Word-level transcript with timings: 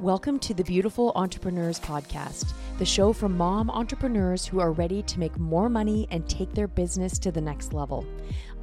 Welcome 0.00 0.38
to 0.38 0.54
the 0.54 0.64
Beautiful 0.64 1.12
Entrepreneurs 1.14 1.78
Podcast, 1.78 2.54
the 2.78 2.86
show 2.86 3.12
for 3.12 3.28
mom 3.28 3.68
entrepreneurs 3.68 4.46
who 4.46 4.58
are 4.58 4.72
ready 4.72 5.02
to 5.02 5.20
make 5.20 5.38
more 5.38 5.68
money 5.68 6.08
and 6.10 6.26
take 6.26 6.54
their 6.54 6.68
business 6.68 7.18
to 7.18 7.30
the 7.30 7.42
next 7.42 7.74
level. 7.74 8.06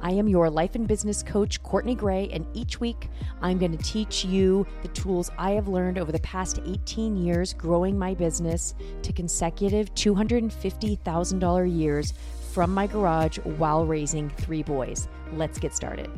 I 0.00 0.10
am 0.10 0.26
your 0.26 0.50
life 0.50 0.74
and 0.74 0.88
business 0.88 1.22
coach, 1.22 1.62
Courtney 1.62 1.94
Gray, 1.94 2.28
and 2.32 2.44
each 2.54 2.80
week 2.80 3.08
I'm 3.40 3.56
going 3.56 3.70
to 3.70 3.84
teach 3.84 4.24
you 4.24 4.66
the 4.82 4.88
tools 4.88 5.30
I 5.38 5.52
have 5.52 5.68
learned 5.68 5.96
over 5.96 6.10
the 6.10 6.18
past 6.18 6.58
18 6.66 7.16
years 7.16 7.52
growing 7.52 7.96
my 7.96 8.14
business 8.14 8.74
to 9.02 9.12
consecutive 9.12 9.94
$250,000 9.94 11.78
years 11.78 12.14
from 12.50 12.74
my 12.74 12.88
garage 12.88 13.38
while 13.38 13.86
raising 13.86 14.28
three 14.30 14.64
boys. 14.64 15.06
Let's 15.34 15.60
get 15.60 15.72
started. 15.72 16.10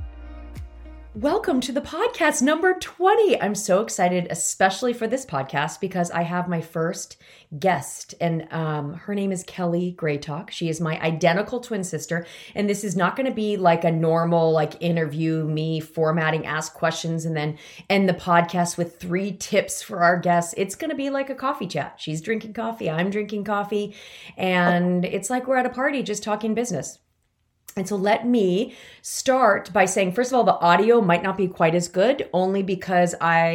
Welcome 1.16 1.60
to 1.62 1.72
the 1.72 1.80
podcast 1.80 2.40
number 2.40 2.72
20. 2.72 3.42
I'm 3.42 3.56
so 3.56 3.80
excited, 3.80 4.28
especially 4.30 4.92
for 4.92 5.08
this 5.08 5.26
podcast, 5.26 5.80
because 5.80 6.08
I 6.12 6.22
have 6.22 6.48
my 6.48 6.60
first 6.60 7.16
guest, 7.58 8.14
and 8.20 8.46
um, 8.52 8.94
her 8.94 9.12
name 9.12 9.32
is 9.32 9.42
Kelly 9.42 9.92
Greytok. 9.98 10.50
She 10.50 10.68
is 10.68 10.80
my 10.80 11.00
identical 11.00 11.58
twin 11.58 11.82
sister, 11.82 12.26
and 12.54 12.70
this 12.70 12.84
is 12.84 12.94
not 12.94 13.16
going 13.16 13.26
to 13.26 13.34
be 13.34 13.56
like 13.56 13.82
a 13.82 13.90
normal 13.90 14.52
like 14.52 14.80
interview, 14.80 15.42
me 15.48 15.80
formatting, 15.80 16.46
ask 16.46 16.74
questions, 16.74 17.24
and 17.24 17.36
then 17.36 17.58
end 17.88 18.08
the 18.08 18.14
podcast 18.14 18.78
with 18.78 19.00
three 19.00 19.32
tips 19.32 19.82
for 19.82 20.04
our 20.04 20.16
guests. 20.16 20.54
It's 20.56 20.76
going 20.76 20.90
to 20.90 20.96
be 20.96 21.10
like 21.10 21.28
a 21.28 21.34
coffee 21.34 21.66
chat. 21.66 21.96
She's 21.96 22.20
drinking 22.20 22.52
coffee, 22.52 22.88
I'm 22.88 23.10
drinking 23.10 23.42
coffee, 23.42 23.96
and 24.36 25.04
it's 25.04 25.28
like 25.28 25.48
we're 25.48 25.56
at 25.56 25.66
a 25.66 25.70
party 25.70 26.04
just 26.04 26.22
talking 26.22 26.54
business. 26.54 27.00
And 27.76 27.86
so 27.86 27.94
let 27.94 28.26
me 28.26 28.74
start 29.00 29.72
by 29.72 29.84
saying, 29.84 30.12
first 30.12 30.32
of 30.32 30.36
all, 30.36 30.44
the 30.44 30.58
audio 30.58 31.00
might 31.00 31.22
not 31.22 31.36
be 31.36 31.46
quite 31.46 31.74
as 31.74 31.88
good, 31.88 32.28
only 32.32 32.62
because 32.62 33.14
I 33.20 33.46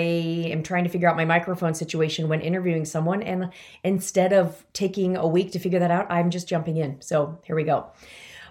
am 0.51 0.63
trying 0.63 0.85
to 0.85 0.89
figure 0.89 1.09
out 1.09 1.17
my 1.17 1.25
microphone 1.25 1.73
situation 1.73 2.29
when 2.29 2.39
interviewing 2.39 2.85
someone. 2.85 3.21
And 3.21 3.51
instead 3.83 4.31
of 4.31 4.65
taking 4.71 5.17
a 5.17 5.27
week 5.27 5.51
to 5.51 5.59
figure 5.59 5.79
that 5.79 5.91
out, 5.91 6.09
I'm 6.09 6.29
just 6.29 6.47
jumping 6.47 6.77
in. 6.77 7.01
So 7.01 7.39
here 7.43 7.55
we 7.55 7.63
go. 7.63 7.87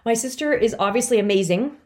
My 0.05 0.15
sister 0.15 0.53
is 0.53 0.77
obviously 0.79 1.19
amazing. 1.19 1.77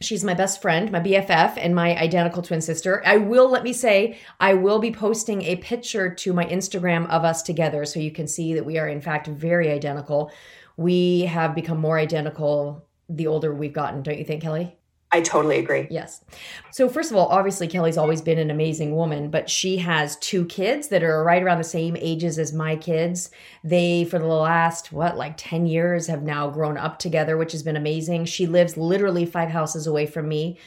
She's 0.00 0.24
my 0.24 0.32
best 0.32 0.62
friend, 0.62 0.90
my 0.90 1.00
BFF, 1.00 1.58
and 1.58 1.74
my 1.74 1.94
identical 1.98 2.40
twin 2.40 2.62
sister. 2.62 3.02
I 3.04 3.18
will, 3.18 3.50
let 3.50 3.64
me 3.64 3.74
say, 3.74 4.18
I 4.40 4.54
will 4.54 4.78
be 4.78 4.92
posting 4.92 5.42
a 5.42 5.56
picture 5.56 6.14
to 6.14 6.32
my 6.32 6.46
Instagram 6.46 7.06
of 7.10 7.22
us 7.24 7.42
together 7.42 7.84
so 7.84 8.00
you 8.00 8.10
can 8.10 8.26
see 8.26 8.54
that 8.54 8.64
we 8.64 8.78
are, 8.78 8.88
in 8.88 9.02
fact, 9.02 9.26
very 9.26 9.70
identical. 9.70 10.32
We 10.78 11.22
have 11.22 11.54
become 11.54 11.78
more 11.78 11.98
identical 11.98 12.86
the 13.10 13.26
older 13.26 13.54
we've 13.54 13.72
gotten, 13.72 14.02
don't 14.02 14.18
you 14.18 14.24
think, 14.24 14.42
Kelly? 14.42 14.76
I 15.12 15.20
totally 15.22 15.58
agree. 15.58 15.88
Yes. 15.90 16.24
So, 16.70 16.88
first 16.88 17.10
of 17.10 17.16
all, 17.16 17.26
obviously, 17.26 17.66
Kelly's 17.66 17.98
always 17.98 18.22
been 18.22 18.38
an 18.38 18.50
amazing 18.50 18.94
woman, 18.94 19.28
but 19.28 19.50
she 19.50 19.78
has 19.78 20.16
two 20.16 20.44
kids 20.44 20.86
that 20.88 21.02
are 21.02 21.24
right 21.24 21.42
around 21.42 21.58
the 21.58 21.64
same 21.64 21.96
ages 21.96 22.38
as 22.38 22.52
my 22.52 22.76
kids. 22.76 23.30
They, 23.64 24.04
for 24.04 24.20
the 24.20 24.26
last, 24.26 24.92
what, 24.92 25.16
like 25.16 25.34
10 25.36 25.66
years, 25.66 26.06
have 26.06 26.22
now 26.22 26.48
grown 26.48 26.78
up 26.78 27.00
together, 27.00 27.36
which 27.36 27.50
has 27.52 27.64
been 27.64 27.76
amazing. 27.76 28.26
She 28.26 28.46
lives 28.46 28.76
literally 28.76 29.26
five 29.26 29.48
houses 29.48 29.88
away 29.88 30.06
from 30.06 30.28
me. 30.28 30.60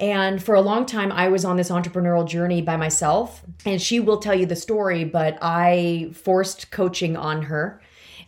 And 0.00 0.42
for 0.42 0.56
a 0.56 0.60
long 0.60 0.84
time, 0.84 1.12
I 1.12 1.28
was 1.28 1.44
on 1.44 1.56
this 1.56 1.70
entrepreneurial 1.70 2.26
journey 2.26 2.62
by 2.62 2.76
myself. 2.76 3.44
And 3.64 3.80
she 3.80 4.00
will 4.00 4.18
tell 4.18 4.34
you 4.34 4.46
the 4.46 4.56
story, 4.56 5.04
but 5.04 5.38
I 5.40 6.10
forced 6.14 6.72
coaching 6.72 7.16
on 7.16 7.42
her 7.42 7.80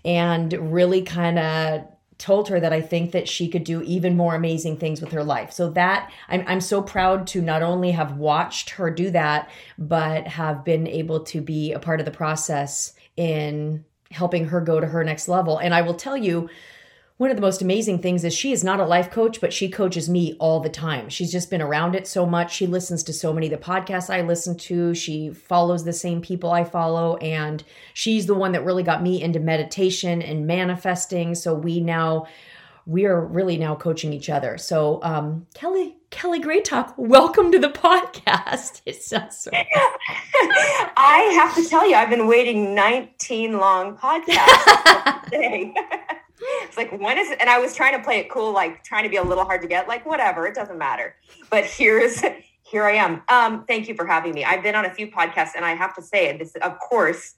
and 0.05 0.53
really 0.73 1.03
kind 1.03 1.39
of 1.39 1.87
told 2.21 2.49
her 2.49 2.61
that 2.61 2.73
I 2.73 2.81
think 2.81 3.13
that 3.13 3.29
she 3.29 3.49
could 3.49 3.65
do 3.65 3.83
even 3.83 4.17
more 4.17 4.35
amazing 4.35 4.77
things 4.77 5.01
with 5.01 5.11
her 5.13 5.25
life. 5.25 5.51
So 5.53 5.71
that 5.71 6.13
I'm 6.29 6.45
I'm 6.47 6.61
so 6.61 6.83
proud 6.83 7.27
to 7.29 7.41
not 7.41 7.63
only 7.63 7.91
have 7.91 8.17
watched 8.17 8.71
her 8.71 8.91
do 8.91 9.11
that, 9.11 9.51
but 9.79 10.29
have 10.29 10.65
been 10.65 10.87
able 10.87 11.21
to 11.25 11.41
be 11.41 11.73
a 11.73 11.81
part 11.81 11.99
of 11.99 12.07
the 12.07 12.13
process 12.13 12.93
in 13.17 13.85
helping 14.11 14.47
her 14.47 14.61
go 14.61 14.79
to 14.81 14.87
her 14.87 15.03
next 15.03 15.29
level. 15.29 15.59
And 15.59 15.75
I 15.75 15.83
will 15.83 15.95
tell 15.95 16.17
you 16.17 16.51
one 17.21 17.31
of 17.31 17.37
the 17.37 17.43
most 17.43 17.61
amazing 17.61 17.99
things 17.99 18.25
is 18.25 18.33
she 18.33 18.51
is 18.51 18.65
not 18.65 18.81
a 18.81 18.85
life 18.87 19.11
coach, 19.11 19.43
but 19.43 19.53
she 19.53 19.69
coaches 19.69 20.09
me 20.09 20.35
all 20.41 20.59
the 20.59 20.71
time. 20.71 21.11
She's 21.11 21.31
just 21.31 21.51
been 21.51 21.61
around 21.61 21.95
it 21.95 22.07
so 22.07 22.25
much. 22.25 22.55
She 22.55 22.67
listens 22.67 23.03
to 23.03 23.13
so 23.13 23.31
many 23.31 23.53
of 23.53 23.61
the 23.61 23.63
podcasts 23.63 24.09
I 24.09 24.23
listen 24.23 24.57
to. 24.57 24.95
She 24.95 25.29
follows 25.29 25.85
the 25.85 25.93
same 25.93 26.23
people 26.23 26.51
I 26.51 26.65
follow. 26.65 27.19
And 27.19 27.63
she's 27.93 28.25
the 28.25 28.35
one 28.35 28.53
that 28.53 28.65
really 28.65 28.83
got 28.83 29.03
me 29.03 29.21
into 29.21 29.39
meditation 29.39 30.23
and 30.23 30.47
manifesting. 30.47 31.35
So 31.35 31.53
we 31.53 31.79
now, 31.83 32.27
we 32.87 33.05
are 33.05 33.23
really 33.23 33.59
now 33.59 33.75
coaching 33.75 34.15
each 34.15 34.31
other. 34.31 34.57
So, 34.57 34.99
um, 35.03 35.47
Kelly, 35.53 35.99
Kelly 36.09 36.41
Greytok, 36.41 36.95
welcome 36.97 37.53
to 37.53 37.59
the 37.59 37.69
podcast. 37.69 38.81
It 38.87 39.03
sounds 39.03 39.37
so. 39.37 39.51
I 39.55 41.33
have 41.35 41.55
to 41.55 41.69
tell 41.69 41.87
you, 41.87 41.97
I've 41.97 42.09
been 42.09 42.27
waiting 42.27 42.75
19 42.75 43.59
long 43.59 43.99
podcasts 43.99 45.31
it's 46.41 46.77
like 46.77 46.91
when 46.99 47.19
is 47.19 47.31
it? 47.31 47.41
And 47.41 47.51
I 47.51 47.59
was 47.59 47.75
trying 47.75 47.97
to 47.97 48.03
play 48.03 48.19
it 48.19 48.31
cool, 48.31 48.53
like 48.53 48.83
trying 48.85 49.05
to 49.05 49.11
be 49.11 49.17
a 49.17 49.23
little 49.23 49.45
hard 49.45 49.63
to 49.63 49.69
get, 49.69 49.89
like 49.89 50.07
whatever, 50.07 50.47
it 50.47 50.55
doesn't 50.55 50.79
matter. 50.79 51.15
But 51.51 51.65
here's 51.65 52.23
here 52.63 52.85
I 52.85 52.93
am. 52.93 53.23
Um, 53.29 53.65
thank 53.67 53.89
you 53.89 53.95
for 53.95 54.07
having 54.07 54.33
me. 54.33 54.45
I've 54.45 54.63
been 54.63 54.75
on 54.75 54.85
a 54.85 54.95
few 54.95 55.11
podcasts, 55.11 55.53
and 55.57 55.65
I 55.65 55.75
have 55.75 55.95
to 55.97 56.03
say, 56.03 56.37
this 56.37 56.55
of 56.63 56.79
course 56.79 57.35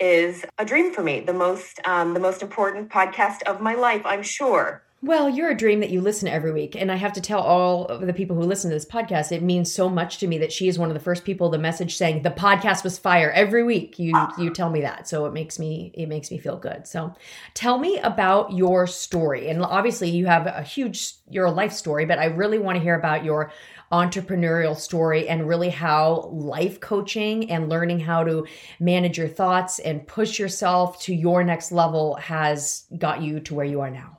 is 0.00 0.44
a 0.58 0.64
dream 0.64 0.92
for 0.92 1.02
me. 1.02 1.20
The 1.20 1.32
most 1.32 1.80
um, 1.84 2.14
the 2.14 2.20
most 2.20 2.42
important 2.42 2.90
podcast 2.90 3.42
of 3.46 3.60
my 3.60 3.74
life, 3.74 4.02
I'm 4.04 4.22
sure. 4.22 4.82
Well, 5.00 5.30
you're 5.30 5.50
a 5.50 5.56
dream 5.56 5.78
that 5.78 5.90
you 5.90 6.00
listen 6.00 6.26
every 6.26 6.50
week. 6.50 6.74
And 6.74 6.90
I 6.90 6.96
have 6.96 7.12
to 7.12 7.20
tell 7.20 7.38
all 7.38 7.86
of 7.86 8.04
the 8.04 8.12
people 8.12 8.34
who 8.34 8.42
listen 8.42 8.68
to 8.70 8.74
this 8.74 8.84
podcast, 8.84 9.30
it 9.30 9.44
means 9.44 9.72
so 9.72 9.88
much 9.88 10.18
to 10.18 10.26
me 10.26 10.38
that 10.38 10.50
she 10.50 10.66
is 10.66 10.76
one 10.76 10.90
of 10.90 10.94
the 10.94 11.00
first 11.00 11.24
people 11.24 11.48
the 11.50 11.56
message 11.56 11.96
saying 11.96 12.22
the 12.22 12.30
podcast 12.30 12.82
was 12.82 12.98
fire 12.98 13.30
every 13.30 13.62
week. 13.62 13.96
You 14.00 14.12
you 14.36 14.50
tell 14.52 14.70
me 14.70 14.80
that. 14.80 15.08
So 15.08 15.26
it 15.26 15.32
makes 15.32 15.56
me 15.56 15.92
it 15.94 16.08
makes 16.08 16.32
me 16.32 16.38
feel 16.38 16.56
good. 16.56 16.88
So 16.88 17.14
tell 17.54 17.78
me 17.78 17.98
about 17.98 18.52
your 18.52 18.88
story. 18.88 19.48
And 19.48 19.62
obviously 19.62 20.10
you 20.10 20.26
have 20.26 20.48
a 20.48 20.64
huge 20.64 21.14
your 21.30 21.48
life 21.48 21.72
story, 21.72 22.04
but 22.04 22.18
I 22.18 22.24
really 22.24 22.58
want 22.58 22.74
to 22.74 22.82
hear 22.82 22.96
about 22.96 23.24
your 23.24 23.52
entrepreneurial 23.92 24.76
story 24.76 25.28
and 25.28 25.46
really 25.46 25.70
how 25.70 26.28
life 26.32 26.80
coaching 26.80 27.48
and 27.52 27.68
learning 27.68 28.00
how 28.00 28.24
to 28.24 28.46
manage 28.80 29.16
your 29.16 29.28
thoughts 29.28 29.78
and 29.78 30.08
push 30.08 30.40
yourself 30.40 31.00
to 31.02 31.14
your 31.14 31.44
next 31.44 31.70
level 31.70 32.16
has 32.16 32.84
got 32.98 33.22
you 33.22 33.38
to 33.38 33.54
where 33.54 33.64
you 33.64 33.80
are 33.80 33.90
now. 33.90 34.17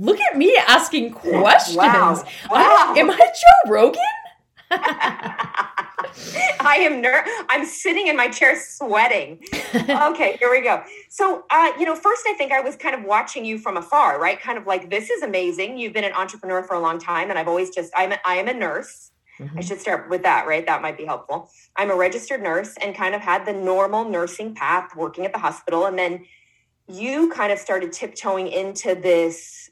Look 0.00 0.18
at 0.18 0.36
me 0.36 0.56
asking 0.66 1.10
questions. 1.14 1.76
Wow. 1.76 2.24
wow. 2.50 2.94
am 2.96 3.10
I 3.10 3.18
Joe 3.18 3.70
Rogan? 3.70 4.00
I 6.60 6.76
am 6.80 7.00
ner- 7.02 7.24
I'm 7.48 7.66
sitting 7.66 8.06
in 8.06 8.16
my 8.16 8.28
chair 8.28 8.58
sweating. 8.58 9.40
okay, 9.74 10.36
here 10.38 10.50
we 10.50 10.62
go. 10.62 10.82
So, 11.08 11.44
uh, 11.50 11.72
you 11.78 11.84
know, 11.84 11.94
first 11.94 12.22
I 12.26 12.34
think 12.34 12.52
I 12.52 12.60
was 12.60 12.76
kind 12.76 12.94
of 12.94 13.04
watching 13.04 13.44
you 13.44 13.58
from 13.58 13.76
afar, 13.76 14.20
right? 14.20 14.40
Kind 14.40 14.56
of 14.56 14.66
like 14.66 14.88
this 14.88 15.10
is 15.10 15.22
amazing. 15.22 15.76
You've 15.76 15.92
been 15.92 16.04
an 16.04 16.12
entrepreneur 16.12 16.62
for 16.62 16.74
a 16.74 16.80
long 16.80 16.98
time, 16.98 17.30
and 17.30 17.38
I've 17.38 17.48
always 17.48 17.70
just 17.70 17.92
I'm 17.94 18.12
a, 18.12 18.18
I 18.24 18.36
am 18.36 18.48
a 18.48 18.54
nurse. 18.54 19.10
Mm-hmm. 19.38 19.58
I 19.58 19.60
should 19.60 19.80
start 19.80 20.08
with 20.08 20.22
that, 20.22 20.46
right? 20.46 20.64
That 20.64 20.82
might 20.82 20.96
be 20.96 21.04
helpful. 21.04 21.50
I'm 21.76 21.90
a 21.90 21.96
registered 21.96 22.42
nurse 22.42 22.74
and 22.82 22.94
kind 22.94 23.14
of 23.14 23.20
had 23.20 23.44
the 23.44 23.52
normal 23.52 24.08
nursing 24.08 24.54
path, 24.54 24.94
working 24.96 25.26
at 25.26 25.32
the 25.32 25.38
hospital, 25.38 25.86
and 25.86 25.98
then 25.98 26.24
you 26.86 27.30
kind 27.30 27.52
of 27.52 27.58
started 27.58 27.92
tiptoeing 27.92 28.48
into 28.48 28.94
this 28.94 29.69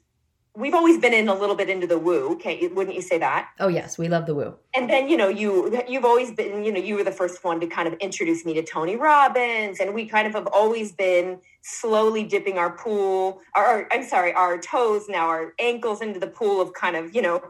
we've 0.59 0.73
always 0.73 0.99
been 0.99 1.13
in 1.13 1.29
a 1.29 1.33
little 1.33 1.55
bit 1.55 1.69
into 1.69 1.87
the 1.87 1.97
woo 1.97 2.37
can't 2.37 2.75
wouldn't 2.75 2.95
you 2.95 3.01
say 3.01 3.17
that? 3.17 3.49
Oh 3.59 3.69
yes 3.69 3.97
we 3.97 4.07
love 4.07 4.25
the 4.25 4.35
woo. 4.35 4.55
And 4.75 4.89
then 4.89 5.09
you 5.09 5.17
know 5.17 5.29
you 5.29 5.81
you've 5.87 6.05
always 6.05 6.31
been 6.31 6.63
you 6.63 6.71
know 6.71 6.79
you 6.79 6.95
were 6.95 7.03
the 7.03 7.11
first 7.11 7.43
one 7.43 7.59
to 7.61 7.67
kind 7.67 7.87
of 7.87 7.93
introduce 7.95 8.45
me 8.45 8.53
to 8.55 8.63
tony 8.63 8.95
robbins 8.95 9.79
and 9.79 9.93
we 9.93 10.05
kind 10.05 10.27
of 10.27 10.33
have 10.33 10.47
always 10.47 10.91
been 10.91 11.39
slowly 11.61 12.23
dipping 12.23 12.57
our 12.57 12.71
pool 12.71 13.41
our 13.55 13.87
i'm 13.91 14.03
sorry 14.03 14.33
our 14.33 14.57
toes 14.59 15.07
now 15.09 15.27
our 15.27 15.53
ankles 15.59 16.01
into 16.01 16.19
the 16.19 16.27
pool 16.27 16.61
of 16.61 16.73
kind 16.73 16.95
of 16.95 17.15
you 17.15 17.21
know 17.21 17.41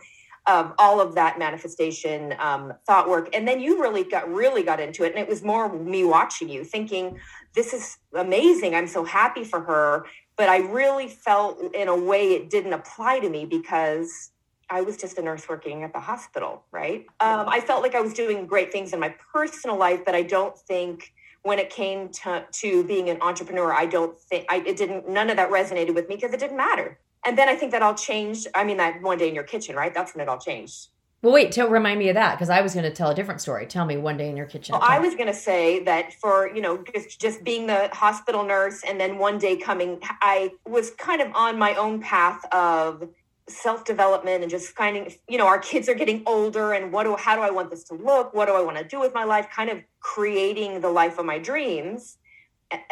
of 0.47 0.73
all 0.79 0.99
of 0.99 1.13
that 1.13 1.37
manifestation 1.37 2.33
um, 2.39 2.73
thought 2.87 3.07
work. 3.07 3.29
And 3.35 3.47
then 3.47 3.59
you 3.59 3.79
really 3.79 4.03
got 4.03 4.27
really 4.33 4.63
got 4.63 4.79
into 4.79 5.03
it 5.03 5.11
and 5.11 5.19
it 5.19 5.27
was 5.27 5.43
more 5.43 5.71
me 5.71 6.03
watching 6.03 6.49
you 6.49 6.63
thinking 6.63 7.19
this 7.53 7.73
is 7.73 7.97
amazing. 8.13 8.73
I'm 8.73 8.87
so 8.87 9.03
happy 9.03 9.43
for 9.43 9.61
her 9.61 10.05
but 10.39 10.47
I 10.47 10.59
really 10.59 11.09
felt 11.09 11.59
in 11.75 11.89
a 11.89 11.95
way 11.95 12.31
it 12.31 12.49
didn't 12.49 12.71
apply 12.71 13.19
to 13.19 13.29
me 13.29 13.45
because 13.45 14.31
I 14.69 14.79
was 14.79 14.95
just 14.95 15.17
a 15.17 15.21
nurse 15.21 15.49
working 15.49 15.83
at 15.83 15.91
the 15.91 15.99
hospital, 15.99 16.63
right? 16.71 17.05
Um, 17.19 17.49
I 17.49 17.59
felt 17.59 17.83
like 17.83 17.93
I 17.93 17.99
was 17.99 18.13
doing 18.13 18.47
great 18.47 18.71
things 18.71 18.93
in 18.93 19.01
my 19.01 19.13
personal 19.33 19.75
life, 19.75 20.05
but 20.05 20.15
I 20.15 20.21
don't 20.23 20.57
think 20.57 21.13
when 21.41 21.59
it 21.59 21.69
came 21.69 22.07
to, 22.23 22.45
to 22.49 22.85
being 22.85 23.09
an 23.09 23.21
entrepreneur, 23.21 23.73
I 23.73 23.85
don't 23.85 24.17
think 24.17 24.45
I 24.49 24.63
it 24.65 24.77
didn't 24.77 25.09
none 25.09 25.29
of 25.29 25.35
that 25.35 25.51
resonated 25.51 25.93
with 25.93 26.07
me 26.07 26.15
because 26.15 26.33
it 26.33 26.39
didn't 26.39 26.57
matter. 26.57 26.97
And 27.25 27.37
then 27.37 27.49
I 27.49 27.55
think 27.55 27.73
that 27.73 27.81
all 27.81 27.95
changed. 27.95 28.47
I 28.55 28.63
mean, 28.63 28.77
that 28.77 29.01
one 29.01 29.17
day 29.17 29.27
in 29.27 29.35
your 29.35 29.43
kitchen, 29.43 29.75
right? 29.75 29.93
That's 29.93 30.15
when 30.15 30.21
it 30.21 30.29
all 30.29 30.39
changed. 30.39 30.87
Well, 31.21 31.33
wait, 31.33 31.51
tell 31.51 31.67
remind 31.67 31.99
me 31.99 32.09
of 32.09 32.15
that 32.15 32.35
because 32.35 32.49
I 32.49 32.61
was 32.61 32.73
going 32.73 32.85
to 32.85 32.91
tell 32.91 33.09
a 33.09 33.15
different 33.15 33.41
story. 33.41 33.65
Tell 33.65 33.85
me 33.85 33.97
one 33.97 34.15
day 34.15 34.29
in 34.29 34.37
your 34.37 34.45
kitchen. 34.45 34.73
Well, 34.73 34.83
I 34.87 34.99
was 34.99 35.15
going 35.15 35.27
to 35.27 35.33
say 35.33 35.83
that 35.83 36.13
for 36.13 36.49
you 36.55 36.61
know 36.61 36.83
just 36.93 37.19
just 37.19 37.43
being 37.43 37.67
the 37.67 37.89
hospital 37.91 38.43
nurse, 38.43 38.83
and 38.87 38.99
then 38.99 39.17
one 39.17 39.37
day 39.37 39.57
coming, 39.57 39.99
I 40.21 40.51
was 40.65 40.91
kind 40.91 41.21
of 41.21 41.31
on 41.35 41.59
my 41.59 41.75
own 41.75 41.99
path 41.99 42.45
of 42.53 43.09
self 43.49 43.83
development 43.83 44.43
and 44.43 44.49
just 44.49 44.75
finding, 44.75 45.13
you 45.27 45.37
know, 45.37 45.47
our 45.47 45.59
kids 45.59 45.89
are 45.89 45.93
getting 45.93 46.23
older 46.25 46.73
and 46.73 46.91
what 46.91 47.03
do, 47.03 47.15
how 47.15 47.35
do 47.35 47.41
I 47.41 47.49
want 47.49 47.69
this 47.69 47.83
to 47.85 47.95
look? 47.95 48.33
What 48.33 48.45
do 48.45 48.53
I 48.53 48.61
want 48.61 48.77
to 48.77 48.83
do 48.83 48.99
with 48.99 49.13
my 49.13 49.23
life? 49.23 49.49
Kind 49.49 49.69
of 49.69 49.81
creating 49.99 50.81
the 50.81 50.89
life 50.89 51.17
of 51.17 51.25
my 51.25 51.39
dreams. 51.39 52.17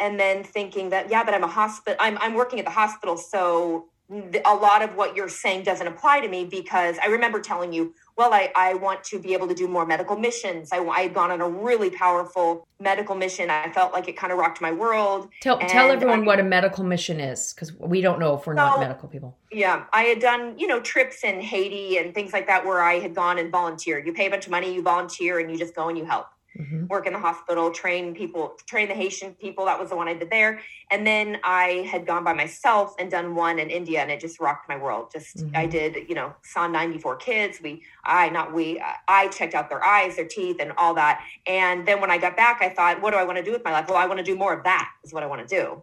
And 0.00 0.18
then 0.18 0.42
thinking 0.42 0.90
that, 0.90 1.08
yeah, 1.08 1.22
but 1.22 1.34
I'm 1.34 1.44
a 1.44 1.48
hospital, 1.48 1.96
I'm, 2.00 2.18
I'm 2.18 2.34
working 2.34 2.58
at 2.58 2.64
the 2.64 2.72
hospital. 2.72 3.16
So 3.16 3.86
a 4.10 4.54
lot 4.54 4.82
of 4.82 4.96
what 4.96 5.14
you're 5.14 5.28
saying 5.28 5.62
doesn't 5.62 5.86
apply 5.86 6.20
to 6.20 6.28
me 6.28 6.44
because 6.44 6.96
I 7.02 7.06
remember 7.06 7.40
telling 7.40 7.72
you, 7.72 7.94
well, 8.18 8.34
I, 8.34 8.50
I 8.56 8.74
want 8.74 9.04
to 9.04 9.20
be 9.20 9.32
able 9.32 9.46
to 9.46 9.54
do 9.54 9.68
more 9.68 9.86
medical 9.86 10.16
missions. 10.16 10.70
I, 10.72 10.78
I 10.78 11.02
had 11.02 11.14
gone 11.14 11.30
on 11.30 11.40
a 11.40 11.48
really 11.48 11.88
powerful 11.88 12.66
medical 12.80 13.14
mission. 13.14 13.48
I 13.48 13.70
felt 13.70 13.92
like 13.92 14.08
it 14.08 14.16
kind 14.16 14.32
of 14.32 14.38
rocked 14.38 14.60
my 14.60 14.72
world. 14.72 15.28
Tell, 15.40 15.56
tell 15.60 15.92
everyone 15.92 16.22
I, 16.22 16.26
what 16.26 16.40
a 16.40 16.42
medical 16.42 16.82
mission 16.82 17.20
is 17.20 17.52
because 17.54 17.72
we 17.74 18.00
don't 18.00 18.18
know 18.18 18.34
if 18.34 18.44
we're 18.44 18.54
so, 18.54 18.56
not 18.56 18.80
medical 18.80 19.08
people. 19.08 19.38
Yeah. 19.52 19.84
I 19.92 20.02
had 20.02 20.18
done, 20.18 20.58
you 20.58 20.66
know, 20.66 20.80
trips 20.80 21.22
in 21.22 21.40
Haiti 21.40 21.96
and 21.98 22.12
things 22.12 22.32
like 22.32 22.48
that 22.48 22.66
where 22.66 22.82
I 22.82 22.98
had 22.98 23.14
gone 23.14 23.38
and 23.38 23.52
volunteered. 23.52 24.04
You 24.04 24.12
pay 24.12 24.26
a 24.26 24.30
bunch 24.30 24.46
of 24.46 24.50
money, 24.50 24.74
you 24.74 24.82
volunteer, 24.82 25.38
and 25.38 25.48
you 25.48 25.56
just 25.56 25.76
go 25.76 25.88
and 25.88 25.96
you 25.96 26.04
help 26.04 26.26
mm-hmm. 26.58 26.86
work 26.86 27.06
in 27.06 27.12
the 27.12 27.18
hospital, 27.18 27.70
train 27.70 28.14
people, 28.14 28.56
train 28.66 28.88
the 28.88 28.94
Haitian 28.94 29.34
people. 29.34 29.64
That 29.66 29.78
was 29.78 29.90
the 29.90 29.96
one 29.96 30.08
I 30.08 30.14
did 30.14 30.30
there. 30.30 30.60
And 30.90 31.06
then 31.06 31.38
I 31.44 31.86
had 31.90 32.06
gone 32.06 32.24
by 32.24 32.32
myself 32.32 32.94
and 32.98 33.10
done 33.10 33.34
one 33.34 33.58
in 33.58 33.70
India, 33.70 34.00
and 34.00 34.10
it 34.10 34.20
just 34.20 34.40
rocked 34.40 34.68
my 34.68 34.76
world. 34.76 35.10
Just 35.12 35.38
mm-hmm. 35.38 35.56
I 35.56 35.66
did, 35.66 36.08
you 36.08 36.14
know, 36.14 36.34
saw 36.42 36.66
94 36.66 37.16
kids. 37.16 37.60
We, 37.62 37.82
I, 38.04 38.28
not 38.30 38.52
we, 38.52 38.82
I 39.06 39.28
checked 39.28 39.54
out 39.54 39.68
their 39.68 39.84
eyes, 39.84 40.16
their 40.16 40.26
teeth, 40.26 40.56
and 40.60 40.72
all 40.76 40.94
that. 40.94 41.24
And 41.46 41.86
then 41.86 42.00
when 42.00 42.10
I 42.10 42.18
got 42.18 42.36
back, 42.36 42.60
I 42.62 42.68
thought, 42.68 43.00
what 43.00 43.12
do 43.12 43.18
I 43.18 43.24
want 43.24 43.38
to 43.38 43.44
do 43.44 43.52
with 43.52 43.64
my 43.64 43.72
life? 43.72 43.88
Well, 43.88 43.98
I 43.98 44.06
want 44.06 44.18
to 44.18 44.24
do 44.24 44.36
more 44.36 44.52
of 44.52 44.64
that. 44.64 44.90
Is 45.04 45.12
what 45.12 45.22
I 45.22 45.26
want 45.26 45.46
to 45.46 45.54
do. 45.54 45.82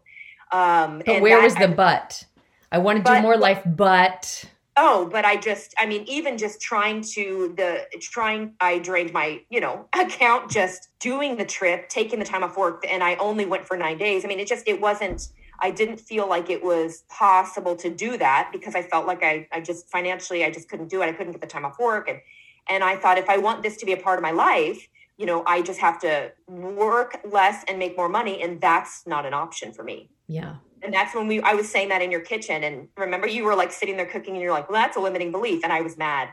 Um, 0.51 1.01
but 1.06 1.22
where 1.22 1.42
was 1.42 1.56
the 1.56 1.69
I, 1.69 1.74
but? 1.74 2.25
I 2.72 2.77
want 2.77 3.06
to 3.06 3.13
do 3.13 3.22
more 3.22 3.38
life, 3.38 3.62
but 3.66 4.45
oh 4.77 5.07
but 5.12 5.25
i 5.25 5.36
just 5.36 5.74
i 5.77 5.86
mean 5.86 6.04
even 6.07 6.38
just 6.38 6.62
trying 6.62 7.01
to 7.01 7.54
the 7.57 7.86
trying 8.01 8.54
i 8.60 8.80
drained 8.80 9.13
my 9.13 9.42
you 9.50 9.60
know 9.60 9.88
account 10.00 10.50
just 10.50 10.89
doing 11.00 11.38
the 11.38 11.45
trip 11.45 11.88
taking 11.89 12.19
the 12.19 12.25
time 12.25 12.44
off 12.44 12.57
work 12.57 12.86
and 12.89 13.04
i 13.04 13.16
only 13.16 13.45
went 13.45 13.66
for 13.66 13.77
nine 13.77 13.98
days. 13.98 14.25
I 14.25 14.27
mean 14.27 14.39
it 14.39 14.48
just 14.48 14.68
it 14.68 14.80
wasn't 14.80 15.30
i 15.60 15.72
didn't 15.72 16.00
feel 16.00 16.27
like 16.27 16.50
it 16.50 16.63
was 16.63 17.04
possible 17.10 17.75
to 17.77 17.89
do 17.89 18.18
that 18.18 18.50
because 18.51 18.75
i 18.75 18.81
felt 18.81 19.06
like 19.07 19.24
i, 19.24 19.48
I 19.51 19.62
just 19.62 19.89
financially 19.89 20.44
i 20.44 20.51
just 20.51 20.69
couldn't 20.69 20.89
do 20.89 21.01
it. 21.01 21.06
I 21.06 21.13
couldn't 21.13 21.31
get 21.33 21.42
the 21.42 21.48
time 21.48 21.66
off 21.66 21.80
work. 21.80 22.10
And 22.10 22.19
and 22.68 22.83
i 22.83 22.95
thought 22.95 23.18
if 23.18 23.30
i 23.30 23.38
want 23.38 23.63
this 23.63 23.77
to 23.77 23.86
be 23.86 23.94
a 23.94 23.98
part 23.98 24.19
of 24.19 24.24
my 24.24 24.31
life 24.31 24.88
you 25.18 25.25
know 25.25 25.44
i 25.45 25.62
just 25.62 25.80
have 25.80 26.00
to 26.00 26.31
work 26.48 27.22
less 27.30 27.63
and 27.68 27.80
make 27.80 27.95
more 27.95 28.10
money 28.10 28.42
and 28.42 28.60
that's 28.60 29.06
not 29.07 29.25
an 29.25 29.33
option 29.33 29.72
for 29.72 29.83
me. 29.83 30.10
Yeah 30.27 30.56
and 30.85 30.93
that's 30.93 31.13
when 31.15 31.27
we, 31.27 31.41
I 31.41 31.53
was 31.53 31.69
saying 31.69 31.89
that 31.89 32.01
in 32.01 32.11
your 32.11 32.21
kitchen. 32.21 32.63
And 32.63 32.87
remember, 32.97 33.27
you 33.27 33.43
were 33.43 33.55
like 33.55 33.71
sitting 33.71 33.97
there 33.97 34.05
cooking 34.05 34.33
and 34.33 34.41
you're 34.41 34.53
like, 34.53 34.69
well, 34.69 34.81
that's 34.81 34.95
a 34.95 34.99
limiting 34.99 35.31
belief. 35.31 35.63
And 35.63 35.73
I 35.73 35.81
was 35.81 35.97
mad. 35.97 36.29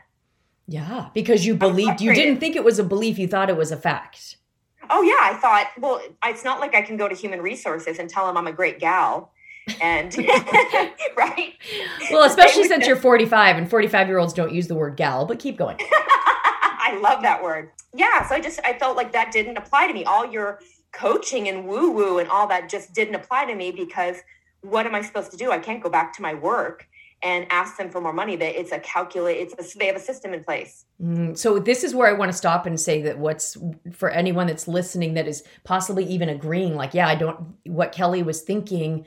Yeah, 0.67 1.09
because 1.13 1.45
you 1.45 1.55
believed, 1.55 1.99
you 1.99 2.13
didn't 2.13 2.39
think 2.39 2.55
it 2.55 2.63
was 2.63 2.79
a 2.79 2.83
belief, 2.83 3.19
you 3.19 3.27
thought 3.27 3.49
it 3.49 3.57
was 3.57 3.71
a 3.71 3.77
fact. 3.77 4.37
Oh, 4.89 5.01
yeah. 5.01 5.17
I 5.19 5.37
thought, 5.39 5.71
well, 5.77 6.01
it's 6.25 6.43
not 6.43 6.59
like 6.59 6.75
I 6.75 6.81
can 6.81 6.95
go 6.95 7.07
to 7.09 7.15
human 7.15 7.41
resources 7.41 7.99
and 7.99 8.09
tell 8.09 8.27
them 8.27 8.37
I'm 8.37 8.47
a 8.47 8.53
great 8.53 8.79
gal. 8.79 9.31
And 9.81 10.15
right. 11.17 11.53
Well, 12.11 12.23
especially 12.23 12.65
since 12.65 12.87
you're 12.87 12.95
45 12.95 13.57
and 13.57 13.69
45 13.69 14.07
year 14.07 14.17
olds 14.19 14.33
don't 14.33 14.53
use 14.53 14.67
the 14.67 14.75
word 14.75 14.95
gal, 14.95 15.25
but 15.25 15.39
keep 15.39 15.57
going. 15.57 15.77
I 16.85 16.97
love 17.01 17.21
that 17.23 17.41
word. 17.41 17.71
Yeah. 17.93 18.27
So 18.27 18.35
I 18.35 18.41
just, 18.41 18.59
I 18.63 18.77
felt 18.77 18.95
like 18.95 19.11
that 19.13 19.31
didn't 19.31 19.57
apply 19.57 19.87
to 19.87 19.93
me. 19.93 20.03
All 20.05 20.29
your 20.29 20.59
coaching 20.93 21.49
and 21.49 21.67
woo 21.67 21.91
woo 21.91 22.19
and 22.19 22.29
all 22.29 22.47
that 22.47 22.69
just 22.69 22.93
didn't 22.93 23.15
apply 23.15 23.45
to 23.45 23.55
me 23.55 23.71
because 23.71 24.17
what 24.63 24.85
am 24.85 24.95
I 24.95 25.01
supposed 25.01 25.31
to 25.31 25.37
do? 25.37 25.51
I 25.51 25.59
can't 25.59 25.81
go 25.81 25.89
back 25.89 26.13
to 26.13 26.21
my 26.21 26.33
work 26.33 26.87
and 27.21 27.45
ask 27.49 27.77
them 27.77 27.89
for 27.89 28.01
more 28.01 28.13
money. 28.13 28.35
That 28.35 28.59
it's 28.59 28.71
a 28.71 28.79
calculate 28.79 29.37
it's 29.37 29.75
a, 29.75 29.77
they 29.77 29.87
have 29.87 29.95
a 29.95 29.99
system 29.99 30.33
in 30.33 30.43
place. 30.43 30.85
Mm, 31.01 31.37
so 31.37 31.59
this 31.59 31.83
is 31.83 31.93
where 31.93 32.07
i 32.07 32.13
want 32.13 32.31
to 32.31 32.37
stop 32.37 32.65
and 32.65 32.79
say 32.79 33.01
that 33.01 33.17
what's 33.17 33.57
for 33.91 34.09
anyone 34.09 34.47
that's 34.47 34.67
listening 34.67 35.15
that 35.15 35.27
is 35.27 35.43
possibly 35.63 36.05
even 36.05 36.29
agreeing 36.29 36.75
like 36.75 36.93
yeah 36.93 37.07
i 37.07 37.15
don't 37.15 37.39
what 37.65 37.91
kelly 37.91 38.23
was 38.23 38.41
thinking 38.41 39.05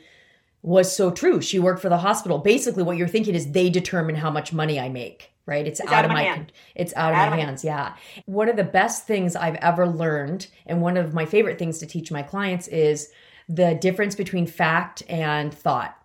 was 0.67 0.95
so 0.95 1.13
true. 1.13 1.41
She 1.41 1.61
worked 1.61 1.81
for 1.81 1.89
the 1.89 1.99
hospital. 1.99 2.39
Basically 2.39 2.83
what 2.83 2.97
you're 2.97 3.07
thinking 3.07 3.37
is 3.37 3.53
they 3.53 3.71
determine 3.71 4.17
how 4.17 4.31
much 4.31 4.53
money 4.53 4.81
i 4.81 4.89
make 4.89 5.31
right? 5.47 5.65
It's, 5.65 5.79
it's 5.79 5.89
out, 5.89 5.99
out, 6.01 6.05
of 6.07 6.11
my, 6.11 6.25
hand. 6.25 6.51
it's 6.75 6.93
out, 6.97 7.15
out 7.15 7.29
of 7.29 7.39
my 7.39 7.41
hands 7.41 7.63
yeah. 7.63 7.95
One 8.25 8.49
of 8.49 8.57
the 8.57 8.65
best 8.65 9.07
things 9.07 9.37
i've 9.37 9.55
ever 9.57 9.87
learned 9.87 10.49
and 10.67 10.83
one 10.83 10.97
of 10.97 11.15
my 11.15 11.25
favorite 11.25 11.57
things 11.57 11.79
to 11.79 11.87
teach 11.87 12.11
my 12.11 12.23
clients 12.23 12.67
is 12.67 13.13
the 13.49 13.75
difference 13.75 14.15
between 14.15 14.47
fact 14.47 15.03
and 15.09 15.53
thought. 15.53 15.97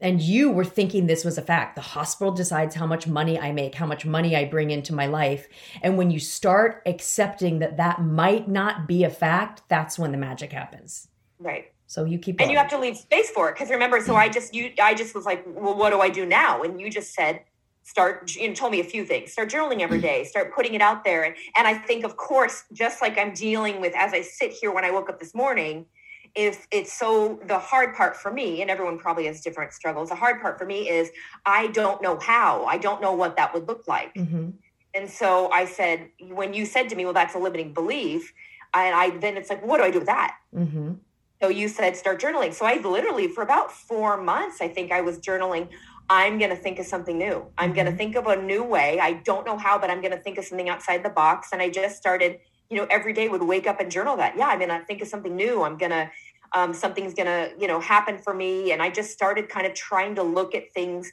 And 0.00 0.20
you 0.20 0.50
were 0.50 0.64
thinking 0.64 1.06
this 1.06 1.24
was 1.24 1.38
a 1.38 1.42
fact. 1.42 1.74
The 1.74 1.82
hospital 1.82 2.32
decides 2.32 2.76
how 2.76 2.86
much 2.86 3.08
money 3.08 3.38
I 3.38 3.50
make, 3.50 3.74
how 3.74 3.86
much 3.86 4.06
money 4.06 4.36
I 4.36 4.44
bring 4.44 4.70
into 4.70 4.94
my 4.94 5.06
life. 5.06 5.48
And 5.82 5.98
when 5.98 6.12
you 6.12 6.20
start 6.20 6.82
accepting 6.86 7.58
that 7.58 7.78
that 7.78 8.00
might 8.00 8.48
not 8.48 8.86
be 8.86 9.02
a 9.02 9.10
fact, 9.10 9.62
that's 9.68 9.98
when 9.98 10.12
the 10.12 10.18
magic 10.18 10.52
happens. 10.52 11.08
Right. 11.40 11.72
So 11.88 12.04
you 12.04 12.18
keep 12.18 12.40
And 12.40 12.50
you 12.50 12.58
have 12.58 12.70
to 12.70 12.78
leave 12.78 12.96
space 12.96 13.30
for 13.30 13.48
it 13.48 13.54
because 13.54 13.70
remember 13.70 14.00
so 14.00 14.14
I 14.14 14.28
just 14.28 14.54
you 14.54 14.72
I 14.80 14.94
just 14.94 15.14
was 15.14 15.24
like, 15.24 15.42
"Well, 15.46 15.74
what 15.74 15.88
do 15.90 16.00
I 16.00 16.10
do 16.10 16.26
now?" 16.26 16.62
And 16.62 16.78
you 16.78 16.90
just 16.90 17.14
said 17.14 17.40
start 17.88 18.36
you 18.36 18.46
know, 18.46 18.54
told 18.54 18.70
me 18.70 18.80
a 18.80 18.84
few 18.84 19.02
things 19.02 19.32
start 19.32 19.48
journaling 19.48 19.80
every 19.80 19.98
day 19.98 20.22
start 20.22 20.54
putting 20.54 20.74
it 20.74 20.82
out 20.82 21.04
there 21.04 21.24
and, 21.24 21.34
and 21.56 21.66
i 21.66 21.72
think 21.72 22.04
of 22.04 22.18
course 22.18 22.64
just 22.70 23.00
like 23.00 23.16
i'm 23.16 23.32
dealing 23.32 23.80
with 23.80 23.94
as 23.96 24.12
i 24.12 24.20
sit 24.20 24.52
here 24.52 24.70
when 24.70 24.84
i 24.84 24.90
woke 24.90 25.08
up 25.08 25.18
this 25.18 25.34
morning 25.34 25.86
if 26.34 26.66
it's 26.70 26.92
so 26.92 27.40
the 27.46 27.58
hard 27.58 27.94
part 27.94 28.16
for 28.16 28.32
me 28.32 28.62
and 28.62 28.70
everyone 28.70 28.98
probably 28.98 29.26
has 29.26 29.40
different 29.40 29.72
struggles 29.72 30.08
the 30.08 30.14
hard 30.14 30.40
part 30.40 30.58
for 30.58 30.66
me 30.66 30.88
is 30.88 31.10
i 31.46 31.66
don't 31.68 32.02
know 32.02 32.18
how. 32.18 32.64
I 32.64 32.78
don't 32.78 33.00
know 33.00 33.12
what 33.12 33.36
that 33.36 33.54
would 33.54 33.66
look 33.68 33.86
like. 33.88 34.14
Mm-hmm. 34.14 34.50
and 34.94 35.10
so 35.10 35.50
i 35.50 35.64
said 35.64 36.08
when 36.20 36.54
you 36.54 36.64
said 36.64 36.88
to 36.90 36.96
me 36.96 37.04
well 37.04 37.14
that's 37.14 37.34
a 37.34 37.38
limiting 37.38 37.72
belief 37.72 38.32
and 38.74 38.94
i 38.94 39.10
then 39.10 39.36
it's 39.36 39.50
like 39.50 39.64
what 39.64 39.78
do 39.78 39.84
i 39.84 39.90
do 39.90 39.98
with 39.98 40.06
that? 40.06 40.36
Mm-hmm. 40.54 40.94
so 41.40 41.48
you 41.48 41.68
said 41.68 41.96
start 41.96 42.20
journaling. 42.20 42.52
So 42.54 42.66
i 42.66 42.76
literally 42.76 43.28
for 43.28 43.42
about 43.42 43.72
four 43.72 44.20
months 44.20 44.60
i 44.60 44.68
think 44.68 44.92
i 44.92 45.00
was 45.00 45.18
journaling 45.18 45.68
i'm 46.10 46.38
going 46.38 46.50
to 46.50 46.56
think 46.56 46.78
of 46.78 46.86
something 46.86 47.18
new. 47.18 47.44
I'm 47.58 47.68
mm-hmm. 47.68 47.74
going 47.74 47.86
to 47.86 47.92
think 47.92 48.16
of 48.16 48.26
a 48.26 48.40
new 48.40 48.64
way. 48.64 48.98
I 48.98 49.12
don't 49.12 49.44
know 49.44 49.58
how 49.58 49.78
but 49.78 49.90
i'm 49.90 50.00
going 50.00 50.16
to 50.16 50.22
think 50.22 50.38
of 50.38 50.44
something 50.44 50.68
outside 50.68 51.02
the 51.02 51.10
box. 51.10 51.48
And 51.52 51.60
i 51.60 51.68
just 51.68 51.96
started 51.96 52.40
you 52.70 52.76
know, 52.76 52.86
every 52.90 53.12
day 53.12 53.28
would 53.28 53.42
wake 53.42 53.66
up 53.66 53.80
and 53.80 53.90
journal 53.90 54.16
that. 54.16 54.36
Yeah, 54.36 54.48
I'm 54.48 54.58
gonna 54.58 54.84
think 54.86 55.02
of 55.02 55.08
something 55.08 55.34
new. 55.34 55.62
I'm 55.62 55.76
gonna 55.76 56.10
um, 56.54 56.72
something's 56.72 57.14
gonna, 57.14 57.50
you 57.58 57.66
know, 57.66 57.80
happen 57.80 58.18
for 58.18 58.34
me. 58.34 58.72
And 58.72 58.82
I 58.82 58.90
just 58.90 59.12
started 59.12 59.48
kind 59.48 59.66
of 59.66 59.74
trying 59.74 60.14
to 60.16 60.22
look 60.22 60.54
at 60.54 60.72
things 60.72 61.12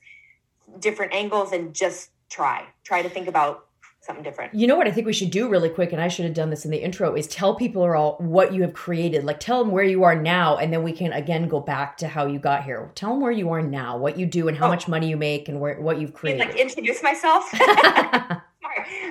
different 0.80 1.14
angles 1.14 1.52
and 1.52 1.74
just 1.74 2.12
try, 2.30 2.66
try 2.84 3.02
to 3.02 3.10
think 3.10 3.28
about 3.28 3.68
something 4.02 4.24
different. 4.24 4.54
You 4.54 4.68
know 4.68 4.76
what 4.76 4.88
I 4.88 4.92
think 4.92 5.08
we 5.08 5.14
should 5.14 5.32
do 5.32 5.50
really 5.50 5.70
quick, 5.70 5.92
and 5.92 6.02
I 6.02 6.08
should 6.08 6.26
have 6.26 6.34
done 6.36 6.52
this 6.52 6.64
in 6.64 6.72
the 6.72 6.78
intro, 6.78 7.16
is 7.16 7.28
tell 7.28 7.56
people 7.56 7.82
all 7.84 8.18
what 8.20 8.54
you 8.54 8.62
have 8.62 8.74
created. 8.74 9.24
Like 9.24 9.40
tell 9.40 9.64
them 9.64 9.72
where 9.72 9.84
you 9.84 10.04
are 10.04 10.16
now, 10.16 10.58
and 10.58 10.72
then 10.72 10.84
we 10.84 10.92
can 10.92 11.12
again 11.12 11.48
go 11.48 11.60
back 11.60 11.98
to 11.98 12.08
how 12.08 12.28
you 12.28 12.38
got 12.38 12.64
here. 12.64 12.92
Tell 12.94 13.10
them 13.10 13.22
where 13.22 13.32
you 13.32 13.52
are 13.52 13.64
now, 13.64 13.98
what 13.98 14.18
you 14.18 14.28
do, 14.28 14.48
and 14.48 14.58
how 14.58 14.68
oh. 14.68 14.70
much 14.70 14.88
money 14.88 15.10
you 15.10 15.18
make, 15.18 15.50
and 15.50 15.60
where 15.60 15.80
what 15.82 16.00
you've 16.00 16.14
created. 16.14 16.48
Like 16.48 16.56
introduce 16.56 17.02
myself. 17.02 17.52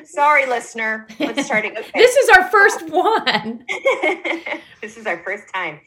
Sorry, 0.05 0.47
listener. 0.47 1.07
Let's 1.19 1.47
start 1.47 1.65
it. 1.65 1.75
Okay. 1.79 1.91
this 1.95 2.17
is 2.17 2.31
our 2.31 2.49
first 2.51 2.89
one. 2.91 3.65
this 4.83 4.97
is 4.97 5.07
our 5.07 5.23
first 5.25 5.45
time. 5.53 5.81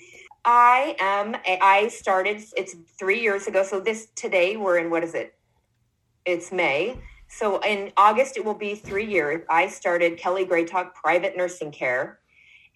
I 0.46 0.96
am. 1.00 1.36
I 1.46 1.88
started. 1.90 2.44
It's 2.56 2.76
three 3.00 3.22
years 3.22 3.48
ago. 3.48 3.64
So 3.64 3.80
this 3.80 4.08
today 4.16 4.58
we're 4.58 4.78
in. 4.78 4.90
What 4.90 5.04
is 5.04 5.14
it? 5.14 5.34
It's 6.26 6.52
May. 6.52 7.00
So 7.30 7.60
in 7.60 7.92
August 7.98 8.38
it 8.38 8.46
will 8.46 8.54
be 8.54 8.76
three 8.76 9.06
years. 9.06 9.44
I 9.50 9.68
started 9.68 10.18
Kelly 10.18 10.46
Greytok 10.46 10.94
Private 10.94 11.38
Nursing 11.38 11.72
Care, 11.72 12.20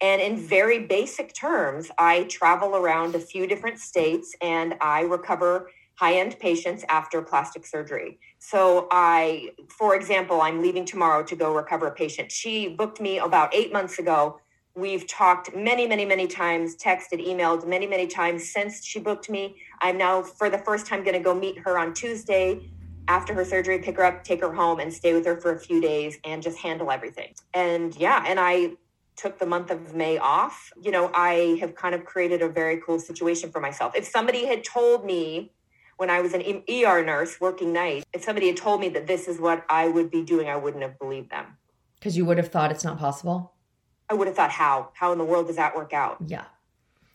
and 0.00 0.20
in 0.20 0.36
very 0.36 0.80
basic 0.86 1.34
terms, 1.34 1.90
I 1.98 2.24
travel 2.24 2.76
around 2.76 3.14
a 3.14 3.20
few 3.20 3.46
different 3.46 3.78
states 3.78 4.34
and 4.42 4.74
I 4.80 5.02
recover 5.02 5.70
high 5.96 6.14
end 6.14 6.38
patients 6.38 6.84
after 6.88 7.22
plastic 7.22 7.66
surgery. 7.66 8.18
So, 8.38 8.88
I, 8.90 9.50
for 9.68 9.94
example, 9.94 10.40
I'm 10.40 10.60
leaving 10.60 10.84
tomorrow 10.84 11.22
to 11.24 11.36
go 11.36 11.54
recover 11.54 11.86
a 11.86 11.92
patient. 11.92 12.32
She 12.32 12.68
booked 12.68 13.00
me 13.00 13.18
about 13.18 13.54
eight 13.54 13.72
months 13.72 13.98
ago. 13.98 14.40
We've 14.74 15.06
talked 15.06 15.54
many, 15.54 15.86
many, 15.86 16.04
many 16.06 16.26
times, 16.26 16.76
texted, 16.76 17.24
emailed 17.26 17.66
many, 17.66 17.86
many 17.86 18.06
times 18.06 18.50
since 18.50 18.84
she 18.84 18.98
booked 18.98 19.28
me. 19.28 19.56
I'm 19.80 19.98
now, 19.98 20.22
for 20.22 20.48
the 20.48 20.58
first 20.58 20.86
time, 20.86 21.04
going 21.04 21.14
to 21.14 21.20
go 21.20 21.34
meet 21.34 21.58
her 21.58 21.78
on 21.78 21.92
Tuesday 21.92 22.70
after 23.08 23.34
her 23.34 23.44
surgery, 23.44 23.78
pick 23.80 23.96
her 23.96 24.04
up, 24.04 24.24
take 24.24 24.40
her 24.40 24.52
home, 24.52 24.80
and 24.80 24.92
stay 24.92 25.12
with 25.12 25.26
her 25.26 25.38
for 25.40 25.52
a 25.52 25.58
few 25.58 25.80
days 25.80 26.18
and 26.24 26.42
just 26.42 26.58
handle 26.58 26.90
everything. 26.90 27.34
And 27.52 27.94
yeah, 27.96 28.24
and 28.26 28.40
I 28.40 28.72
took 29.16 29.38
the 29.38 29.46
month 29.46 29.70
of 29.70 29.94
May 29.94 30.18
off. 30.18 30.72
You 30.80 30.90
know, 30.90 31.10
I 31.14 31.58
have 31.60 31.74
kind 31.74 31.94
of 31.94 32.04
created 32.04 32.42
a 32.42 32.48
very 32.48 32.80
cool 32.80 32.98
situation 32.98 33.50
for 33.50 33.60
myself. 33.60 33.94
If 33.94 34.06
somebody 34.06 34.46
had 34.46 34.64
told 34.64 35.04
me 35.04 35.52
when 36.02 36.10
I 36.10 36.20
was 36.20 36.34
an 36.34 36.42
ER 36.68 37.04
nurse 37.04 37.40
working 37.40 37.72
nights, 37.72 38.04
if 38.12 38.24
somebody 38.24 38.48
had 38.48 38.56
told 38.56 38.80
me 38.80 38.88
that 38.88 39.06
this 39.06 39.28
is 39.28 39.38
what 39.38 39.64
I 39.70 39.86
would 39.86 40.10
be 40.10 40.24
doing, 40.24 40.48
I 40.48 40.56
wouldn't 40.56 40.82
have 40.82 40.98
believed 40.98 41.30
them. 41.30 41.56
Because 41.94 42.16
you 42.16 42.24
would 42.24 42.38
have 42.38 42.48
thought 42.48 42.72
it's 42.72 42.82
not 42.82 42.98
possible? 42.98 43.52
I 44.10 44.14
would 44.14 44.26
have 44.26 44.34
thought, 44.34 44.50
how? 44.50 44.90
How 44.94 45.12
in 45.12 45.18
the 45.18 45.24
world 45.24 45.46
does 45.46 45.54
that 45.54 45.76
work 45.76 45.92
out? 45.92 46.16
Yeah. 46.26 46.42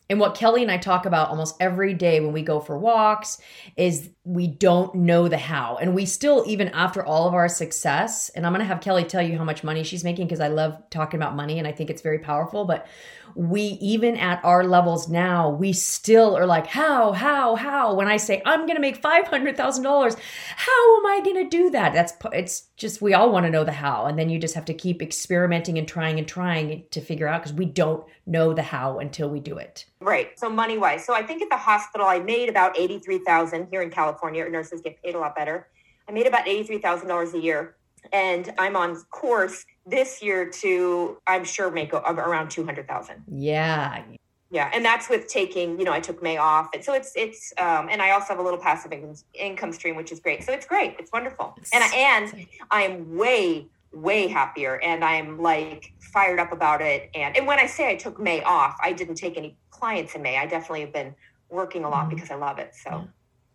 And 0.09 0.21
what 0.21 0.35
Kelly 0.35 0.61
and 0.61 0.71
I 0.71 0.77
talk 0.77 1.05
about 1.05 1.27
almost 1.27 1.57
every 1.59 1.95
day 1.95 2.21
when 2.21 2.31
we 2.31 2.43
go 2.43 2.61
for 2.61 2.77
walks 2.77 3.41
is 3.75 4.09
we 4.27 4.45
don't 4.45 4.93
know 4.93 5.29
the 5.29 5.37
how. 5.37 5.77
And 5.79 5.95
we 5.95 6.05
still, 6.05 6.43
even 6.45 6.67
after 6.69 7.03
all 7.05 7.29
of 7.29 7.33
our 7.33 7.47
success, 7.47 8.27
and 8.29 8.45
I'm 8.45 8.51
going 8.51 8.59
to 8.59 8.65
have 8.65 8.81
Kelly 8.81 9.05
tell 9.05 9.21
you 9.21 9.37
how 9.37 9.45
much 9.45 9.63
money 9.63 9.83
she's 9.85 10.03
making 10.03 10.27
because 10.27 10.41
I 10.41 10.49
love 10.49 10.77
talking 10.89 11.17
about 11.17 11.33
money 11.33 11.59
and 11.59 11.67
I 11.67 11.71
think 11.71 11.89
it's 11.89 12.01
very 12.01 12.19
powerful. 12.19 12.65
But 12.65 12.87
we, 13.35 13.61
even 13.61 14.17
at 14.17 14.43
our 14.43 14.65
levels 14.65 15.07
now, 15.07 15.49
we 15.49 15.71
still 15.71 16.35
are 16.35 16.45
like, 16.45 16.67
how, 16.67 17.13
how, 17.13 17.55
how? 17.55 17.93
When 17.93 18.09
I 18.09 18.17
say, 18.17 18.41
I'm 18.45 18.61
going 18.61 18.75
to 18.75 18.81
make 18.81 19.01
$500,000, 19.01 20.17
how 20.55 20.97
am 20.97 21.05
I 21.05 21.21
going 21.23 21.43
to 21.43 21.49
do 21.49 21.69
that? 21.69 21.93
That's, 21.93 22.13
it's 22.33 22.67
just, 22.75 23.01
we 23.01 23.13
all 23.13 23.31
want 23.31 23.45
to 23.45 23.49
know 23.49 23.63
the 23.63 23.71
how. 23.71 24.07
And 24.07 24.19
then 24.19 24.29
you 24.29 24.39
just 24.39 24.55
have 24.55 24.65
to 24.65 24.73
keep 24.73 25.01
experimenting 25.01 25.77
and 25.77 25.87
trying 25.87 26.17
and 26.17 26.27
trying 26.27 26.83
to 26.91 26.99
figure 26.99 27.27
out 27.27 27.43
because 27.43 27.53
we 27.53 27.65
don't 27.65 28.03
know 28.25 28.53
the 28.53 28.63
how 28.63 28.99
until 28.99 29.29
we 29.29 29.39
do 29.39 29.57
it. 29.57 29.85
Right. 30.01 30.37
So 30.37 30.49
money 30.49 30.77
wise. 30.77 31.05
So 31.05 31.13
I 31.13 31.23
think 31.23 31.41
at 31.41 31.49
the 31.49 31.57
hospital, 31.57 32.07
I 32.07 32.19
made 32.19 32.49
about 32.49 32.77
83,000 32.77 33.67
here 33.71 33.81
in 33.81 33.89
California. 33.89 34.16
Nurses 34.23 34.81
get 34.81 35.01
paid 35.01 35.15
a 35.15 35.19
lot 35.19 35.35
better. 35.35 35.67
I 36.07 36.11
made 36.11 36.27
about 36.27 36.45
$83,000 36.45 37.33
a 37.33 37.39
year 37.39 37.75
and 38.11 38.53
I'm 38.57 38.75
on 38.75 38.95
course 39.11 39.65
this 39.85 40.21
year 40.21 40.49
to 40.49 41.17
I'm 41.27 41.43
sure 41.43 41.71
make 41.71 41.93
around 41.93 42.49
200,000. 42.49 43.23
Yeah. 43.27 44.03
Yeah, 44.49 44.71
and 44.73 44.83
that's 44.83 45.09
with 45.09 45.27
taking, 45.27 45.77
you 45.77 45.83
know, 45.83 45.91
I 45.91 45.99
took 45.99 46.23
May 46.23 46.37
off, 46.37 46.69
and 46.73 46.81
so 46.81 46.93
it's 46.93 47.11
it's, 47.17 47.51
um, 47.57 47.89
and 47.91 48.01
I 48.01 48.11
also 48.11 48.27
have 48.27 48.39
a 48.39 48.41
little 48.41 48.59
passive 48.59 48.93
income, 48.93 49.15
income 49.33 49.73
stream, 49.73 49.97
which 49.97 50.09
is 50.09 50.21
great. 50.21 50.41
So 50.45 50.53
it's 50.53 50.65
great, 50.65 50.95
it's 50.99 51.11
wonderful, 51.11 51.53
and 51.73 51.83
and 51.93 52.47
I 52.71 52.83
am 52.83 53.17
way 53.17 53.67
way 53.91 54.27
happier, 54.27 54.79
and 54.81 55.03
I'm 55.03 55.37
like 55.37 55.91
fired 55.99 56.39
up 56.39 56.53
about 56.53 56.81
it. 56.81 57.09
And 57.13 57.35
and 57.35 57.45
when 57.45 57.59
I 57.59 57.65
say 57.65 57.89
I 57.89 57.97
took 57.97 58.21
May 58.21 58.41
off, 58.43 58.77
I 58.81 58.93
didn't 58.93 59.15
take 59.15 59.35
any 59.35 59.57
clients 59.69 60.15
in 60.15 60.21
May. 60.21 60.37
I 60.37 60.45
definitely 60.45 60.81
have 60.81 60.93
been 60.93 61.13
working 61.49 61.83
a 61.83 61.89
lot 61.89 62.05
mm-hmm. 62.05 62.15
because 62.15 62.31
I 62.31 62.35
love 62.35 62.57
it. 62.57 62.73
So. 62.73 63.05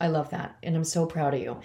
I 0.02 0.08
love 0.08 0.30
that. 0.30 0.56
And 0.62 0.74
I'm 0.74 0.84
so 0.84 1.06
proud 1.06 1.32
of 1.32 1.40
you. 1.40 1.60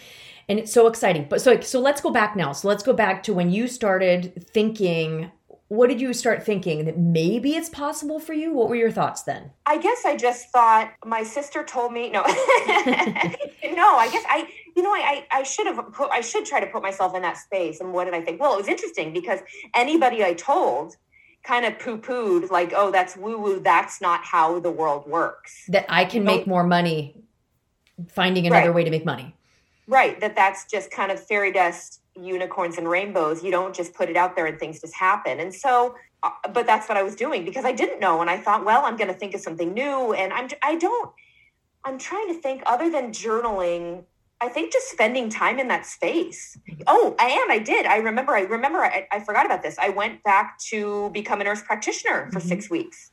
And 0.48 0.60
it's 0.60 0.72
so 0.72 0.88
exciting. 0.88 1.26
But 1.28 1.42
so 1.42 1.60
so 1.60 1.82
let's 1.82 2.00
go 2.00 2.12
back 2.12 2.36
now. 2.36 2.54
So 2.54 2.68
let's 2.68 2.84
go 2.84 2.94
back 2.94 3.24
to 3.24 3.34
when 3.34 3.50
you 3.52 3.68
started 3.68 4.46
thinking 4.52 5.32
what 5.70 5.90
did 5.90 6.00
you 6.00 6.14
start 6.14 6.46
thinking 6.46 6.86
that 6.86 6.98
maybe 6.98 7.56
it's 7.56 7.68
possible 7.68 8.22
for 8.22 8.32
you? 8.32 8.54
What 8.54 8.70
were 8.70 8.78
your 8.78 8.92
thoughts 8.92 9.24
then? 9.24 9.52
I 9.66 9.78
guess 9.78 10.06
I 10.06 10.16
just 10.16 10.50
thought 10.50 10.94
my 11.06 11.24
sister 11.24 11.62
told 11.62 11.92
me 11.92 12.10
no. 12.10 12.22
no, 12.22 12.28
I 12.28 14.08
guess 14.10 14.24
I 14.30 14.48
you 14.76 14.84
know 14.84 14.92
I 14.92 15.26
I 15.32 15.44
should 15.44 15.68
have 15.68 15.92
put 15.92 16.12
I 16.12 16.22
should 16.22 16.46
try 16.46 16.60
to 16.60 16.68
put 16.68 16.84
myself 16.84 17.16
in 17.16 17.24
that 17.24 17.38
space. 17.38 17.82
And 17.82 17.92
what 17.92 18.06
did 18.06 18.14
I 18.14 18.22
think? 18.22 18.40
Well, 18.40 18.54
it 18.54 18.58
was 18.58 18.68
interesting 18.68 19.12
because 19.12 19.40
anybody 19.76 20.24
I 20.24 20.34
told 20.34 20.96
kind 21.44 21.66
of 21.66 21.80
poo 21.80 21.98
pooed 21.98 22.50
like, 22.52 22.74
oh, 22.76 22.92
that's 22.92 23.18
woo 23.18 23.40
woo. 23.40 23.60
That's 23.60 24.00
not 24.00 24.24
how 24.24 24.60
the 24.60 24.72
world 24.72 25.08
works. 25.08 25.66
That 25.70 25.86
I 25.90 26.06
can 26.06 26.24
make 26.24 26.46
more 26.46 26.64
money 26.64 27.16
finding 28.10 28.48
another 28.48 28.68
right. 28.68 28.76
way 28.76 28.84
to 28.84 28.92
make 28.92 29.06
money. 29.06 29.36
Right. 29.88 30.20
That 30.20 30.36
that's 30.36 30.66
just 30.66 30.92
kind 30.92 31.12
of 31.12 31.24
fairy 31.24 31.52
dust, 31.52 32.02
unicorns 32.16 32.78
and 32.78 32.90
rainbows. 32.90 33.44
You 33.44 33.52
don't 33.52 33.76
just 33.76 33.94
put 33.94 34.10
it 34.10 34.18
out 34.18 34.36
there 34.36 34.46
and 34.46 34.60
things 34.60 34.82
just 34.82 34.96
happen. 34.96 35.40
And 35.40 35.54
so, 35.54 35.96
uh, 36.24 36.32
but 36.54 36.66
that's 36.66 36.90
what 36.90 36.98
I 36.98 37.04
was 37.04 37.16
doing 37.16 37.46
because 37.46 37.64
I 37.64 37.72
didn't 37.72 38.00
know. 38.00 38.22
And 38.22 38.30
I 38.30 38.38
thought, 38.38 38.66
well, 38.66 38.86
I'm 38.86 38.98
going 38.98 39.08
to 39.08 39.14
think 39.14 39.34
of 39.34 39.42
something 39.42 39.74
new. 39.74 40.14
And 40.14 40.34
I'm, 40.34 40.50
I 40.62 40.76
don't, 40.76 41.12
I'm 41.86 41.98
trying 41.98 42.28
to 42.28 42.34
think 42.34 42.64
other 42.66 42.90
than 42.90 43.12
journaling. 43.12 44.04
I 44.40 44.50
think 44.50 44.72
just 44.72 44.92
spending 44.92 45.30
time 45.30 45.58
in 45.58 45.68
that 45.70 45.86
space. 45.86 46.60
Oh, 46.86 47.16
I 47.18 47.28
am. 47.28 47.50
I 47.50 47.58
did. 47.60 47.86
I 47.86 47.98
remember. 47.98 48.36
I 48.36 48.42
remember. 48.42 48.84
I, 48.84 49.08
I 49.12 49.20
forgot 49.22 49.46
about 49.46 49.64
this. 49.64 49.78
I 49.80 49.90
went 49.90 50.22
back 50.24 50.60
to 50.70 51.10
become 51.12 51.42
a 51.42 51.44
nurse 51.44 51.64
practitioner 51.64 52.30
for 52.32 52.40
mm-hmm. 52.40 52.48
six 52.48 52.70
weeks 52.70 53.12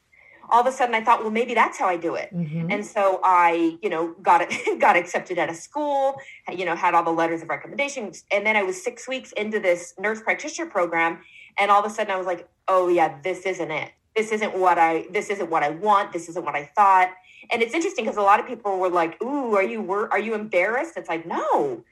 all 0.50 0.60
of 0.60 0.66
a 0.66 0.72
sudden 0.72 0.94
I 0.94 1.02
thought, 1.02 1.22
well, 1.22 1.30
maybe 1.30 1.54
that's 1.54 1.78
how 1.78 1.86
I 1.86 1.96
do 1.96 2.14
it. 2.14 2.34
Mm-hmm. 2.34 2.70
And 2.70 2.84
so 2.84 3.20
I, 3.22 3.78
you 3.82 3.88
know, 3.88 4.14
got 4.22 4.40
it, 4.42 4.78
got 4.80 4.96
accepted 4.96 5.38
at 5.38 5.48
a 5.48 5.54
school, 5.54 6.16
you 6.50 6.64
know, 6.64 6.76
had 6.76 6.94
all 6.94 7.04
the 7.04 7.10
letters 7.10 7.42
of 7.42 7.48
recommendation. 7.48 8.12
And 8.32 8.46
then 8.46 8.56
I 8.56 8.62
was 8.62 8.82
six 8.82 9.08
weeks 9.08 9.32
into 9.32 9.60
this 9.60 9.94
nurse 9.98 10.20
practitioner 10.20 10.70
program. 10.70 11.20
And 11.58 11.70
all 11.70 11.84
of 11.84 11.90
a 11.90 11.94
sudden 11.94 12.12
I 12.12 12.16
was 12.16 12.26
like, 12.26 12.48
oh 12.68 12.88
yeah, 12.88 13.20
this 13.22 13.46
isn't 13.46 13.70
it. 13.70 13.92
This 14.16 14.30
isn't 14.32 14.56
what 14.56 14.78
I, 14.78 15.06
this 15.10 15.30
isn't 15.30 15.50
what 15.50 15.62
I 15.62 15.70
want. 15.70 16.12
This 16.12 16.28
isn't 16.28 16.44
what 16.44 16.54
I 16.54 16.70
thought. 16.76 17.10
And 17.50 17.62
it's 17.62 17.74
interesting 17.74 18.04
because 18.04 18.16
a 18.16 18.22
lot 18.22 18.40
of 18.40 18.46
people 18.46 18.78
were 18.78 18.88
like, 18.88 19.20
ooh, 19.22 19.54
are 19.54 19.62
you, 19.62 19.82
were, 19.82 20.10
are 20.12 20.20
you 20.20 20.34
embarrassed? 20.34 20.96
It's 20.96 21.08
like, 21.08 21.26
no, 21.26 21.84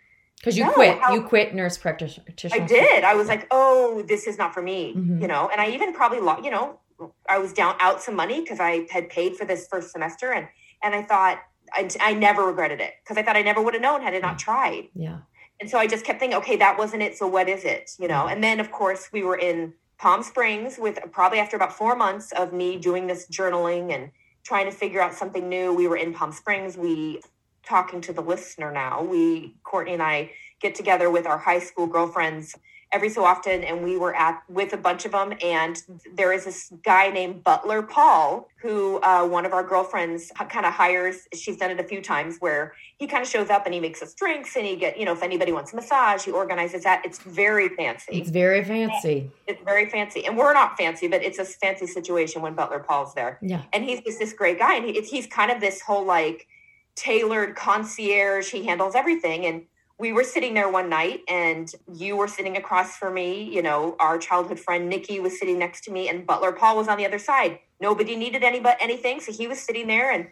because 0.43 0.59
you 0.59 0.65
no, 0.65 0.73
quit, 0.73 0.99
how, 0.99 1.15
you 1.15 1.23
quit 1.23 1.55
nurse 1.55 1.79
practitioner. 1.79 2.25
I 2.53 2.59
did. 2.59 3.05
I 3.05 3.15
was 3.15 3.29
like, 3.29 3.47
oh, 3.53 4.03
this 4.09 4.27
is 4.27 4.39
not 4.39 4.53
for 4.53 4.61
me, 4.61 4.93
mm-hmm. 4.93 5.23
you 5.23 5.29
know. 5.29 5.49
And 5.53 5.61
I 5.61 5.69
even 5.69 5.95
probably, 5.95 6.19
you 6.45 6.51
know, 6.51 6.81
I 7.29 7.39
was 7.39 7.53
down 7.53 7.77
out 7.81 8.03
some 8.03 8.17
money 8.17 8.41
because 8.41 8.61
I 8.61 8.87
had 8.91 9.09
paid 9.09 9.37
for 9.37 9.45
this 9.45 9.67
first 9.71 9.91
semester, 9.91 10.33
and 10.33 10.49
and 10.83 10.95
I 10.95 11.03
thought 11.03 11.41
I, 11.73 11.89
I 12.01 12.15
never 12.15 12.45
regretted 12.45 12.81
it 12.81 12.95
because 13.03 13.17
I 13.17 13.23
thought 13.23 13.37
I 13.37 13.43
never 13.43 13.63
would 13.63 13.75
have 13.75 13.83
known 13.83 14.03
had 14.03 14.15
I 14.15 14.19
not 14.19 14.37
mm. 14.37 14.39
tried. 14.39 14.89
Yeah. 14.95 15.19
And 15.61 15.71
so 15.71 15.79
I 15.79 15.87
just 15.87 16.05
kept 16.05 16.19
thinking, 16.19 16.39
okay, 16.39 16.57
that 16.57 16.77
wasn't 16.77 17.03
it. 17.03 17.17
So 17.17 17.27
what 17.27 17.49
is 17.49 17.65
it? 17.65 17.93
You 17.99 18.09
know. 18.09 18.27
And 18.27 18.43
then 18.43 18.61
of 18.61 18.73
course 18.73 19.11
we 19.13 19.23
were 19.23 19.37
in 19.37 19.75
Palm 19.99 20.23
Springs 20.23 20.79
with 20.79 20.99
probably 21.13 21.39
after 21.39 21.57
about 21.57 21.73
four 21.73 21.95
months 21.95 22.33
of 22.33 22.53
me 22.53 22.77
doing 22.79 23.07
this 23.07 23.29
journaling 23.29 23.95
and 23.95 24.11
trying 24.43 24.67
to 24.67 24.73
figure 24.73 25.01
out 25.01 25.15
something 25.15 25.49
new. 25.49 25.73
We 25.73 25.87
were 25.87 25.97
in 25.97 26.13
Palm 26.13 26.33
Springs. 26.33 26.77
We 26.77 27.21
talking 27.65 28.01
to 28.03 28.13
the 28.13 28.21
listener 28.21 28.73
now. 28.73 29.03
We 29.03 29.55
Courtney 29.63 29.95
and 29.95 30.03
I 30.03 30.33
get 30.61 30.75
together 30.75 31.11
with 31.11 31.27
our 31.27 31.39
high 31.39 31.61
school 31.61 31.87
girlfriends 31.87 32.55
every 32.93 33.09
so 33.09 33.25
often 33.25 33.65
and 33.65 33.83
we 33.83 33.97
were 33.97 34.15
at 34.15 34.43
with 34.49 34.73
a 34.73 34.77
bunch 34.77 35.05
of 35.05 35.13
them 35.13 35.33
and 35.43 35.83
there 36.15 36.33
is 36.33 36.45
this 36.45 36.73
guy 36.85 37.09
named 37.09 37.43
butler 37.43 37.83
paul 37.83 38.49
who 38.61 39.01
uh, 39.03 39.27
one 39.27 39.47
of 39.47 39.53
our 39.53 39.63
girlfriends 39.63 40.31
kind 40.49 40.67
of 40.67 40.73
hires 40.73 41.27
she's 41.35 41.57
done 41.57 41.71
it 41.71 41.81
a 41.81 41.85
few 41.85 42.01
times 42.01 42.37
where 42.41 42.75
he 42.99 43.07
kind 43.07 43.23
of 43.23 43.29
shows 43.29 43.51
up 43.51 43.65
and 43.65 43.75
he 43.75 43.81
makes 43.81 44.03
us 44.03 44.15
drinks 44.15 44.57
and 44.57 44.67
he 44.67 44.77
get 44.77 44.99
you 44.99 45.05
know 45.05 45.13
if 45.13 45.23
anybody 45.23 45.53
wants 45.53 45.73
a 45.73 45.77
massage 45.77 46.23
he 46.25 46.31
organizes 46.31 46.85
that. 46.85 47.03
It's 47.05 47.19
very 47.19 47.69
fancy. 47.69 48.13
It's 48.13 48.31
very 48.31 48.65
fancy. 48.65 49.31
It's 49.47 49.63
very 49.63 49.89
fancy. 49.89 50.25
And 50.27 50.37
we're 50.37 50.53
not 50.53 50.77
fancy 50.77 51.09
but 51.09 51.23
it's 51.23 51.39
a 51.39 51.45
fancy 51.45 51.87
situation 51.87 52.43
when 52.43 52.55
butler 52.55 52.81
paul's 52.81 53.15
there. 53.15 53.39
Yeah. 53.43 53.63
And 53.73 53.85
he's 53.85 54.01
just 54.01 54.19
this 54.19 54.33
great 54.33 54.59
guy 54.59 54.77
and 54.77 54.85
he, 54.85 55.01
he's 55.03 55.27
kind 55.27 55.51
of 55.51 55.61
this 55.61 55.81
whole 55.81 56.05
like 56.05 56.47
tailored 56.95 57.57
concierge. 57.57 58.51
He 58.51 58.67
handles 58.67 58.95
everything 58.95 59.47
and 59.47 59.63
we 60.03 60.13
were 60.13 60.25
sitting 60.25 60.53
there 60.53 60.69
one 60.69 60.89
night 60.89 61.21
and 61.29 61.73
you 61.95 62.17
were 62.17 62.27
sitting 62.27 62.57
across 62.57 62.97
from 62.97 63.15
me 63.15 63.45
you 63.45 63.63
know 63.63 63.95
our 64.01 64.19
childhood 64.19 64.59
friend 64.59 64.89
nikki 64.89 65.21
was 65.21 65.39
sitting 65.39 65.61
next 65.61 65.85
to 65.85 65.93
me 65.93 66.09
and 66.09 66.27
butler 66.27 66.51
paul 66.51 66.77
was 66.77 66.89
on 66.89 66.99
the 66.99 67.07
other 67.07 67.21
side. 67.21 67.61
Nobody 67.81 68.15
needed 68.17 68.43
any 68.43 68.59
but 68.61 68.77
anything 68.81 69.21
so 69.21 69.33
he 69.33 69.47
was 69.47 69.61
sitting 69.61 69.87
there 69.87 70.11
and 70.11 70.27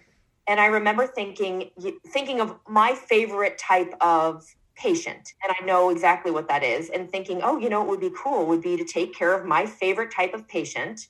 and 0.48 0.58
i 0.60 0.66
remember 0.66 1.06
thinking 1.06 1.70
thinking 2.08 2.40
of 2.40 2.56
my 2.68 2.94
favorite 2.94 3.58
type 3.58 3.94
of 4.00 4.44
patient 4.74 5.34
and 5.42 5.54
i 5.58 5.64
know 5.64 5.90
exactly 5.90 6.32
what 6.32 6.48
that 6.48 6.62
is 6.64 6.90
and 6.90 7.10
thinking 7.10 7.40
oh 7.42 7.56
you 7.58 7.68
know 7.68 7.82
it 7.82 7.88
would 7.88 8.00
be 8.00 8.12
cool 8.16 8.46
would 8.46 8.62
be 8.62 8.76
to 8.76 8.84
take 8.84 9.14
care 9.14 9.32
of 9.38 9.46
my 9.46 9.66
favorite 9.66 10.12
type 10.12 10.34
of 10.34 10.46
patient 10.48 11.08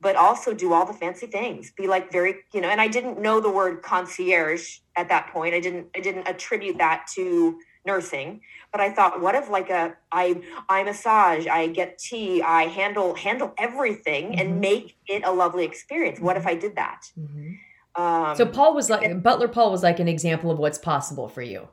but 0.00 0.16
also 0.16 0.52
do 0.52 0.72
all 0.72 0.84
the 0.84 0.92
fancy 0.92 1.26
things 1.26 1.72
be 1.76 1.86
like 1.86 2.10
very 2.10 2.36
you 2.52 2.60
know 2.60 2.68
and 2.68 2.80
i 2.80 2.88
didn't 2.88 3.20
know 3.20 3.38
the 3.40 3.50
word 3.50 3.82
concierge 3.82 4.78
at 4.96 5.08
that 5.08 5.28
point 5.28 5.54
i 5.54 5.60
didn't 5.60 5.86
i 5.94 6.00
didn't 6.00 6.26
attribute 6.26 6.78
that 6.78 7.06
to 7.14 7.58
nursing 7.84 8.40
but 8.70 8.80
i 8.80 8.92
thought 8.92 9.20
what 9.20 9.34
if 9.34 9.50
like 9.50 9.70
a 9.70 9.94
i 10.12 10.40
i 10.68 10.82
massage 10.82 11.46
i 11.46 11.66
get 11.66 11.98
tea 11.98 12.42
i 12.42 12.64
handle 12.64 13.14
handle 13.14 13.52
everything 13.58 14.30
mm-hmm. 14.30 14.40
and 14.40 14.60
make 14.60 14.96
it 15.06 15.22
a 15.24 15.32
lovely 15.32 15.64
experience 15.64 16.20
what 16.20 16.36
if 16.36 16.46
i 16.46 16.54
did 16.54 16.76
that 16.76 17.02
mm-hmm. 17.18 18.02
um, 18.02 18.36
so 18.36 18.46
paul 18.46 18.74
was 18.74 18.88
like 18.88 19.02
and, 19.02 19.22
butler 19.22 19.48
paul 19.48 19.70
was 19.70 19.82
like 19.82 19.98
an 19.98 20.08
example 20.08 20.50
of 20.50 20.58
what's 20.58 20.78
possible 20.78 21.28
for 21.28 21.42
you 21.42 21.68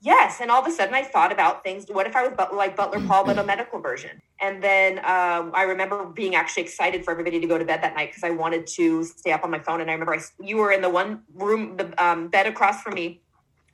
yes 0.00 0.40
and 0.40 0.48
all 0.48 0.60
of 0.60 0.66
a 0.66 0.70
sudden 0.70 0.94
i 0.94 1.02
thought 1.02 1.32
about 1.32 1.64
things 1.64 1.86
what 1.88 2.06
if 2.06 2.14
i 2.14 2.22
was 2.22 2.32
but, 2.36 2.54
like 2.54 2.76
butler 2.76 3.00
paul 3.06 3.24
but 3.24 3.36
a 3.38 3.44
medical 3.52 3.80
version 3.80 4.22
and 4.40 4.62
then 4.62 4.98
um, 5.00 5.50
i 5.54 5.64
remember 5.66 6.04
being 6.04 6.36
actually 6.36 6.62
excited 6.62 7.04
for 7.04 7.10
everybody 7.10 7.40
to 7.40 7.46
go 7.48 7.58
to 7.58 7.64
bed 7.64 7.82
that 7.82 7.96
night 7.96 8.10
because 8.10 8.22
i 8.22 8.30
wanted 8.30 8.64
to 8.64 9.02
stay 9.02 9.32
up 9.32 9.42
on 9.42 9.50
my 9.50 9.58
phone 9.58 9.80
and 9.80 9.90
i 9.90 9.92
remember 9.92 10.14
I, 10.14 10.20
you 10.40 10.58
were 10.58 10.70
in 10.70 10.82
the 10.82 10.90
one 10.90 11.22
room 11.34 11.76
the 11.76 12.04
um, 12.04 12.28
bed 12.28 12.46
across 12.46 12.80
from 12.80 12.94
me 12.94 13.22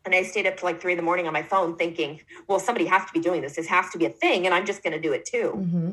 and 0.05 0.15
I 0.15 0.23
stayed 0.23 0.47
up 0.47 0.57
to 0.59 0.65
like 0.65 0.81
three 0.81 0.93
in 0.93 0.97
the 0.99 1.03
morning 1.03 1.27
on 1.27 1.33
my 1.33 1.43
phone 1.43 1.77
thinking, 1.77 2.21
well, 2.47 2.59
somebody 2.59 2.87
has 2.87 3.07
to 3.07 3.13
be 3.13 3.21
doing 3.21 3.41
this. 3.41 3.57
This 3.57 3.67
has 3.69 3.91
to 3.91 3.99
be 3.99 4.05
a 4.05 4.11
thing. 4.11 4.45
And 4.45 4.55
I'm 4.55 4.67
just 4.67 4.83
going 4.83 4.93
to 4.93 5.01
do 5.01 5.13
it 5.13 5.25
too. 5.25 5.55
Mm-hmm. 5.57 5.91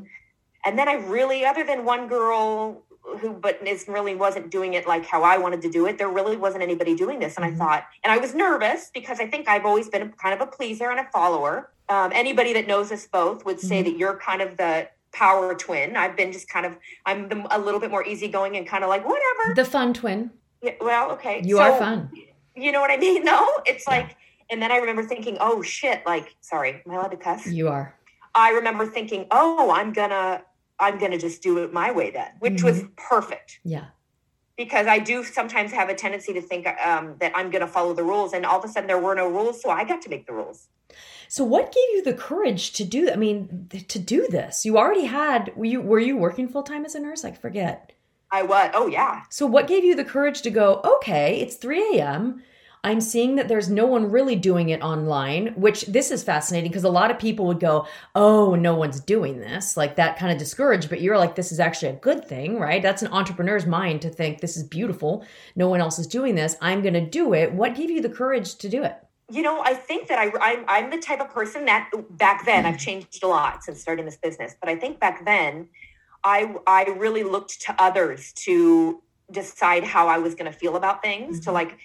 And 0.66 0.78
then 0.78 0.88
I 0.88 0.94
really, 0.94 1.46
other 1.46 1.64
than 1.64 1.86
one 1.86 2.08
girl 2.08 2.84
who, 3.20 3.34
but 3.34 3.66
is 3.66 3.88
really 3.88 4.14
wasn't 4.14 4.52
doing 4.52 4.74
it 4.74 4.86
like 4.88 5.06
how 5.06 5.24
I 5.24 5.38
wanted 5.38 5.62
to 5.64 5.72
do 5.72 5.88
it, 5.88 5.98
there 5.98 6.10
really 6.10 6.38
wasn't 6.38 6.64
anybody 6.64 6.96
doing 6.96 7.20
this. 7.20 7.38
And 7.38 7.46
mm-hmm. 7.46 7.62
I 7.62 7.66
thought, 7.66 7.86
and 8.04 8.12
I 8.12 8.18
was 8.18 8.36
nervous 8.36 8.92
because 8.94 9.20
I 9.20 9.28
think 9.28 9.48
I've 9.48 9.66
always 9.66 9.90
been 9.90 10.12
kind 10.22 10.40
of 10.40 10.46
a 10.46 10.52
pleaser 10.52 10.92
and 10.92 11.00
a 11.00 11.10
follower. 11.12 11.72
Um, 11.90 12.12
anybody 12.14 12.54
that 12.54 12.68
knows 12.68 12.92
us 12.92 13.08
both 13.08 13.46
would 13.46 13.60
say 13.60 13.82
mm-hmm. 13.82 13.92
that 13.92 13.98
you're 13.98 14.18
kind 14.18 14.42
of 14.42 14.58
the 14.58 14.90
power 15.14 15.56
twin. 15.56 15.98
I've 15.98 16.16
been 16.16 16.32
just 16.32 16.50
kind 16.50 16.66
of, 16.66 16.78
I'm 17.06 17.28
the, 17.28 17.48
a 17.50 17.60
little 17.60 17.80
bit 17.80 17.92
more 17.92 18.06
easygoing 18.06 18.56
and 18.56 18.68
kind 18.68 18.84
of 18.84 18.90
like, 18.90 19.06
whatever. 19.06 19.56
The 19.56 19.66
fun 19.66 19.94
twin. 19.94 20.32
Yeah, 20.62 20.74
well, 20.80 21.12
okay. 21.12 21.42
You 21.44 21.58
so, 21.58 21.64
are 21.64 21.80
fun 21.80 22.12
you 22.62 22.72
know 22.72 22.82
what 22.82 22.92
I 22.92 22.98
mean? 22.98 23.24
No, 23.32 23.46
it's 23.66 23.86
yeah. 23.88 23.96
like, 23.96 24.18
and 24.50 24.62
then 24.62 24.72
I 24.72 24.78
remember 24.78 25.04
thinking, 25.04 25.38
oh 25.40 25.62
shit, 25.62 26.04
like, 26.06 26.36
sorry, 26.42 26.82
am 26.86 26.92
I 26.92 26.96
allowed 26.96 27.10
to 27.10 27.18
cuss? 27.18 27.48
You 27.48 27.68
are. 27.70 27.96
I 28.36 28.52
remember 28.52 28.86
thinking, 28.86 29.28
oh, 29.32 29.72
I'm 29.72 29.92
gonna, 29.94 30.44
I'm 30.80 30.98
gonna 30.98 31.18
just 31.18 31.42
do 31.42 31.58
it 31.64 31.74
my 31.74 31.92
way 31.92 32.12
then, 32.12 32.32
which 32.40 32.54
mm-hmm. 32.56 32.66
was 32.66 32.84
perfect. 32.96 33.60
Yeah. 33.64 33.86
because 34.58 34.86
I 34.88 35.00
do 35.00 35.24
sometimes 35.24 35.72
have 35.72 35.90
a 35.90 35.96
tendency 35.96 36.34
to 36.34 36.42
think 36.42 36.68
um, 36.86 37.16
that 37.20 37.32
I'm 37.36 37.50
going 37.50 37.62
to 37.62 37.68
follow 37.68 37.94
the 37.94 38.04
rules, 38.04 38.34
and 38.34 38.46
all 38.46 38.60
of 38.60 38.66
a 38.66 38.68
sudden 38.68 38.88
there 38.88 39.00
were 39.00 39.16
no 39.16 39.28
rules, 39.28 39.62
so 39.62 39.70
I 39.70 39.84
got 39.84 40.02
to 40.04 40.10
make 40.10 40.28
the 40.28 40.34
rules. 40.34 40.68
So, 41.28 41.44
what 41.44 41.74
gave 41.74 41.90
you 41.94 42.04
the 42.04 42.14
courage 42.14 42.74
to 42.74 42.84
do? 42.84 43.10
I 43.10 43.16
mean, 43.16 43.70
to 43.88 44.00
do 44.00 44.28
this? 44.30 44.66
You 44.66 44.78
already 44.78 45.06
had. 45.06 45.52
Were 45.56 45.66
you 45.66 45.82
were 45.82 46.00
you 46.00 46.18
working 46.18 46.48
full 46.48 46.64
time 46.64 46.86
as 46.86 46.96
a 46.96 47.00
nurse? 47.00 47.24
I 47.24 47.32
forget. 47.32 47.94
I 48.32 48.44
was. 48.44 48.72
Oh 48.74 48.88
yeah. 48.88 49.24
So, 49.30 49.46
what 49.46 49.68
gave 49.68 49.84
you 49.84 49.96
the 49.96 50.04
courage 50.06 50.42
to 50.42 50.50
go? 50.52 50.82
Okay, 50.98 51.40
it's 51.40 51.56
three 51.56 51.98
a.m. 51.98 52.44
I'm 52.84 53.00
seeing 53.00 53.36
that 53.36 53.48
there's 53.48 53.70
no 53.70 53.86
one 53.86 54.10
really 54.10 54.36
doing 54.36 54.70
it 54.70 54.82
online, 54.82 55.48
which 55.50 55.86
this 55.86 56.10
is 56.10 56.24
fascinating 56.24 56.72
because 56.72 56.84
a 56.84 56.90
lot 56.90 57.12
of 57.12 57.20
people 57.20 57.46
would 57.46 57.60
go, 57.60 57.86
Oh, 58.16 58.56
no 58.56 58.74
one's 58.74 59.00
doing 59.00 59.40
this. 59.40 59.78
Like 59.78 59.96
that 59.98 60.18
kind 60.18 60.32
of 60.32 60.40
discouraged, 60.40 60.90
but 60.90 61.00
you're 61.00 61.18
like, 61.18 61.36
This 61.36 61.52
is 61.52 61.60
actually 61.60 61.90
a 61.90 61.98
good 61.98 62.26
thing, 62.26 62.60
right? 62.60 62.82
That's 62.82 63.04
an 63.04 63.12
entrepreneur's 63.12 63.68
mind 63.68 64.02
to 64.02 64.10
think 64.10 64.42
this 64.42 64.58
is 64.58 64.64
beautiful. 64.64 65.24
No 65.56 65.70
one 65.70 65.80
else 65.80 66.00
is 66.00 66.08
doing 66.08 66.34
this. 66.34 66.56
I'm 66.60 66.82
going 66.82 66.96
to 66.96 67.06
do 67.06 67.34
it. 67.34 67.54
What 67.54 67.76
gave 67.76 67.92
you 67.92 68.02
the 68.02 68.10
courage 68.10 68.56
to 68.56 68.70
do 68.70 68.84
it? 68.84 68.96
You 69.30 69.44
know, 69.44 69.62
I 69.64 69.76
think 69.76 70.08
that 70.08 70.18
I, 70.18 70.32
I'm, 70.42 70.66
I'm 70.68 70.90
the 70.90 70.98
type 70.98 71.22
of 71.22 71.30
person 71.30 71.66
that 71.66 71.90
back 72.10 72.46
then, 72.46 72.66
I've 72.66 72.80
changed 72.80 73.24
a 73.24 73.28
lot 73.28 73.64
since 73.64 73.80
starting 73.80 74.06
this 74.06 74.18
business, 74.18 74.56
but 74.60 74.70
I 74.70 74.76
think 74.76 75.00
back 75.00 75.24
then, 75.24 75.70
I, 76.24 76.56
I 76.68 76.84
really 76.98 77.24
looked 77.24 77.62
to 77.62 77.76
others 77.82 78.34
to 78.34 79.02
decide 79.32 79.84
how 79.84 80.08
I 80.08 80.18
was 80.18 80.36
going 80.36 80.52
to 80.52 80.58
feel 80.58 80.76
about 80.76 81.02
things, 81.02 81.38
mm-hmm. 81.38 81.44
to 81.46 81.52
like, 81.52 81.78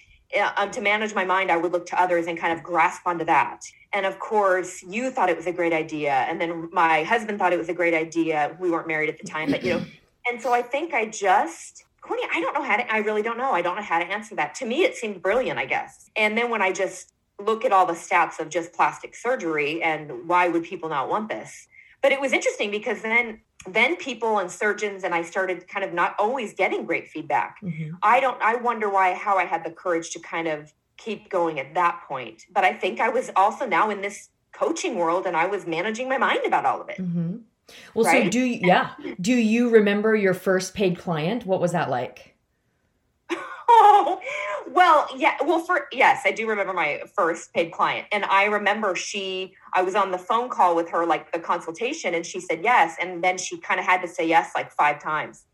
um, 0.57 0.71
to 0.71 0.81
manage 0.81 1.13
my 1.13 1.25
mind, 1.25 1.51
I 1.51 1.57
would 1.57 1.71
look 1.71 1.85
to 1.87 2.01
others 2.01 2.27
and 2.27 2.37
kind 2.37 2.53
of 2.53 2.63
grasp 2.63 3.01
onto 3.05 3.25
that. 3.25 3.61
And 3.93 4.05
of 4.05 4.19
course, 4.19 4.83
you 4.83 5.09
thought 5.09 5.29
it 5.29 5.37
was 5.37 5.47
a 5.47 5.51
great 5.51 5.73
idea. 5.73 6.11
And 6.11 6.39
then 6.39 6.69
my 6.71 7.03
husband 7.03 7.39
thought 7.39 7.53
it 7.53 7.59
was 7.59 7.69
a 7.69 7.73
great 7.73 7.93
idea. 7.93 8.55
We 8.59 8.69
weren't 8.69 8.87
married 8.87 9.09
at 9.09 9.17
the 9.17 9.27
time, 9.27 9.51
but 9.51 9.63
you 9.63 9.75
know, 9.75 9.85
and 10.29 10.41
so 10.41 10.53
I 10.53 10.61
think 10.61 10.93
I 10.93 11.05
just, 11.05 11.85
Courtney, 12.01 12.27
I 12.33 12.41
don't 12.41 12.53
know 12.53 12.63
how 12.63 12.77
to, 12.77 12.93
I 12.93 12.97
really 12.99 13.21
don't 13.21 13.37
know. 13.37 13.51
I 13.51 13.61
don't 13.61 13.77
know 13.77 13.81
how 13.81 13.99
to 13.99 14.05
answer 14.05 14.35
that. 14.35 14.55
To 14.55 14.65
me, 14.65 14.83
it 14.83 14.95
seemed 14.95 15.21
brilliant, 15.21 15.57
I 15.57 15.65
guess. 15.65 16.09
And 16.15 16.37
then 16.37 16.49
when 16.49 16.61
I 16.61 16.71
just 16.71 17.13
look 17.39 17.63
at 17.63 17.71
all 17.71 17.85
the 17.85 17.93
stats 17.93 18.39
of 18.39 18.49
just 18.49 18.73
plastic 18.73 19.15
surgery 19.15 19.81
and 19.83 20.27
why 20.27 20.47
would 20.47 20.63
people 20.63 20.89
not 20.89 21.09
want 21.09 21.29
this? 21.29 21.67
But 22.01 22.11
it 22.11 22.21
was 22.21 22.31
interesting 22.31 22.71
because 22.71 23.01
then 23.01 23.41
then 23.65 23.95
people 23.97 24.39
and 24.39 24.49
surgeons 24.49 25.03
and 25.03 25.13
I 25.13 25.23
started 25.23 25.67
kind 25.67 25.83
of 25.83 25.93
not 25.93 26.15
always 26.19 26.53
getting 26.53 26.85
great 26.85 27.07
feedback. 27.07 27.57
Mm-hmm. 27.61 27.95
I 28.03 28.19
don't 28.19 28.41
I 28.41 28.55
wonder 28.55 28.89
why 28.89 29.13
how 29.13 29.37
I 29.37 29.45
had 29.45 29.63
the 29.63 29.71
courage 29.71 30.11
to 30.11 30.19
kind 30.19 30.47
of 30.47 30.73
keep 30.97 31.29
going 31.29 31.59
at 31.59 31.73
that 31.75 32.03
point. 32.07 32.45
But 32.51 32.63
I 32.63 32.73
think 32.73 32.99
I 32.99 33.09
was 33.09 33.29
also 33.35 33.65
now 33.65 33.89
in 33.89 34.01
this 34.01 34.29
coaching 34.51 34.95
world 34.95 35.25
and 35.25 35.37
I 35.37 35.45
was 35.45 35.67
managing 35.67 36.09
my 36.09 36.17
mind 36.17 36.41
about 36.45 36.65
all 36.65 36.81
of 36.81 36.89
it. 36.89 36.97
Mm-hmm. 36.97 37.37
Well, 37.93 38.05
right? 38.05 38.25
so 38.25 38.29
do 38.29 38.39
you, 38.39 38.59
yeah. 38.63 38.91
Do 39.19 39.33
you 39.33 39.69
remember 39.69 40.15
your 40.15 40.33
first 40.33 40.73
paid 40.73 40.97
client? 40.97 41.45
What 41.45 41.59
was 41.59 41.73
that 41.73 41.89
like? 41.89 42.35
oh, 43.29 44.19
well, 44.71 45.07
yeah. 45.15 45.35
Well, 45.43 45.59
for 45.59 45.87
yes, 45.91 46.21
I 46.25 46.31
do 46.31 46.47
remember 46.47 46.73
my 46.73 47.01
first 47.15 47.53
paid 47.53 47.71
client, 47.71 48.07
and 48.11 48.25
I 48.25 48.45
remember 48.45 48.95
she. 48.95 49.53
I 49.73 49.81
was 49.81 49.95
on 49.95 50.11
the 50.11 50.17
phone 50.17 50.49
call 50.49 50.75
with 50.75 50.89
her, 50.89 51.05
like 51.05 51.31
the 51.31 51.39
consultation, 51.39 52.13
and 52.13 52.25
she 52.25 52.39
said 52.39 52.63
yes, 52.63 52.95
and 52.99 53.23
then 53.23 53.37
she 53.37 53.59
kind 53.59 53.79
of 53.79 53.85
had 53.85 54.01
to 54.01 54.07
say 54.07 54.27
yes 54.27 54.51
like 54.55 54.71
five 54.71 55.01
times. 55.01 55.45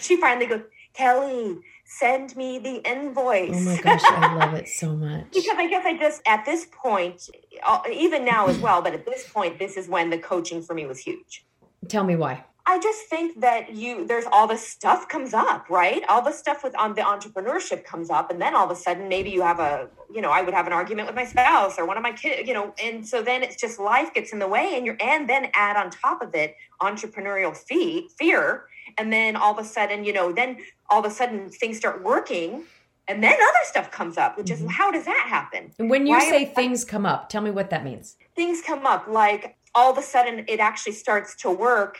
She 0.00 0.16
finally 0.16 0.46
goes, 0.46 0.62
Kelly, 0.94 1.58
send 1.84 2.36
me 2.36 2.58
the 2.58 2.76
invoice. 2.88 3.54
Oh 3.54 3.60
my 3.60 3.80
gosh, 3.80 4.02
I 4.04 4.34
love 4.34 4.54
it 4.54 4.68
so 4.68 4.94
much. 4.94 5.26
because 5.32 5.56
I 5.58 5.68
guess 5.68 5.84
I 5.84 5.96
just 5.98 6.22
at 6.26 6.44
this 6.44 6.66
point, 6.82 7.28
uh, 7.62 7.80
even 7.90 8.24
now 8.24 8.46
as 8.46 8.58
well, 8.58 8.82
but 8.82 8.92
at 8.94 9.06
this 9.06 9.28
point, 9.28 9.58
this 9.58 9.76
is 9.76 9.88
when 9.88 10.10
the 10.10 10.18
coaching 10.18 10.62
for 10.62 10.74
me 10.74 10.86
was 10.86 10.98
huge. 10.98 11.46
Tell 11.88 12.04
me 12.04 12.16
why. 12.16 12.44
I 12.64 12.78
just 12.78 13.06
think 13.06 13.40
that 13.40 13.74
you 13.74 14.06
there's 14.06 14.24
all 14.30 14.46
this 14.46 14.66
stuff 14.66 15.08
comes 15.08 15.34
up, 15.34 15.68
right? 15.68 16.02
All 16.08 16.22
the 16.22 16.32
stuff 16.32 16.62
with 16.62 16.76
on 16.76 16.94
the 16.94 17.00
entrepreneurship 17.00 17.84
comes 17.84 18.08
up, 18.08 18.30
and 18.30 18.40
then 18.40 18.54
all 18.54 18.64
of 18.64 18.70
a 18.70 18.76
sudden 18.76 19.08
maybe 19.08 19.30
you 19.30 19.42
have 19.42 19.58
a 19.58 19.88
you 20.12 20.20
know 20.20 20.30
I 20.30 20.42
would 20.42 20.54
have 20.54 20.66
an 20.66 20.72
argument 20.72 21.08
with 21.08 21.16
my 21.16 21.24
spouse 21.24 21.78
or 21.78 21.86
one 21.86 21.96
of 21.96 22.02
my 22.02 22.12
kids, 22.12 22.46
you 22.46 22.54
know, 22.54 22.72
and 22.82 23.06
so 23.06 23.20
then 23.22 23.42
it's 23.42 23.56
just 23.56 23.80
life 23.80 24.14
gets 24.14 24.32
in 24.32 24.38
the 24.38 24.46
way, 24.46 24.76
and 24.76 24.86
you're 24.86 24.96
and 25.00 25.28
then 25.28 25.48
add 25.54 25.76
on 25.76 25.90
top 25.90 26.22
of 26.22 26.34
it 26.34 26.56
entrepreneurial 26.80 27.56
fee, 27.56 28.08
fear, 28.16 28.64
and 28.96 29.12
then 29.12 29.34
all 29.34 29.52
of 29.52 29.64
a 29.64 29.68
sudden 29.68 30.04
you 30.04 30.12
know 30.12 30.32
then 30.32 30.58
all 30.88 31.00
of 31.00 31.10
a 31.10 31.14
sudden 31.14 31.50
things 31.50 31.78
start 31.78 32.02
working, 32.04 32.62
and 33.08 33.24
then 33.24 33.32
other 33.34 33.64
stuff 33.64 33.90
comes 33.90 34.16
up, 34.16 34.38
which 34.38 34.46
mm-hmm. 34.46 34.66
is 34.66 34.72
how 34.72 34.92
does 34.92 35.04
that 35.04 35.26
happen? 35.28 35.72
And 35.80 35.90
when 35.90 36.06
you 36.06 36.14
Why 36.14 36.30
say 36.30 36.44
things 36.44 36.84
come 36.84 37.06
up, 37.06 37.28
tell 37.28 37.42
me 37.42 37.50
what 37.50 37.70
that 37.70 37.82
means. 37.82 38.16
Things 38.36 38.62
come 38.64 38.86
up 38.86 39.08
like 39.08 39.56
all 39.74 39.90
of 39.90 39.98
a 39.98 40.02
sudden 40.02 40.44
it 40.48 40.60
actually 40.60 40.92
starts 40.92 41.34
to 41.36 41.50
work 41.50 41.98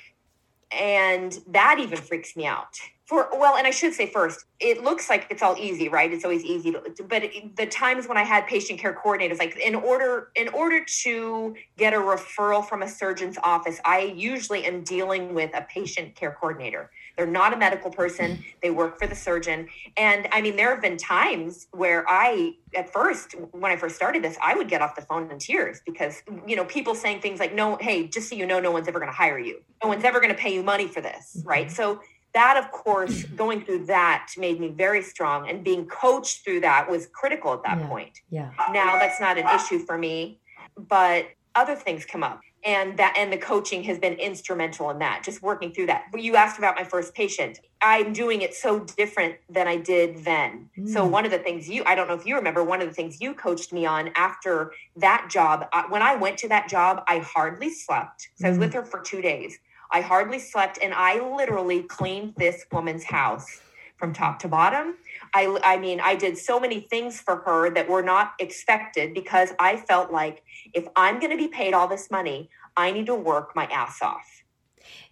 and 0.78 1.38
that 1.48 1.78
even 1.78 1.98
freaks 1.98 2.37
me 2.37 2.46
out. 2.46 2.78
For 3.06 3.28
well 3.32 3.56
and 3.56 3.66
i 3.66 3.70
should 3.70 3.92
say 3.92 4.06
first 4.06 4.46
it 4.58 4.82
looks 4.82 5.11
like 5.11 5.26
it's 5.28 5.42
all 5.42 5.56
easy 5.58 5.88
right? 5.88 6.11
It's 6.11 6.24
always 6.24 6.44
easy 6.44 6.72
to, 6.72 6.80
but 7.06 7.24
the 7.56 7.66
times 7.66 8.08
when 8.08 8.16
i 8.16 8.22
had 8.22 8.46
patient 8.46 8.78
care 8.78 8.94
coordinators 8.94 9.38
like 9.38 9.56
in 9.56 9.74
order 9.74 10.28
in 10.35 10.48
order 10.48 10.82
to 11.02 11.54
get 11.76 11.92
a 11.92 11.96
referral 11.96 12.66
from 12.66 12.82
a 12.82 12.88
surgeon's 12.88 13.37
office 13.42 13.80
i 13.85 14.00
usually 14.16 14.64
am 14.64 14.82
dealing 14.82 15.35
with 15.35 15.50
a 15.54 15.62
patient 15.62 16.14
care 16.14 16.37
coordinator 16.40 16.90
they're 17.16 17.27
not 17.27 17.53
a 17.53 17.57
medical 17.57 17.90
person. 17.90 18.44
They 18.62 18.70
work 18.70 18.98
for 18.98 19.07
the 19.07 19.14
surgeon. 19.14 19.68
And 19.96 20.29
I 20.33 20.40
mean, 20.40 20.57
there 20.57 20.70
have 20.70 20.83
been 20.83 20.96
times 20.96 21.66
where 21.72 22.05
I, 22.09 22.55
at 22.75 22.92
first, 22.92 23.35
when 23.53 23.70
I 23.70 23.77
first 23.77 23.96
started 23.96 24.22
this, 24.22 24.37
I 24.42 24.55
would 24.55 24.68
get 24.68 24.83
off 24.83 24.94
the 24.94 25.03
phone 25.03 25.31
in 25.31 25.38
tears 25.38 25.81
because, 25.85 26.22
you 26.46 26.57
know, 26.57 26.64
people 26.64 26.94
saying 26.94 27.20
things 27.20 27.40
like, 27.40 27.55
no, 27.55 27.77
hey, 27.81 28.07
just 28.07 28.29
so 28.29 28.35
you 28.35 28.46
know, 28.46 28.61
no 28.61 28.70
one's 28.70 28.88
ever 28.88 28.98
going 28.98 29.11
to 29.11 29.16
hire 29.16 29.38
you. 29.38 29.62
No 29.83 29.88
one's 29.88 30.05
ever 30.05 30.20
going 30.20 30.33
to 30.33 30.38
pay 30.38 30.55
you 30.55 30.62
money 30.62 30.88
for 30.88 31.01
this. 31.01 31.37
Mm-hmm. 31.38 31.48
Right. 31.48 31.70
So, 31.70 32.01
that 32.35 32.57
of 32.57 32.70
course 32.72 33.25
going 33.25 33.62
through 33.62 33.85
that 33.85 34.29
made 34.38 34.59
me 34.59 34.68
very 34.68 35.03
strong 35.03 35.51
and 35.51 35.62
being 35.62 35.87
coached 35.87 36.44
through 36.44 36.61
that 36.61 36.90
was 36.90 37.07
critical 37.09 37.53
at 37.53 37.62
that 37.62 37.79
yeah. 37.79 37.87
point 37.87 38.20
yeah 38.31 38.51
now 38.70 38.98
that's 38.98 39.20
not 39.20 39.37
an 39.37 39.46
issue 39.55 39.79
for 39.79 39.98
me 39.98 40.38
but 40.88 41.27
other 41.55 41.77
things 41.77 42.05
come 42.05 42.22
up 42.22 42.40
and 42.64 42.96
that 42.96 43.14
and 43.16 43.33
the 43.33 43.37
coaching 43.37 43.83
has 43.83 43.98
been 43.98 44.14
instrumental 44.14 44.90
in 44.90 44.98
that 44.98 45.22
just 45.25 45.42
working 45.42 45.72
through 45.72 45.87
that 45.87 46.05
you 46.14 46.37
asked 46.37 46.59
about 46.59 46.77
my 46.77 46.85
first 46.85 47.14
patient 47.14 47.61
i'm 47.81 48.12
doing 48.12 48.42
it 48.42 48.55
so 48.55 48.81
different 48.81 49.37
than 49.48 49.66
i 49.66 49.77
did 49.77 50.25
then 50.25 50.68
mm. 50.79 50.88
so 50.88 51.05
one 51.05 51.25
of 51.25 51.31
the 51.31 51.38
things 51.38 51.68
you 51.68 51.83
i 51.87 51.94
don't 51.94 52.09
know 52.09 52.14
if 52.14 52.27
you 52.27 52.37
remember 52.37 52.62
one 52.62 52.81
of 52.81 52.88
the 52.88 52.94
things 52.94 53.20
you 53.20 53.35
coached 53.35 53.72
me 53.72 53.85
on 53.85 54.11
after 54.16 54.72
that 54.96 55.29
job 55.31 55.66
when 55.88 56.03
i 56.03 56.14
went 56.14 56.38
to 56.38 56.48
that 56.48 56.68
job 56.68 57.03
i 57.09 57.18
hardly 57.18 57.70
slept 57.70 58.29
so 58.37 58.44
mm. 58.44 58.46
i 58.46 58.51
was 58.51 58.59
with 58.59 58.70
mm. 58.70 58.75
her 58.75 58.85
for 58.85 59.01
two 59.01 59.20
days 59.20 59.59
i 59.90 60.01
hardly 60.01 60.38
slept 60.38 60.79
and 60.83 60.94
i 60.94 61.18
literally 61.37 61.83
cleaned 61.83 62.35
this 62.37 62.64
woman's 62.72 63.05
house 63.05 63.61
from 63.96 64.12
top 64.12 64.38
to 64.38 64.48
bottom 64.48 64.94
I, 65.35 65.59
I 65.64 65.79
mean, 65.79 66.01
I 66.01 66.14
did 66.14 66.37
so 66.37 66.61
many 66.61 66.81
things 66.81 67.21
for 67.21 67.37
her 67.37 67.71
that 67.71 67.88
were 67.88 68.03
not 68.03 68.35
expected 68.38 69.14
because 69.14 69.51
I 69.59 69.77
felt 69.77 70.12
like 70.12 70.42
if 70.75 70.87
I'm 70.95 71.21
going 71.21 71.31
to 71.31 71.38
be 71.38 71.49
paid 71.49 71.75
all 71.75 71.88
this 71.88 72.11
money, 72.11 72.51
I 72.77 72.92
need 72.92 73.07
to 73.07 73.14
work 73.14 73.57
my 73.57 73.66
ass 73.66 74.03
off. 74.03 74.42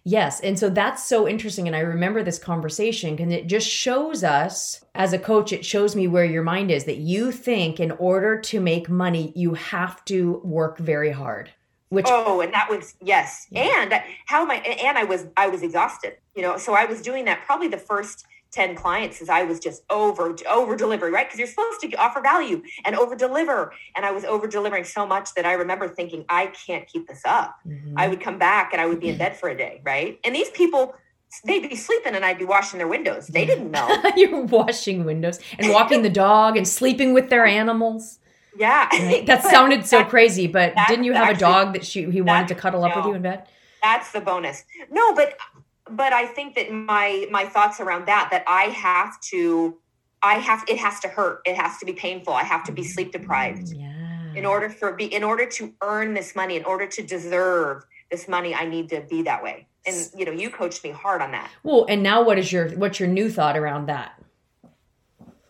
Yes. 0.03 0.39
And 0.41 0.57
so 0.57 0.69
that's 0.69 1.07
so 1.07 1.27
interesting. 1.27 1.67
And 1.67 1.75
I 1.75 1.81
remember 1.81 2.23
this 2.23 2.39
conversation 2.39 3.15
because 3.15 3.31
it 3.31 3.47
just 3.47 3.69
shows 3.69 4.23
us, 4.23 4.83
as 4.95 5.13
a 5.13 5.19
coach, 5.19 5.53
it 5.53 5.63
shows 5.63 5.95
me 5.95 6.07
where 6.07 6.25
your 6.25 6.43
mind 6.43 6.71
is 6.71 6.85
that 6.85 6.97
you 6.97 7.31
think 7.31 7.79
in 7.79 7.91
order 7.91 8.39
to 8.39 8.59
make 8.59 8.89
money, 8.89 9.31
you 9.35 9.53
have 9.53 10.03
to 10.05 10.41
work 10.43 10.77
very 10.77 11.11
hard. 11.11 11.51
Which, 11.89 12.05
oh, 12.07 12.39
and 12.39 12.53
that 12.53 12.69
was 12.69 12.95
yes, 13.01 13.47
yeah. 13.49 13.83
and 13.83 14.01
how 14.25 14.43
am 14.43 14.49
I? 14.49 14.55
And 14.55 14.97
I 14.97 15.03
was 15.03 15.27
I 15.35 15.49
was 15.49 15.61
exhausted, 15.61 16.15
you 16.33 16.41
know. 16.41 16.55
So 16.55 16.73
I 16.73 16.85
was 16.85 17.01
doing 17.01 17.25
that 17.25 17.43
probably 17.45 17.67
the 17.67 17.77
first 17.77 18.25
10 18.51 18.75
clients 18.75 19.21
is 19.21 19.29
I 19.29 19.43
was 19.43 19.59
just 19.59 19.83
over 19.89 20.35
over 20.49 20.75
delivering, 20.75 21.13
right? 21.13 21.27
Because 21.27 21.39
you're 21.39 21.47
supposed 21.47 21.79
to 21.81 21.93
offer 21.95 22.21
value 22.21 22.61
and 22.83 22.95
over 22.95 23.15
deliver. 23.15 23.73
And 23.95 24.05
I 24.05 24.11
was 24.11 24.25
over 24.25 24.47
delivering 24.47 24.83
so 24.83 25.07
much 25.07 25.33
that 25.35 25.45
I 25.45 25.53
remember 25.53 25.87
thinking, 25.87 26.25
I 26.27 26.47
can't 26.47 26.87
keep 26.87 27.07
this 27.07 27.21
up. 27.25 27.55
Mm-hmm. 27.65 27.97
I 27.97 28.07
would 28.07 28.19
come 28.19 28.37
back 28.37 28.73
and 28.73 28.81
I 28.81 28.85
would 28.85 28.99
be 28.99 29.09
in 29.09 29.17
bed 29.17 29.37
for 29.37 29.49
a 29.49 29.57
day, 29.57 29.81
right? 29.83 30.19
And 30.23 30.35
these 30.35 30.49
people 30.49 30.95
they'd 31.45 31.67
be 31.67 31.75
sleeping 31.75 32.13
and 32.13 32.25
I'd 32.25 32.37
be 32.37 32.45
washing 32.45 32.77
their 32.77 32.89
windows. 32.89 33.27
They 33.27 33.45
didn't 33.45 33.71
know. 33.71 34.03
You're 34.17 34.41
washing 34.41 35.05
windows 35.05 35.39
and 35.57 35.71
walking 35.71 36.01
the 36.01 36.09
dog 36.09 36.57
and 36.57 36.67
sleeping 36.67 37.13
with 37.13 37.29
their 37.29 37.45
animals. 37.45 38.19
Yeah. 38.57 38.89
Right? 38.91 39.25
That 39.27 39.43
sounded 39.43 39.85
so 39.85 40.03
crazy, 40.03 40.47
but 40.47 40.73
didn't 40.89 41.05
you 41.05 41.13
have 41.13 41.29
actually, 41.29 41.35
a 41.35 41.39
dog 41.39 41.73
that 41.73 41.85
she 41.85 42.11
he 42.11 42.21
wanted 42.21 42.49
to 42.49 42.55
cuddle 42.55 42.83
up 42.83 42.91
no, 42.91 42.97
with 42.97 43.05
you 43.07 43.13
in 43.13 43.21
bed? 43.21 43.47
That's 43.81 44.11
the 44.11 44.19
bonus. 44.19 44.63
No, 44.91 45.13
but 45.15 45.37
but 45.91 46.13
I 46.13 46.25
think 46.25 46.55
that 46.55 46.71
my 46.71 47.27
my 47.31 47.45
thoughts 47.45 47.79
around 47.79 48.07
that 48.07 48.29
that 48.31 48.43
I 48.47 48.63
have 48.63 49.19
to 49.31 49.77
I 50.23 50.35
have 50.35 50.63
it 50.67 50.77
has 50.77 50.99
to 51.01 51.07
hurt. 51.07 51.41
It 51.45 51.55
has 51.55 51.77
to 51.79 51.85
be 51.85 51.93
painful. 51.93 52.33
I 52.33 52.43
have 52.43 52.63
to 52.65 52.71
be 52.71 52.83
sleep 52.83 53.11
deprived. 53.11 53.67
Mm, 53.67 53.79
yeah. 53.79 54.39
In 54.39 54.45
order 54.45 54.69
for 54.69 54.93
be 54.93 55.13
in 55.13 55.23
order 55.23 55.45
to 55.45 55.73
earn 55.81 56.13
this 56.13 56.35
money, 56.35 56.55
in 56.55 56.63
order 56.63 56.87
to 56.87 57.01
deserve 57.01 57.85
this 58.09 58.27
money, 58.27 58.53
I 58.53 58.65
need 58.65 58.89
to 58.89 59.01
be 59.01 59.23
that 59.23 59.43
way. 59.43 59.67
And 59.85 60.09
you 60.15 60.25
know, 60.25 60.31
you 60.31 60.49
coached 60.49 60.83
me 60.83 60.91
hard 60.91 61.21
on 61.21 61.31
that. 61.31 61.49
Well, 61.63 61.85
and 61.89 62.03
now 62.03 62.23
what 62.23 62.37
is 62.37 62.51
your 62.51 62.69
what's 62.71 62.99
your 62.99 63.09
new 63.09 63.29
thought 63.29 63.57
around 63.57 63.87
that? 63.87 64.13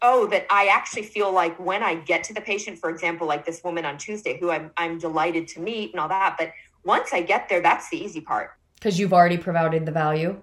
Oh, 0.03 0.25
that 0.27 0.47
I 0.49 0.67
actually 0.67 1.03
feel 1.03 1.31
like 1.31 1.59
when 1.59 1.83
I 1.83 1.93
get 1.95 2.23
to 2.25 2.33
the 2.33 2.41
patient, 2.41 2.79
for 2.79 2.89
example, 2.89 3.27
like 3.27 3.45
this 3.45 3.63
woman 3.63 3.85
on 3.85 3.97
Tuesday, 3.97 4.39
who 4.39 4.49
I'm 4.49 4.71
I'm 4.77 4.97
delighted 4.97 5.47
to 5.49 5.59
meet 5.59 5.91
and 5.91 5.99
all 5.99 6.09
that, 6.09 6.35
but 6.39 6.51
once 6.83 7.13
I 7.13 7.21
get 7.21 7.49
there, 7.49 7.61
that's 7.61 7.89
the 7.89 7.97
easy 7.97 8.21
part 8.21 8.51
because 8.81 8.99
you've 8.99 9.13
already 9.13 9.37
provided 9.37 9.85
the 9.85 9.91
value. 9.91 10.41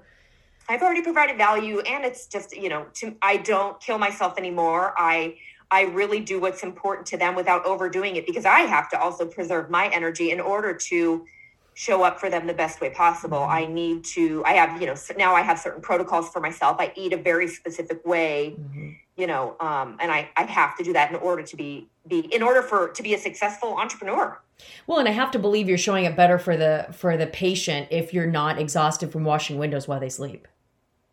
I've 0.68 0.80
already 0.80 1.02
provided 1.02 1.36
value 1.36 1.80
and 1.80 2.04
it's 2.04 2.26
just, 2.26 2.56
you 2.56 2.68
know, 2.68 2.86
to, 2.94 3.16
I 3.20 3.38
don't 3.38 3.80
kill 3.80 3.98
myself 3.98 4.38
anymore. 4.38 4.94
I, 4.96 5.38
I 5.72 5.82
really 5.82 6.20
do 6.20 6.40
what's 6.40 6.62
important 6.62 7.06
to 7.08 7.16
them 7.16 7.34
without 7.34 7.64
overdoing 7.64 8.14
it 8.14 8.26
because 8.26 8.44
I 8.44 8.60
have 8.60 8.88
to 8.90 9.00
also 9.00 9.26
preserve 9.26 9.70
my 9.70 9.88
energy 9.88 10.30
in 10.30 10.40
order 10.40 10.72
to 10.72 11.26
show 11.74 12.04
up 12.04 12.20
for 12.20 12.30
them 12.30 12.46
the 12.46 12.54
best 12.54 12.80
way 12.80 12.90
possible. 12.90 13.42
I 13.42 13.66
need 13.66 14.04
to, 14.16 14.44
I 14.44 14.52
have, 14.52 14.80
you 14.80 14.86
know, 14.86 14.94
now 15.16 15.34
I 15.34 15.42
have 15.42 15.58
certain 15.58 15.82
protocols 15.82 16.28
for 16.28 16.40
myself. 16.40 16.76
I 16.78 16.92
eat 16.96 17.12
a 17.12 17.16
very 17.16 17.48
specific 17.48 18.06
way, 18.06 18.56
mm-hmm. 18.58 18.90
You 19.18 19.26
know, 19.26 19.56
um, 19.60 19.96
and 20.00 20.12
I, 20.12 20.30
I 20.36 20.44
have 20.44 20.76
to 20.78 20.84
do 20.84 20.92
that 20.92 21.10
in 21.10 21.16
order 21.16 21.42
to 21.42 21.56
be, 21.56 21.88
be, 22.06 22.20
in 22.20 22.40
order 22.40 22.62
for, 22.62 22.88
to 22.90 23.02
be 23.02 23.14
a 23.14 23.18
successful 23.18 23.76
entrepreneur. 23.76 24.40
Well, 24.86 24.98
and 24.98 25.08
I 25.08 25.10
have 25.10 25.32
to 25.32 25.38
believe 25.40 25.68
you're 25.68 25.76
showing 25.76 26.04
it 26.04 26.16
better 26.16 26.38
for 26.38 26.56
the, 26.56 26.86
for 26.92 27.16
the 27.16 27.26
patient 27.26 27.88
if 27.90 28.14
you're 28.14 28.26
not 28.26 28.60
exhausted 28.60 29.10
from 29.10 29.24
washing 29.24 29.58
windows 29.58 29.88
while 29.88 29.98
they 29.98 30.08
sleep. 30.08 30.46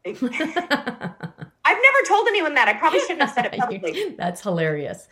I've 1.67 1.77
never 1.81 2.07
told 2.07 2.27
anyone 2.27 2.53
that. 2.53 2.67
I 2.67 2.73
probably 2.73 2.99
shouldn't 2.99 3.21
have 3.21 3.31
said 3.31 3.45
it 3.45 3.53
publicly. 3.59 4.15
That's 4.17 4.41
hilarious. 4.41 5.07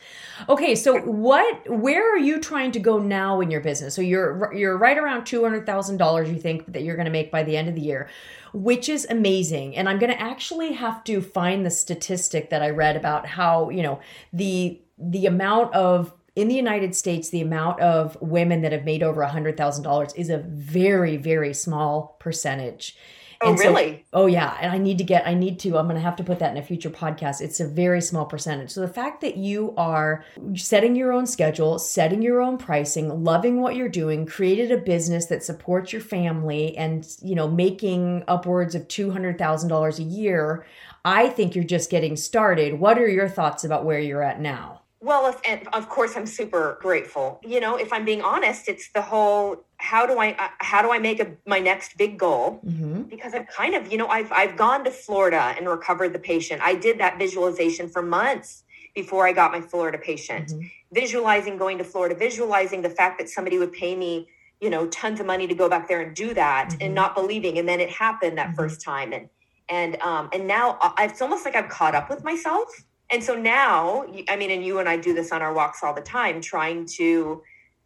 Okay, 0.48 0.76
so 0.76 1.00
what 1.00 1.68
where 1.68 2.14
are 2.14 2.20
you 2.20 2.40
trying 2.40 2.72
to 2.74 2.80
go 2.80 3.00
now 3.00 3.42
in 3.42 3.50
your 3.50 3.62
business? 3.62 3.96
So 3.96 4.04
you're 4.04 4.54
you're 4.54 4.78
right 4.78 4.98
around 4.98 5.24
$200,000 5.24 6.28
you 6.28 6.40
think 6.40 6.72
that 6.72 6.84
you're 6.84 6.96
going 6.96 7.06
to 7.06 7.12
make 7.12 7.32
by 7.32 7.42
the 7.42 7.58
end 7.58 7.70
of 7.70 7.76
the 7.76 7.82
year, 7.82 8.08
which 8.54 8.88
is 8.88 9.08
amazing. 9.10 9.76
And 9.76 9.90
I'm 9.90 9.98
going 9.98 10.12
to 10.12 10.22
actually 10.22 10.74
have 10.74 11.04
to 11.06 11.22
find 11.22 11.66
the 11.66 11.72
statistic 11.72 12.52
that 12.52 12.62
I 12.62 12.70
read 12.70 12.96
about 12.96 13.26
how, 13.26 13.70
you 13.70 13.82
know, 13.82 14.00
the 14.32 14.80
the 15.00 15.26
amount 15.26 15.74
of 15.74 16.14
in 16.36 16.48
the 16.48 16.56
United 16.56 16.96
States, 16.96 17.30
the 17.30 17.42
amount 17.42 17.80
of 17.80 18.16
women 18.22 18.62
that 18.62 18.72
have 18.72 18.86
made 18.86 19.04
over 19.04 19.24
$100,000 19.24 20.16
is 20.16 20.30
a 20.30 20.40
very, 20.40 21.16
very 21.16 21.54
small 21.54 22.16
percentage. 22.20 22.96
Oh, 23.44 23.50
and 23.50 23.60
really? 23.60 23.98
So, 23.98 24.04
oh, 24.14 24.26
yeah. 24.26 24.58
And 24.62 24.72
I 24.72 24.78
need 24.78 24.98
to 25.00 25.04
get, 25.04 25.28
I 25.28 25.34
need 25.34 25.60
to, 25.62 25.78
I'm 25.78 25.86
going 25.86 25.96
to 25.96 26.02
have 26.02 26.16
to 26.18 26.24
put 26.24 26.40
that 26.40 26.52
in 26.52 26.58
a 26.58 26.64
future 26.64 26.90
podcast. 26.90 27.42
It's 27.42 27.60
a 27.60 27.68
very 27.68 28.02
small 28.02 28.26
percentage. 28.26 28.72
So 28.72 28.82
the 28.82 28.88
fact 28.88 29.22
that 29.22 29.38
you 29.38 29.74
are 29.78 30.24
setting 30.56 30.96
your 30.96 31.12
own 31.12 31.26
schedule, 31.26 31.80
setting 31.80 32.22
your 32.22 32.42
own 32.42 32.58
pricing, 32.58 33.24
loving 33.24 33.62
what 33.62 33.76
you're 33.76 33.90
doing, 33.90 34.26
created 34.26 34.72
a 34.72 34.78
business 34.78 35.26
that 35.28 35.44
supports 35.44 35.92
your 35.92 36.02
family 36.02 36.78
and, 36.78 37.08
you 37.22 37.36
know, 37.36 37.48
making 37.48 38.24
upwards 38.28 38.76
of 38.76 38.88
$200,000 38.88 40.00
a 40.00 40.04
year, 40.04 40.66
I 41.04 41.30
think 41.30 41.56
you're 41.56 41.66
just 41.66 41.90
getting 41.90 42.16
started. 42.16 42.80
What 42.80 42.98
are 42.98 43.08
your 43.08 43.28
thoughts 43.28 43.64
about 43.64 43.84
where 43.84 44.00
you're 44.00 44.24
at 44.24 44.40
now? 44.40 44.83
Well, 45.04 45.36
and 45.46 45.68
of 45.74 45.90
course, 45.90 46.16
I'm 46.16 46.26
super 46.26 46.78
grateful. 46.82 47.42
You 47.44 47.60
know, 47.60 47.76
if 47.76 47.92
I'm 47.92 48.06
being 48.06 48.22
honest, 48.22 48.70
it's 48.70 48.90
the 48.94 49.02
whole 49.02 49.66
how 49.76 50.06
do 50.06 50.18
I 50.18 50.32
uh, 50.40 50.48
how 50.60 50.82
do 50.82 50.94
I 50.94 51.00
make 51.00 51.20
a, 51.20 51.30
my 51.46 51.60
next 51.60 51.98
big 51.98 52.18
goal? 52.18 52.62
Mm-hmm. 52.66 53.02
Because 53.04 53.34
I've 53.34 53.48
kind 53.48 53.76
of 53.76 53.92
you 53.92 53.98
know 53.98 54.08
I've 54.08 54.32
I've 54.32 54.56
gone 54.56 54.86
to 54.86 54.92
Florida 54.92 55.56
and 55.58 55.68
recovered 55.68 56.14
the 56.14 56.20
patient. 56.20 56.62
I 56.64 56.76
did 56.76 57.02
that 57.02 57.20
visualization 57.20 57.90
for 57.90 58.02
months 58.02 58.64
before 58.96 59.28
I 59.28 59.34
got 59.34 59.52
my 59.52 59.60
Florida 59.60 59.98
patient. 59.98 60.48
Mm-hmm. 60.48 60.68
Visualizing 60.94 61.58
going 61.58 61.80
to 61.80 61.84
Florida, 61.84 62.16
visualizing 62.16 62.82
the 62.82 62.90
fact 62.90 63.20
that 63.20 63.28
somebody 63.28 63.58
would 63.58 63.74
pay 63.74 63.98
me 63.98 64.30
you 64.62 64.70
know 64.70 64.88
tons 64.88 65.20
of 65.20 65.26
money 65.26 65.48
to 65.48 65.54
go 65.54 65.68
back 65.68 65.90
there 65.90 66.00
and 66.00 66.16
do 66.16 66.34
that, 66.34 66.70
mm-hmm. 66.70 66.82
and 66.82 66.96
not 66.96 67.14
believing, 67.14 67.58
and 67.60 67.68
then 67.68 67.82
it 67.82 67.90
happened 67.90 68.38
that 68.38 68.48
mm-hmm. 68.48 68.56
first 68.56 68.80
time, 68.80 69.12
and 69.12 69.28
and 69.68 70.02
um 70.02 70.30
and 70.32 70.48
now 70.48 70.78
uh, 70.80 70.94
it's 71.00 71.22
almost 71.22 71.44
like 71.44 71.58
I've 71.58 71.68
caught 71.68 71.94
up 71.94 72.10
with 72.10 72.24
myself 72.24 72.70
and 73.12 73.24
so 73.24 73.36
now, 73.36 74.06
I 74.28 74.36
mean, 74.36 74.52
and 74.52 74.66
you 74.66 74.80
and 74.80 74.90
I 74.90 74.98
do 74.98 75.14
this 75.14 75.32
on 75.32 75.42
our 75.42 75.54
walks 75.54 75.84
all 75.84 75.94
the 75.94 76.02
time, 76.02 76.42
trying 76.42 76.86
to 76.98 77.44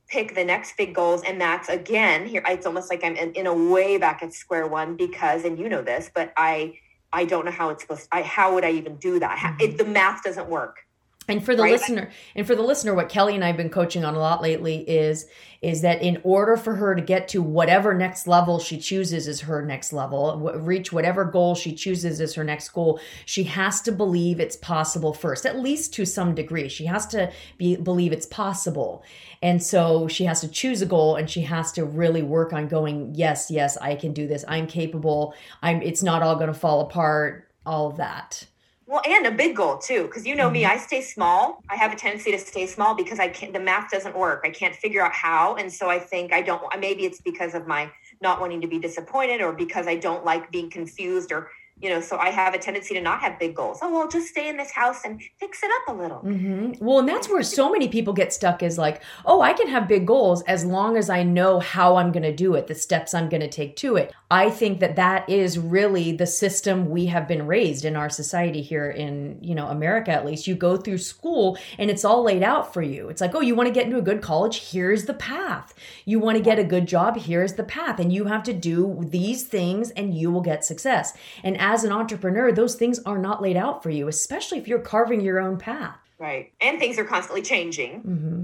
pick 0.07 0.35
the 0.35 0.43
next 0.43 0.77
big 0.77 0.95
goals. 0.95 1.21
And 1.23 1.39
that's 1.39 1.69
again, 1.69 2.25
here, 2.27 2.41
it's 2.47 2.65
almost 2.65 2.89
like 2.89 3.03
I'm 3.03 3.15
in, 3.15 3.33
in 3.33 3.47
a 3.47 3.53
way 3.53 3.97
back 3.97 4.23
at 4.23 4.33
square 4.33 4.67
one 4.67 4.95
because, 4.95 5.43
and 5.43 5.59
you 5.59 5.67
know 5.67 5.81
this, 5.81 6.09
but 6.13 6.31
I, 6.37 6.79
I 7.11 7.25
don't 7.25 7.45
know 7.45 7.51
how 7.51 7.69
it's 7.69 7.83
supposed 7.83 8.03
to, 8.03 8.07
I, 8.11 8.21
how 8.21 8.53
would 8.53 8.63
I 8.63 8.71
even 8.71 8.95
do 8.97 9.19
that? 9.19 9.37
Mm-hmm. 9.37 9.61
It, 9.61 9.77
the 9.77 9.85
math 9.85 10.23
doesn't 10.23 10.49
work. 10.49 10.86
And 11.29 11.43
for 11.43 11.55
the 11.55 11.63
right? 11.63 11.73
listener, 11.73 12.09
and 12.35 12.47
for 12.47 12.55
the 12.55 12.61
listener, 12.61 12.93
what 12.93 13.09
Kelly 13.09 13.35
and 13.35 13.43
I 13.43 13.47
have 13.47 13.57
been 13.57 13.69
coaching 13.69 14.05
on 14.05 14.15
a 14.15 14.19
lot 14.19 14.41
lately 14.41 14.77
is 14.89 15.25
is 15.61 15.81
that 15.81 16.01
in 16.01 16.21
order 16.23 16.55
for 16.55 16.75
her 16.75 16.95
to 16.95 17.01
get 17.01 17.27
to 17.27 17.41
whatever 17.41 17.93
next 17.93 18.27
level 18.27 18.59
she 18.59 18.77
chooses 18.77 19.27
is 19.27 19.41
her 19.41 19.65
next 19.65 19.91
level, 19.91 20.39
reach 20.59 20.93
whatever 20.93 21.25
goal 21.25 21.55
she 21.55 21.73
chooses 21.73 22.21
is 22.21 22.35
her 22.35 22.43
next 22.43 22.69
goal, 22.69 22.99
she 23.25 23.43
has 23.43 23.81
to 23.81 23.91
believe 23.91 24.39
it's 24.39 24.55
possible 24.55 25.13
first, 25.13 25.45
at 25.45 25.59
least 25.59 25.93
to 25.95 26.05
some 26.05 26.35
degree. 26.35 26.69
She 26.69 26.85
has 26.85 27.07
to 27.07 27.31
be 27.57 27.75
believe 27.75 28.13
it's 28.13 28.27
possible, 28.27 29.03
and 29.41 29.61
so 29.61 30.07
she 30.07 30.25
has 30.25 30.41
to 30.41 30.47
choose 30.47 30.81
a 30.81 30.85
goal, 30.85 31.15
and 31.15 31.29
she 31.29 31.41
has 31.41 31.71
to 31.73 31.83
really 31.83 32.21
work 32.21 32.53
on 32.53 32.67
going. 32.67 33.13
Yes, 33.15 33.51
yes, 33.51 33.77
I 33.77 33.95
can 33.95 34.13
do 34.13 34.27
this. 34.27 34.45
I'm 34.47 34.67
capable. 34.67 35.33
I'm. 35.61 35.81
It's 35.81 36.03
not 36.03 36.21
all 36.21 36.35
going 36.35 36.53
to 36.53 36.53
fall 36.53 36.81
apart. 36.81 37.49
All 37.65 37.89
of 37.89 37.97
that. 37.97 38.45
Well, 38.89 39.01
and 39.05 39.27
a 39.27 39.31
big 39.31 39.57
goal 39.57 39.79
too, 39.79 40.03
because 40.03 40.25
you 40.25 40.33
know 40.33 40.45
mm-hmm. 40.45 40.53
me, 40.53 40.65
I 40.65 40.77
stay 40.77 41.01
small. 41.01 41.61
I 41.69 41.75
have 41.75 41.91
a 41.91 41.95
tendency 41.97 42.31
to 42.31 42.39
stay 42.39 42.65
small 42.65 42.95
because 42.95 43.19
I 43.19 43.27
can't. 43.27 43.51
The 43.51 43.59
math 43.59 43.91
doesn't 43.91 44.17
work. 44.17 44.43
I 44.45 44.49
can't 44.49 44.73
figure 44.73 45.03
out 45.03 45.11
how, 45.11 45.55
and 45.55 45.71
so 45.71 45.89
I 45.89 45.99
think 45.99 46.31
I 46.31 46.41
don't. 46.41 46.63
Maybe 46.79 47.05
it's 47.05 47.19
because 47.19 47.53
of 47.53 47.67
my 47.67 47.91
not 48.21 48.39
wanting 48.39 48.61
to 48.61 48.67
be 48.67 48.79
disappointed, 48.79 49.41
or 49.41 49.51
because 49.51 49.87
I 49.87 49.97
don't 49.97 50.23
like 50.23 50.49
being 50.51 50.69
confused, 50.69 51.33
or 51.33 51.49
you 51.79 51.89
know, 51.89 52.01
so 52.01 52.17
I 52.17 52.29
have 52.29 52.55
a 52.55 52.57
tendency 52.57 52.95
to 52.95 53.01
not 53.01 53.19
have 53.21 53.37
big 53.37 53.55
goals. 53.55 53.79
Oh, 53.81 53.91
well, 53.91 54.07
just 54.07 54.29
stay 54.29 54.49
in 54.49 54.57
this 54.57 54.71
house 54.71 55.01
and 55.05 55.21
fix 55.39 55.61
it 55.61 55.69
up 55.81 55.95
a 55.95 56.01
little. 56.01 56.21
Mm-hmm. 56.21 56.83
Well, 56.83 56.99
and 56.99 57.07
that's 57.07 57.29
where 57.29 57.43
so 57.43 57.71
many 57.71 57.87
people 57.87 58.13
get 58.13 58.33
stuck 58.33 58.63
is 58.63 58.79
like, 58.79 59.03
oh, 59.25 59.41
I 59.41 59.53
can 59.53 59.67
have 59.67 59.87
big 59.87 60.07
goals 60.07 60.41
as 60.43 60.65
long 60.65 60.97
as 60.97 61.09
I 61.09 61.21
know 61.21 61.59
how 61.59 61.97
I'm 61.97 62.11
going 62.11 62.23
to 62.23 62.35
do 62.35 62.55
it, 62.55 62.65
the 62.65 62.73
steps 62.73 63.13
I'm 63.13 63.29
going 63.29 63.41
to 63.41 63.47
take 63.47 63.75
to 63.77 63.95
it. 63.95 64.11
I 64.31 64.49
think 64.49 64.79
that 64.79 64.95
that 64.95 65.29
is 65.29 65.59
really 65.59 66.11
the 66.11 66.25
system 66.25 66.89
we 66.89 67.05
have 67.05 67.27
been 67.27 67.45
raised 67.45 67.85
in 67.85 67.95
our 67.95 68.09
society 68.09 68.61
here 68.61 68.89
in, 68.89 69.37
you 69.41 69.53
know, 69.53 69.67
America 69.67 70.11
at 70.11 70.25
least. 70.25 70.47
You 70.47 70.55
go 70.55 70.77
through 70.77 70.97
school 70.97 71.57
and 71.77 71.91
it's 71.91 72.03
all 72.03 72.23
laid 72.23 72.43
out 72.43 72.73
for 72.73 72.81
you. 72.81 73.09
It's 73.09 73.21
like, 73.21 73.35
oh, 73.35 73.41
you 73.41 73.53
want 73.53 73.67
to 73.67 73.73
get 73.73 73.85
into 73.85 73.99
a 73.99 74.01
good 74.01 74.21
college? 74.21 74.71
Here's 74.71 75.05
the 75.05 75.13
path. 75.13 75.75
You 76.05 76.19
want 76.19 76.37
to 76.37 76.43
get 76.43 76.57
a 76.57 76.63
good 76.63 76.87
job? 76.87 77.17
Here's 77.17 77.53
the 77.53 77.63
path. 77.63 77.99
And 77.99 78.11
you 78.11 78.25
have 78.25 78.43
to 78.43 78.53
do 78.53 79.05
these 79.07 79.43
things 79.43 79.91
and 79.91 80.17
you 80.17 80.31
will 80.31 80.41
get 80.41 80.65
success. 80.65 81.13
And 81.43 81.55
as 81.67 81.83
an 81.83 81.91
entrepreneur, 81.91 82.49
those 82.49 82.75
things 82.75 82.97
are 82.99 83.17
not 83.17 83.41
laid 83.41 83.57
out 83.57 83.83
for 83.83 83.89
you, 83.89 84.07
especially 84.07 84.57
if 84.57 84.69
you're 84.69 84.79
carving 84.79 85.19
your 85.19 85.37
own 85.37 85.57
path. 85.57 85.99
Right. 86.17 86.53
And 86.61 86.79
things 86.79 86.97
are 86.97 87.03
constantly 87.03 87.41
changing. 87.41 88.03
Mm-hmm. 88.03 88.43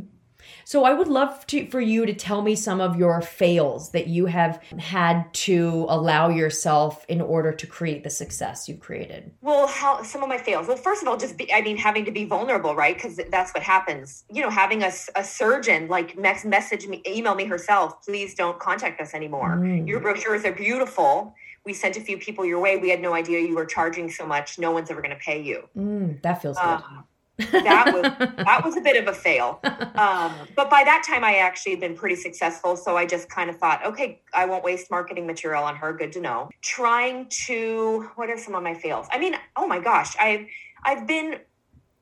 So 0.65 0.83
I 0.83 0.91
would 0.91 1.07
love 1.07 1.47
to, 1.47 1.65
for 1.67 1.79
you 1.79 2.05
to 2.05 2.13
tell 2.13 2.41
me 2.41 2.53
some 2.53 2.81
of 2.81 2.97
your 2.97 3.21
fails 3.21 3.91
that 3.91 4.07
you 4.07 4.25
have 4.25 4.61
had 4.77 5.33
to 5.35 5.85
allow 5.87 6.27
yourself 6.27 7.05
in 7.07 7.21
order 7.21 7.53
to 7.53 7.65
create 7.65 8.03
the 8.03 8.09
success 8.09 8.67
you 8.67 8.75
created. 8.75 9.31
Well, 9.41 9.67
how 9.67 10.03
some 10.03 10.21
of 10.21 10.27
my 10.27 10.37
fails. 10.37 10.67
Well, 10.67 10.75
first 10.75 11.01
of 11.01 11.07
all, 11.07 11.15
just 11.15 11.37
be, 11.37 11.51
I 11.53 11.61
mean, 11.61 11.77
having 11.77 12.03
to 12.03 12.11
be 12.11 12.25
vulnerable, 12.25 12.75
right? 12.75 12.93
Because 12.93 13.21
that's 13.31 13.53
what 13.53 13.63
happens. 13.63 14.25
You 14.29 14.41
know, 14.41 14.49
having 14.49 14.83
a, 14.83 14.91
a 15.15 15.23
surgeon 15.23 15.87
like 15.87 16.17
message 16.17 16.87
me, 16.87 17.01
email 17.07 17.35
me 17.35 17.45
herself, 17.45 18.03
please 18.03 18.35
don't 18.35 18.59
contact 18.59 18.99
us 18.99 19.13
anymore. 19.13 19.55
Mm. 19.55 19.87
Your 19.87 20.01
brochures 20.01 20.43
are 20.43 20.51
beautiful 20.51 21.33
we 21.65 21.73
sent 21.73 21.97
a 21.97 22.01
few 22.01 22.17
people 22.17 22.45
your 22.45 22.59
way. 22.59 22.77
We 22.77 22.89
had 22.89 23.01
no 23.01 23.13
idea 23.13 23.39
you 23.39 23.55
were 23.55 23.65
charging 23.65 24.09
so 24.09 24.25
much. 24.25 24.59
No 24.59 24.71
one's 24.71 24.91
ever 24.91 25.01
going 25.01 25.15
to 25.15 25.23
pay 25.23 25.41
you. 25.41 25.69
Mm, 25.77 26.21
that 26.21 26.41
feels 26.41 26.57
good. 26.57 26.63
Um, 26.65 27.05
that 27.37 27.91
was 27.93 28.03
that 28.37 28.61
was 28.63 28.77
a 28.77 28.81
bit 28.81 29.01
of 29.01 29.07
a 29.07 29.13
fail. 29.13 29.59
Um, 29.93 30.33
but 30.55 30.71
by 30.71 30.83
that 30.83 31.03
time, 31.07 31.23
I 31.23 31.35
actually 31.35 31.73
had 31.73 31.79
been 31.79 31.95
pretty 31.95 32.15
successful. 32.15 32.75
So 32.75 32.97
I 32.97 33.05
just 33.05 33.29
kind 33.29 33.47
of 33.49 33.57
thought, 33.57 33.85
okay, 33.85 34.21
I 34.33 34.45
won't 34.45 34.63
waste 34.63 34.89
marketing 34.89 35.27
material 35.27 35.63
on 35.63 35.75
her. 35.75 35.93
Good 35.93 36.11
to 36.13 36.19
know. 36.19 36.49
Trying 36.61 37.27
to 37.45 38.09
what 38.15 38.29
are 38.29 38.37
some 38.39 38.55
of 38.55 38.63
my 38.63 38.73
fails? 38.73 39.05
I 39.11 39.19
mean, 39.19 39.35
oh 39.55 39.67
my 39.67 39.79
gosh, 39.79 40.15
I've 40.19 40.47
I've 40.83 41.05
been 41.05 41.39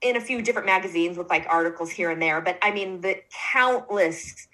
in 0.01 0.15
a 0.15 0.21
few 0.21 0.41
different 0.41 0.67
magazines 0.67 1.17
with 1.17 1.29
like 1.29 1.45
articles 1.49 1.91
here 1.91 2.09
and 2.11 2.21
there, 2.21 2.39
but 2.39 2.57
I 2.61 2.71
mean 2.71 3.01
the 3.01 3.17
countless 3.51 4.47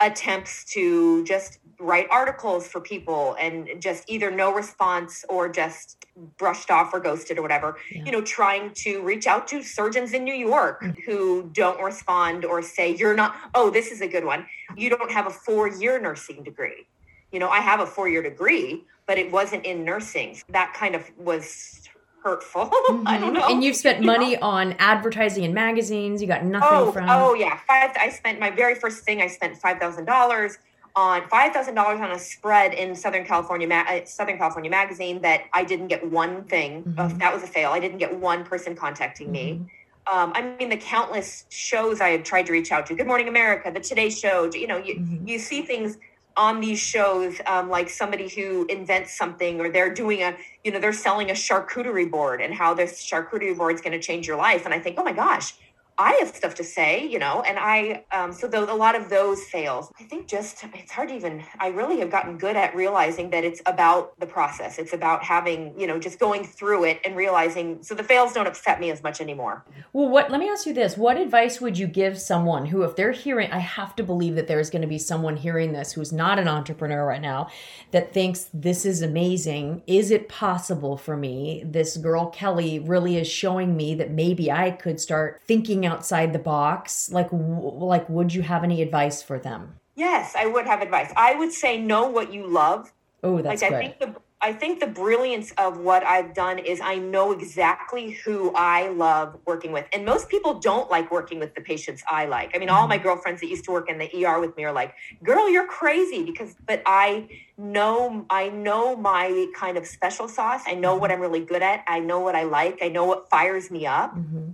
attempts 0.00 0.64
to 0.72 1.24
just 1.24 1.58
write 1.78 2.06
articles 2.10 2.66
for 2.68 2.80
people 2.80 3.36
and 3.40 3.68
just 3.80 4.04
either 4.08 4.30
no 4.30 4.52
response 4.52 5.24
or 5.28 5.48
just 5.48 6.04
brushed 6.38 6.70
off 6.70 6.92
or 6.92 7.00
ghosted 7.00 7.38
or 7.38 7.42
whatever 7.42 7.76
yeah. 7.90 8.04
you 8.04 8.12
know 8.12 8.20
trying 8.20 8.70
to 8.72 9.02
reach 9.02 9.26
out 9.26 9.46
to 9.48 9.62
surgeons 9.62 10.12
in 10.12 10.24
new 10.24 10.34
york 10.34 10.82
mm-hmm. 10.82 11.00
who 11.02 11.50
don't 11.52 11.80
respond 11.82 12.44
or 12.44 12.62
say 12.62 12.94
you're 12.94 13.14
not 13.14 13.36
oh 13.54 13.70
this 13.70 13.90
is 13.90 14.00
a 14.00 14.08
good 14.08 14.24
one 14.24 14.46
you 14.76 14.88
don't 14.88 15.10
have 15.10 15.26
a 15.26 15.30
four 15.30 15.68
year 15.68 16.00
nursing 16.00 16.42
degree 16.42 16.86
you 17.32 17.38
know 17.38 17.48
i 17.48 17.58
have 17.58 17.80
a 17.80 17.86
four 17.86 18.08
year 18.08 18.22
degree 18.22 18.84
but 19.06 19.18
it 19.18 19.30
wasn't 19.30 19.64
in 19.64 19.84
nursing 19.84 20.36
that 20.48 20.72
kind 20.74 20.94
of 20.94 21.10
was 21.18 21.84
hurtful. 22.24 22.64
Mm-hmm. 22.64 23.02
I 23.06 23.18
don't 23.18 23.34
know. 23.34 23.46
And 23.46 23.62
you've 23.62 23.76
spent 23.76 24.02
money 24.02 24.36
on 24.38 24.74
advertising 24.78 25.44
in 25.44 25.52
magazines. 25.52 26.22
You 26.22 26.26
got 26.26 26.44
nothing 26.44 26.68
oh, 26.70 26.90
from. 26.90 27.04
Oh 27.08 27.34
yeah, 27.34 27.58
five. 27.68 27.90
I 28.00 28.08
spent 28.08 28.40
my 28.40 28.50
very 28.50 28.74
first 28.74 29.04
thing. 29.04 29.20
I 29.20 29.26
spent 29.28 29.56
five 29.58 29.78
thousand 29.78 30.06
dollars 30.06 30.58
on 30.96 31.28
five 31.28 31.52
thousand 31.52 31.74
dollars 31.74 32.00
on 32.00 32.12
a 32.12 32.18
spread 32.18 32.72
in 32.72 32.94
Southern 32.94 33.24
California, 33.24 33.68
uh, 33.68 34.04
Southern 34.04 34.38
California 34.38 34.70
magazine 34.70 35.20
that 35.22 35.44
I 35.52 35.64
didn't 35.64 35.88
get 35.88 36.08
one 36.08 36.44
thing. 36.44 36.84
Mm-hmm. 36.84 37.00
Uh, 37.00 37.08
that 37.18 37.32
was 37.34 37.42
a 37.42 37.46
fail. 37.46 37.70
I 37.70 37.80
didn't 37.80 37.98
get 37.98 38.18
one 38.18 38.44
person 38.44 38.76
contacting 38.76 39.26
mm-hmm. 39.26 39.62
me. 39.62 39.70
Um, 40.12 40.32
I 40.34 40.54
mean, 40.58 40.68
the 40.68 40.76
countless 40.76 41.46
shows 41.48 42.00
I 42.00 42.10
have 42.10 42.24
tried 42.24 42.46
to 42.46 42.52
reach 42.52 42.70
out 42.70 42.86
to. 42.86 42.94
Good 42.94 43.06
Morning 43.06 43.26
America, 43.26 43.70
the 43.72 43.80
Today 43.80 44.10
Show. 44.10 44.50
You 44.52 44.66
know, 44.66 44.76
you 44.76 44.96
mm-hmm. 44.96 45.26
you 45.26 45.38
see 45.38 45.62
things 45.62 45.98
on 46.36 46.60
these 46.60 46.80
shows 46.80 47.40
um, 47.46 47.70
like 47.70 47.88
somebody 47.88 48.28
who 48.28 48.66
invents 48.66 49.16
something 49.16 49.60
or 49.60 49.70
they're 49.70 49.92
doing 49.92 50.22
a 50.22 50.36
you 50.64 50.72
know 50.72 50.80
they're 50.80 50.92
selling 50.92 51.30
a 51.30 51.34
charcuterie 51.34 52.10
board 52.10 52.40
and 52.40 52.52
how 52.54 52.74
this 52.74 53.04
charcuterie 53.04 53.56
board 53.56 53.74
is 53.74 53.80
going 53.80 53.92
to 53.92 54.00
change 54.00 54.26
your 54.26 54.36
life 54.36 54.64
and 54.64 54.74
i 54.74 54.78
think 54.78 54.98
oh 54.98 55.04
my 55.04 55.12
gosh 55.12 55.54
I 55.96 56.12
have 56.20 56.34
stuff 56.34 56.54
to 56.56 56.64
say, 56.64 57.06
you 57.06 57.18
know, 57.18 57.42
and 57.42 57.58
I, 57.58 58.04
um, 58.12 58.32
so 58.32 58.48
those, 58.48 58.68
a 58.68 58.74
lot 58.74 58.94
of 58.94 59.10
those 59.10 59.44
fails. 59.44 59.92
I 60.00 60.04
think 60.04 60.26
just, 60.26 60.64
it's 60.74 60.90
hard 60.90 61.10
to 61.10 61.14
even, 61.14 61.44
I 61.60 61.68
really 61.68 62.00
have 62.00 62.10
gotten 62.10 62.36
good 62.36 62.56
at 62.56 62.74
realizing 62.74 63.30
that 63.30 63.44
it's 63.44 63.62
about 63.66 64.18
the 64.18 64.26
process. 64.26 64.78
It's 64.78 64.92
about 64.92 65.22
having, 65.22 65.78
you 65.78 65.86
know, 65.86 65.98
just 65.98 66.18
going 66.18 66.44
through 66.44 66.84
it 66.84 67.00
and 67.04 67.16
realizing, 67.16 67.82
so 67.82 67.94
the 67.94 68.02
fails 68.02 68.32
don't 68.32 68.48
upset 68.48 68.80
me 68.80 68.90
as 68.90 69.02
much 69.02 69.20
anymore. 69.20 69.64
Well, 69.92 70.08
what, 70.08 70.30
let 70.30 70.40
me 70.40 70.48
ask 70.48 70.66
you 70.66 70.72
this. 70.72 70.96
What 70.96 71.16
advice 71.16 71.60
would 71.60 71.78
you 71.78 71.86
give 71.86 72.18
someone 72.18 72.66
who, 72.66 72.82
if 72.82 72.96
they're 72.96 73.12
hearing, 73.12 73.52
I 73.52 73.58
have 73.58 73.94
to 73.96 74.02
believe 74.02 74.34
that 74.34 74.48
there's 74.48 74.70
going 74.70 74.82
to 74.82 74.88
be 74.88 74.98
someone 74.98 75.36
hearing 75.36 75.72
this 75.72 75.92
who's 75.92 76.12
not 76.12 76.38
an 76.38 76.48
entrepreneur 76.48 77.06
right 77.06 77.22
now 77.22 77.48
that 77.92 78.12
thinks 78.12 78.50
this 78.52 78.84
is 78.84 79.02
amazing. 79.02 79.82
Is 79.86 80.10
it 80.10 80.28
possible 80.28 80.96
for 80.96 81.16
me? 81.16 81.62
This 81.64 81.96
girl, 81.96 82.26
Kelly, 82.26 82.80
really 82.80 83.16
is 83.16 83.28
showing 83.28 83.76
me 83.76 83.94
that 83.94 84.10
maybe 84.10 84.50
I 84.50 84.70
could 84.70 85.00
start 85.00 85.40
thinking 85.46 85.83
outside 85.86 86.32
the 86.32 86.38
box 86.38 87.10
like 87.10 87.28
like 87.32 88.08
would 88.08 88.32
you 88.34 88.42
have 88.42 88.64
any 88.64 88.82
advice 88.82 89.22
for 89.22 89.38
them 89.38 89.74
yes 89.94 90.34
i 90.36 90.46
would 90.46 90.66
have 90.66 90.80
advice 90.80 91.12
i 91.16 91.34
would 91.34 91.52
say 91.52 91.80
know 91.80 92.08
what 92.08 92.32
you 92.32 92.46
love 92.46 92.92
oh 93.22 93.40
that's 93.40 93.62
like 93.62 93.70
good. 93.70 93.76
i 93.76 93.80
think 93.80 93.98
the 93.98 94.20
I 94.44 94.52
think 94.52 94.78
the 94.78 94.86
brilliance 94.86 95.52
of 95.56 95.78
what 95.78 96.04
I've 96.04 96.34
done 96.34 96.58
is 96.58 96.78
I 96.78 96.96
know 96.96 97.32
exactly 97.32 98.10
who 98.10 98.52
I 98.54 98.88
love 98.90 99.38
working 99.46 99.72
with. 99.72 99.86
And 99.90 100.04
most 100.04 100.28
people 100.28 100.60
don't 100.60 100.90
like 100.90 101.10
working 101.10 101.38
with 101.38 101.54
the 101.54 101.62
patients 101.62 102.02
I 102.06 102.26
like. 102.26 102.50
I 102.54 102.58
mean, 102.58 102.68
mm-hmm. 102.68 102.76
all 102.76 102.86
my 102.86 102.98
girlfriends 102.98 103.40
that 103.40 103.48
used 103.48 103.64
to 103.64 103.70
work 103.70 103.88
in 103.88 103.96
the 103.96 104.26
ER 104.26 104.40
with 104.40 104.54
me 104.58 104.64
are 104.64 104.72
like, 104.72 104.94
"Girl, 105.22 105.48
you're 105.48 105.66
crazy." 105.66 106.22
Because 106.22 106.54
but 106.66 106.82
I 106.84 107.26
know 107.56 108.26
I 108.28 108.50
know 108.50 108.96
my 108.96 109.46
kind 109.56 109.78
of 109.78 109.86
special 109.86 110.28
sauce. 110.28 110.60
I 110.66 110.74
know 110.74 110.94
what 110.94 111.10
mm-hmm. 111.10 111.22
I'm 111.22 111.22
really 111.22 111.44
good 111.44 111.62
at. 111.62 111.82
I 111.86 112.00
know 112.00 112.20
what 112.20 112.34
I 112.34 112.42
like. 112.42 112.80
I 112.82 112.88
know 112.88 113.06
what 113.06 113.30
fires 113.30 113.70
me 113.70 113.86
up. 113.86 114.14
Mm-hmm. 114.14 114.50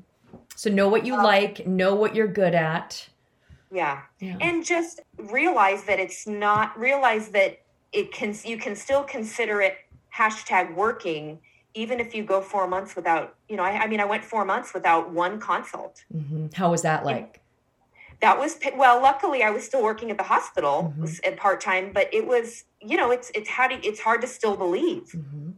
So 0.61 0.69
know 0.69 0.89
what 0.89 1.07
you 1.07 1.15
um, 1.15 1.23
like, 1.23 1.67
know 1.67 1.95
what 1.95 2.15
you're 2.15 2.29
good 2.29 2.55
at. 2.55 3.09
Yeah. 3.73 4.03
yeah. 4.19 4.37
And 4.43 4.63
just 4.63 5.01
realize 5.17 5.85
that 5.85 5.99
it's 5.99 6.27
not 6.27 6.79
realize 6.79 7.29
that 7.29 7.63
it 7.93 8.13
can 8.13 8.37
you 8.45 8.59
can 8.59 8.77
still 8.77 9.03
consider 9.03 9.63
it 9.63 9.79
hashtag 10.15 10.75
working 10.75 11.39
even 11.73 11.99
if 11.99 12.15
you 12.15 12.25
go 12.25 12.43
four 12.43 12.67
months 12.69 12.95
without 12.95 13.37
you 13.49 13.57
know 13.57 13.63
I, 13.63 13.85
I 13.85 13.87
mean 13.87 14.01
I 14.01 14.05
went 14.05 14.23
four 14.23 14.45
months 14.45 14.75
without 14.75 15.11
one 15.11 15.41
consult. 15.41 16.05
Mm-hmm. 16.15 16.49
How 16.53 16.71
was 16.71 16.83
that 16.83 17.07
like? 17.07 17.41
that 18.21 18.39
was 18.39 18.59
well 18.77 19.01
luckily 19.01 19.43
i 19.43 19.49
was 19.49 19.65
still 19.65 19.83
working 19.83 20.11
at 20.11 20.19
the 20.19 20.25
hospital 20.25 20.95
mm-hmm. 20.95 21.07
at 21.25 21.39
part-time 21.39 21.91
but 21.91 22.13
it 22.13 22.27
was 22.27 22.65
you 22.83 22.95
know 22.99 23.11
it's 23.11 23.33
it's 23.35 23.49
how 23.49 23.67
do 23.67 23.79
it's 23.83 23.99
hard 23.99 24.21
to 24.21 24.27
still 24.27 24.59
believe 24.59 25.05
mm-hmm. 25.15 25.53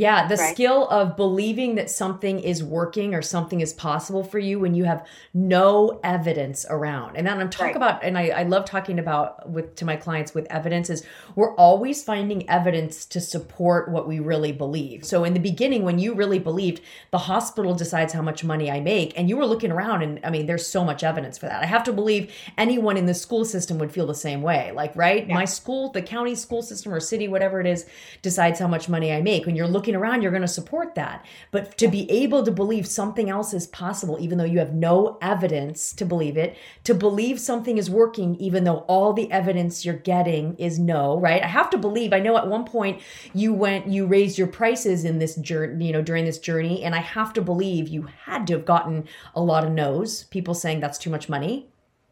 Yeah, 0.00 0.26
the 0.26 0.36
right. 0.36 0.54
skill 0.54 0.88
of 0.88 1.14
believing 1.14 1.74
that 1.74 1.90
something 1.90 2.40
is 2.40 2.64
working 2.64 3.14
or 3.14 3.20
something 3.20 3.60
is 3.60 3.74
possible 3.74 4.24
for 4.24 4.38
you 4.38 4.58
when 4.58 4.74
you 4.74 4.84
have 4.84 5.06
no 5.34 6.00
evidence 6.02 6.64
around. 6.70 7.18
And 7.18 7.26
then 7.26 7.38
I'm 7.38 7.50
talking 7.50 7.66
right. 7.66 7.76
about, 7.76 8.02
and 8.02 8.16
I, 8.16 8.28
I 8.28 8.42
love 8.44 8.64
talking 8.64 8.98
about 8.98 9.50
with 9.50 9.74
to 9.76 9.84
my 9.84 9.96
clients 9.96 10.32
with 10.32 10.46
evidence 10.50 10.88
is 10.88 11.04
we're 11.36 11.54
always 11.56 12.02
finding 12.02 12.48
evidence 12.48 13.04
to 13.06 13.20
support 13.20 13.90
what 13.90 14.08
we 14.08 14.20
really 14.20 14.52
believe. 14.52 15.04
So 15.04 15.22
in 15.24 15.34
the 15.34 15.38
beginning, 15.38 15.82
when 15.82 15.98
you 15.98 16.14
really 16.14 16.38
believed 16.38 16.80
the 17.10 17.18
hospital 17.18 17.74
decides 17.74 18.14
how 18.14 18.22
much 18.22 18.42
money 18.42 18.70
I 18.70 18.80
make, 18.80 19.12
and 19.18 19.28
you 19.28 19.36
were 19.36 19.44
looking 19.44 19.70
around, 19.70 20.00
and 20.00 20.18
I 20.24 20.30
mean, 20.30 20.46
there's 20.46 20.66
so 20.66 20.82
much 20.82 21.04
evidence 21.04 21.36
for 21.36 21.44
that. 21.44 21.62
I 21.62 21.66
have 21.66 21.84
to 21.84 21.92
believe 21.92 22.32
anyone 22.56 22.96
in 22.96 23.04
the 23.04 23.12
school 23.12 23.44
system 23.44 23.78
would 23.78 23.92
feel 23.92 24.06
the 24.06 24.14
same 24.14 24.40
way. 24.40 24.72
Like, 24.72 24.96
right, 24.96 25.28
yeah. 25.28 25.34
my 25.34 25.44
school, 25.44 25.90
the 25.90 26.00
county 26.00 26.36
school 26.36 26.62
system 26.62 26.94
or 26.94 27.00
city, 27.00 27.28
whatever 27.28 27.60
it 27.60 27.66
is, 27.66 27.84
decides 28.22 28.58
how 28.58 28.66
much 28.66 28.88
money 28.88 29.12
I 29.12 29.20
make. 29.20 29.44
When 29.44 29.56
you're 29.56 29.68
looking 29.68 29.89
looking 29.90 30.00
around, 30.00 30.22
you're 30.22 30.30
going 30.30 30.42
to 30.42 30.48
support 30.48 30.94
that. 30.94 31.24
But 31.50 31.76
to 31.78 31.88
be 31.88 32.10
able 32.10 32.44
to 32.44 32.52
believe 32.52 32.86
something 32.86 33.28
else 33.28 33.52
is 33.52 33.66
possible, 33.66 34.16
even 34.20 34.38
though 34.38 34.44
you 34.44 34.60
have 34.60 34.72
no 34.72 35.18
evidence 35.20 35.92
to 35.94 36.04
believe 36.04 36.36
it, 36.36 36.56
to 36.84 36.94
believe 36.94 37.40
something 37.40 37.76
is 37.76 37.90
working, 37.90 38.36
even 38.36 38.64
though 38.64 38.84
all 38.88 39.12
the 39.12 39.30
evidence 39.32 39.84
you're 39.84 39.94
getting 39.94 40.56
is 40.58 40.78
no, 40.78 41.18
right? 41.18 41.42
I 41.42 41.48
have 41.48 41.70
to 41.70 41.78
believe. 41.78 42.12
I 42.12 42.20
know 42.20 42.36
at 42.36 42.46
one 42.46 42.64
point 42.64 43.02
you 43.34 43.52
went, 43.52 43.88
you 43.88 44.06
raised 44.06 44.38
your 44.38 44.46
prices 44.46 45.04
in 45.04 45.18
this 45.18 45.34
journey, 45.36 45.86
you 45.86 45.92
know, 45.92 46.02
during 46.02 46.24
this 46.24 46.38
journey. 46.38 46.84
And 46.84 46.94
I 46.94 47.00
have 47.00 47.32
to 47.34 47.42
believe 47.42 47.88
you 47.88 48.08
had 48.24 48.46
to 48.46 48.52
have 48.54 48.64
gotten 48.64 49.08
a 49.34 49.42
lot 49.42 49.64
of 49.64 49.72
no's, 49.72 50.24
people 50.24 50.54
saying 50.54 50.80
that's 50.80 50.98
too 50.98 51.10
much 51.10 51.28
money. 51.28 51.66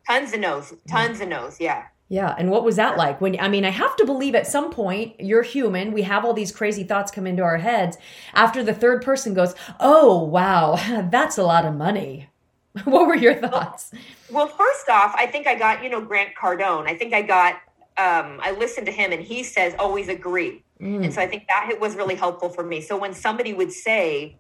Tons 0.07 0.33
of 0.33 0.41
no's, 0.41 0.75
tons 0.89 1.21
of 1.21 1.29
no's, 1.29 1.61
yeah. 1.61 1.85
Yeah. 2.09 2.35
And 2.39 2.51
what 2.51 2.65
was 2.65 2.77
that 2.77 2.97
like? 2.97 3.21
When, 3.21 3.39
I 3.39 3.49
mean, 3.49 3.65
I 3.65 3.71
have 3.71 3.95
to 3.97 4.07
believe 4.07 4.35
at 4.35 4.47
some 4.47 4.71
point 4.71 5.15
you're 5.21 5.43
human. 5.43 5.93
We 5.93 6.03
have 6.03 6.25
all 6.25 6.33
these 6.33 6.53
crazy 6.53 6.83
thoughts 6.83 7.11
come 7.11 7.27
into 7.27 7.43
our 7.43 7.59
heads. 7.59 7.99
After 8.33 8.63
the 8.63 8.73
third 8.73 9.03
person 9.03 9.35
goes, 9.35 9.55
Oh, 9.79 10.23
wow, 10.25 10.77
that's 11.11 11.37
a 11.37 11.43
lot 11.43 11.67
of 11.67 11.75
money. 11.75 12.29
what 12.85 13.07
were 13.07 13.17
your 13.17 13.35
thoughts? 13.35 13.93
Well, 14.31 14.47
first 14.47 14.89
off, 14.89 15.15
I 15.17 15.27
think 15.27 15.47
I 15.47 15.55
got, 15.55 15.83
you 15.83 15.91
know, 15.91 16.01
Grant 16.01 16.31
Cardone. 16.41 16.87
I 16.87 16.97
think 16.97 17.13
I 17.13 17.23
got, 17.23 17.55
um, 17.99 18.41
I 18.43 18.55
listened 18.59 18.87
to 18.87 18.93
him 18.93 19.13
and 19.13 19.23
he 19.23 19.43
says, 19.43 19.75
always 19.79 20.09
agree. 20.09 20.65
Mm. 20.81 21.05
And 21.05 21.15
so 21.15 21.21
I 21.21 21.27
think 21.27 21.47
that 21.49 21.79
was 21.81 21.97
really 21.97 22.15
helpful 22.15 22.49
for 22.49 22.63
me. 22.63 22.81
So 22.81 22.97
when 22.97 23.13
somebody 23.13 23.53
would 23.53 23.73
say, 23.73 24.37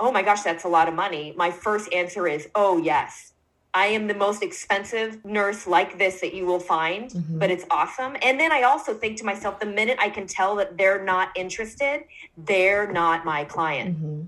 Oh 0.00 0.12
my 0.12 0.22
gosh, 0.22 0.42
that's 0.42 0.62
a 0.62 0.68
lot 0.68 0.86
of 0.86 0.94
money, 0.94 1.34
my 1.36 1.50
first 1.50 1.92
answer 1.92 2.28
is, 2.28 2.48
Oh, 2.54 2.78
yes 2.78 3.32
I 3.78 3.86
am 3.86 4.08
the 4.08 4.14
most 4.14 4.42
expensive 4.42 5.24
nurse 5.24 5.68
like 5.68 5.98
this 5.98 6.20
that 6.20 6.34
you 6.34 6.44
will 6.46 6.58
find, 6.58 7.12
mm-hmm. 7.12 7.38
but 7.38 7.48
it's 7.48 7.64
awesome. 7.70 8.16
And 8.22 8.40
then 8.40 8.50
I 8.50 8.62
also 8.62 8.92
think 8.92 9.18
to 9.18 9.24
myself, 9.24 9.60
the 9.60 9.66
minute 9.66 9.98
I 10.00 10.10
can 10.10 10.26
tell 10.26 10.56
that 10.56 10.76
they're 10.76 11.04
not 11.04 11.28
interested, 11.36 12.02
they're 12.36 12.90
not 12.90 13.24
my 13.24 13.44
client. 13.44 13.96
Mm-hmm. 13.96 14.22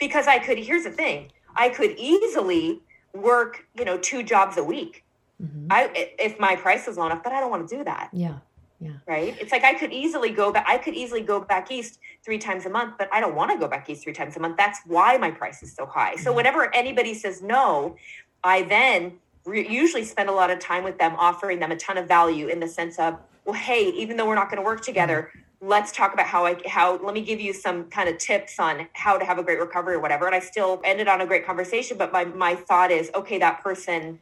Because 0.00 0.26
I 0.26 0.40
could, 0.40 0.58
here's 0.58 0.82
the 0.82 0.90
thing 0.90 1.30
I 1.54 1.68
could 1.68 1.92
easily 1.96 2.80
work, 3.14 3.64
you 3.78 3.84
know, 3.84 3.98
two 3.98 4.24
jobs 4.24 4.56
a 4.56 4.64
week. 4.64 5.04
Mm-hmm. 5.40 5.68
I, 5.70 6.10
if 6.18 6.40
my 6.40 6.56
price 6.56 6.88
is 6.88 6.96
low 6.96 7.06
enough, 7.06 7.22
but 7.22 7.32
I 7.32 7.38
don't 7.38 7.50
want 7.50 7.68
to 7.68 7.76
do 7.76 7.84
that. 7.84 8.10
Yeah. 8.12 8.38
Yeah. 8.80 8.94
Right. 9.06 9.36
It's 9.40 9.52
like 9.52 9.62
I 9.62 9.74
could 9.74 9.92
easily 9.92 10.30
go 10.30 10.50
back. 10.50 10.66
I 10.68 10.76
could 10.76 10.94
easily 10.94 11.20
go 11.20 11.38
back 11.40 11.70
east 11.70 12.00
three 12.24 12.38
times 12.38 12.66
a 12.66 12.68
month, 12.68 12.94
but 12.98 13.08
I 13.12 13.20
don't 13.20 13.36
want 13.36 13.52
to 13.52 13.56
go 13.56 13.68
back 13.68 13.88
east 13.88 14.02
three 14.02 14.12
times 14.12 14.36
a 14.36 14.40
month. 14.40 14.56
That's 14.56 14.80
why 14.86 15.16
my 15.18 15.30
price 15.30 15.62
is 15.62 15.72
so 15.72 15.86
high. 15.86 16.16
So 16.16 16.32
whenever 16.32 16.74
anybody 16.74 17.14
says 17.14 17.42
no, 17.42 17.94
I 18.44 18.62
then 18.62 19.18
re- 19.44 19.68
usually 19.68 20.04
spend 20.04 20.28
a 20.28 20.32
lot 20.32 20.50
of 20.50 20.58
time 20.58 20.84
with 20.84 20.98
them, 20.98 21.14
offering 21.16 21.60
them 21.60 21.70
a 21.70 21.76
ton 21.76 21.98
of 21.98 22.08
value 22.08 22.48
in 22.48 22.60
the 22.60 22.68
sense 22.68 22.98
of, 22.98 23.18
well, 23.44 23.54
hey, 23.54 23.88
even 23.90 24.16
though 24.16 24.26
we're 24.26 24.34
not 24.34 24.50
going 24.50 24.62
to 24.62 24.64
work 24.64 24.82
together, 24.82 25.30
mm-hmm. 25.30 25.68
let's 25.68 25.92
talk 25.92 26.14
about 26.14 26.26
how 26.26 26.46
I 26.46 26.60
how 26.66 26.98
let 27.02 27.14
me 27.14 27.22
give 27.22 27.40
you 27.40 27.52
some 27.52 27.84
kind 27.84 28.08
of 28.08 28.18
tips 28.18 28.58
on 28.58 28.88
how 28.92 29.18
to 29.18 29.24
have 29.24 29.38
a 29.38 29.42
great 29.42 29.58
recovery 29.58 29.94
or 29.94 30.00
whatever. 30.00 30.26
And 30.26 30.34
I 30.34 30.40
still 30.40 30.80
ended 30.84 31.08
on 31.08 31.20
a 31.20 31.26
great 31.26 31.46
conversation, 31.46 31.98
but 31.98 32.12
my 32.12 32.24
my 32.24 32.54
thought 32.54 32.90
is, 32.90 33.10
okay, 33.14 33.38
that 33.38 33.62
person 33.62 34.20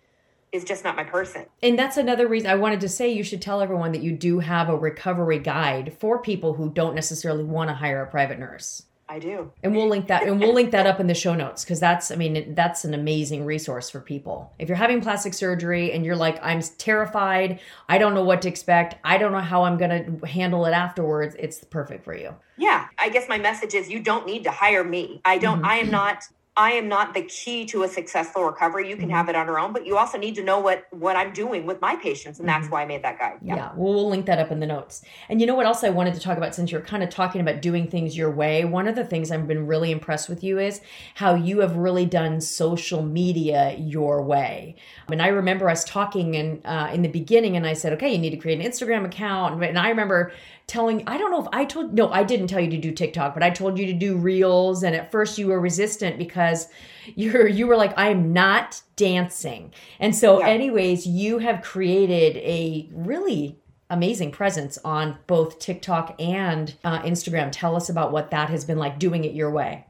is 0.53 0.65
just 0.65 0.83
not 0.83 0.97
my 0.97 1.05
person. 1.05 1.47
And 1.63 1.79
that's 1.79 1.97
another 1.97 2.27
reason 2.27 2.51
I 2.51 2.57
wanted 2.57 2.81
to 2.81 2.89
say 2.89 3.09
you 3.09 3.23
should 3.23 3.41
tell 3.41 3.61
everyone 3.61 3.93
that 3.93 4.03
you 4.03 4.13
do 4.13 4.41
have 4.41 4.69
a 4.69 4.77
recovery 4.77 5.39
guide 5.39 5.97
for 6.01 6.21
people 6.21 6.55
who 6.55 6.71
don't 6.71 6.95
necessarily 6.95 7.45
want 7.45 7.71
to 7.71 7.75
hire 7.75 8.03
a 8.03 8.07
private 8.07 8.39
nurse. 8.39 8.83
I 9.11 9.19
do. 9.19 9.51
And 9.65 9.75
we'll 9.75 9.89
link 9.89 10.07
that 10.07 10.23
and 10.23 10.39
we'll 10.39 10.55
link 10.55 10.71
that 10.71 10.87
up 10.87 11.01
in 11.01 11.09
the 11.09 11.15
show 11.15 11.35
notes 11.35 11.65
because 11.65 11.81
that's 11.81 12.13
I 12.13 12.15
mean 12.15 12.55
that's 12.55 12.85
an 12.85 12.95
amazing 12.95 13.45
resource 13.45 13.91
for 13.91 14.01
people. 14.01 14.53
If 14.61 14.69
you're 14.69 14.77
having 14.77 15.01
plastic 15.01 15.35
surgery 15.35 15.91
and 15.91 16.07
you're 16.07 16.15
like 16.15 16.39
I'm 16.45 16.63
terrified, 16.79 17.59
I 17.89 17.99
don't 17.99 18.15
know 18.15 18.23
what 18.23 18.41
to 18.43 18.49
expect, 18.49 18.95
I 19.05 19.19
don't 19.19 19.33
know 19.33 19.41
how 19.41 19.65
I'm 19.65 19.79
going 19.79 20.21
to 20.21 20.27
handle 20.29 20.65
it 20.65 20.71
afterwards, 20.71 21.35
it's 21.41 21.65
perfect 21.65 22.05
for 22.05 22.17
you. 22.17 22.37
Yeah, 22.57 22.87
I 22.99 23.09
guess 23.09 23.29
my 23.29 23.37
message 23.37 23.75
is 23.75 23.91
you 23.91 23.99
don't 23.99 24.27
need 24.27 24.45
to 24.45 24.53
hire 24.53 24.85
me. 24.85 25.21
I 25.25 25.39
don't 25.39 25.59
mm-hmm. 25.59 25.67
I 25.67 25.77
am 25.79 25.91
not 25.91 26.23
I 26.61 26.73
am 26.73 26.89
not 26.89 27.15
the 27.15 27.23
key 27.23 27.65
to 27.67 27.85
a 27.85 27.89
successful 27.89 28.45
recovery. 28.45 28.87
You 28.87 28.95
can 28.95 29.07
mm-hmm. 29.07 29.15
have 29.17 29.31
it 29.31 29.35
on 29.35 29.47
your 29.47 29.59
own, 29.59 29.73
but 29.73 29.87
you 29.87 29.97
also 29.97 30.19
need 30.19 30.35
to 30.35 30.45
know 30.45 30.61
what 30.61 30.85
what 30.91 31.17
I'm 31.17 31.33
doing 31.33 31.65
with 31.65 31.81
my 31.81 31.97
patients, 31.97 32.39
and 32.39 32.47
that's 32.47 32.65
mm-hmm. 32.65 32.73
why 32.75 32.83
I 32.83 32.85
made 32.85 33.03
that 33.03 33.19
guide. 33.19 33.39
Yeah. 33.41 33.57
yeah, 33.57 33.73
well, 33.75 33.95
we'll 33.95 34.11
link 34.11 34.27
that 34.27 34.39
up 34.39 34.51
in 34.51 34.61
the 34.61 34.67
notes. 34.67 35.01
And 35.31 35.41
you 35.41 35.47
know 35.47 35.55
what 35.55 35.65
else 35.65 35.83
I 35.83 35.89
wanted 35.89 36.13
to 36.15 36.21
talk 36.21 36.37
about 36.37 36.55
since 36.55 36.71
you're 36.71 36.83
kind 36.83 37.03
of 37.03 37.09
talking 37.09 37.41
about 37.41 37.63
doing 37.63 37.89
things 37.89 38.15
your 38.15 38.31
way. 38.31 38.67
One 38.67 38.87
of 38.87 38.95
the 38.95 39.07
things 39.07 39.31
I've 39.31 39.49
been 39.49 39.67
really 39.67 39.91
impressed 39.91 40.29
with 40.29 40.45
you 40.45 40.59
is 40.59 40.83
how 41.15 41.35
you 41.35 41.61
have 41.61 41.77
really 41.77 42.05
done 42.05 42.43
social 42.43 43.03
media 43.03 43.75
your 43.79 44.21
way. 44.23 44.77
And 45.11 45.23
I 45.23 45.29
remember 45.29 45.71
us 45.71 45.83
talking 45.83 46.35
in 46.35 46.61
uh, 46.67 46.91
in 46.93 47.01
the 47.01 47.09
beginning, 47.09 47.57
and 47.57 47.67
I 47.67 47.73
said, 47.73 47.95
okay, 47.95 48.13
you 48.13 48.19
need 48.19 48.31
to 48.31 48.37
create 48.37 48.61
an 48.61 48.71
Instagram 48.71 49.07
account, 49.07 49.65
and 49.65 49.79
I 49.79 49.89
remember 49.89 50.33
telling 50.71 51.03
I 51.07 51.19
don't 51.19 51.31
know 51.31 51.43
if 51.43 51.49
I 51.53 51.65
told 51.65 51.93
no, 51.95 52.11
I 52.11 52.23
didn't 52.23 52.47
tell 52.47 52.61
you 52.61 52.71
to 52.71 52.79
do 52.79 52.93
TikTok, 52.93 53.35
but 53.35 53.43
I 53.43 53.51
told 53.51 53.79
you 53.79 53.87
to 53.87 53.93
do 53.93 54.17
reels 54.17 54.83
and 54.83 54.95
at 54.95 55.11
first 55.11 55.37
you 55.37 55.49
were 55.49 55.61
resistant 55.61 56.17
because 56.17 56.69
you're 57.17 57.49
you 57.49 57.67
were 57.67 57.77
like 57.77 57.93
I'm 57.97 58.33
not 58.33 58.81
dancing. 58.97 59.73
And 59.99 60.15
so 60.15 60.39
yeah. 60.39 60.49
anyways, 60.49 61.07
you 61.07 61.39
have 61.39 61.61
created 61.63 62.37
a 62.37 62.89
really 62.93 63.59
amazing 63.91 64.31
presence 64.31 64.79
on 64.85 65.19
both 65.27 65.59
TikTok 65.59 66.15
and 66.21 66.75
uh, 66.85 67.03
Instagram. 67.03 67.51
Tell 67.51 67.75
us 67.75 67.89
about 67.89 68.13
what 68.13 68.31
that 68.31 68.49
has 68.49 68.65
been 68.65 68.79
like 68.79 69.01
doing 69.01 69.25
it 69.25 69.35
your 69.35 69.51
way. 69.51 69.87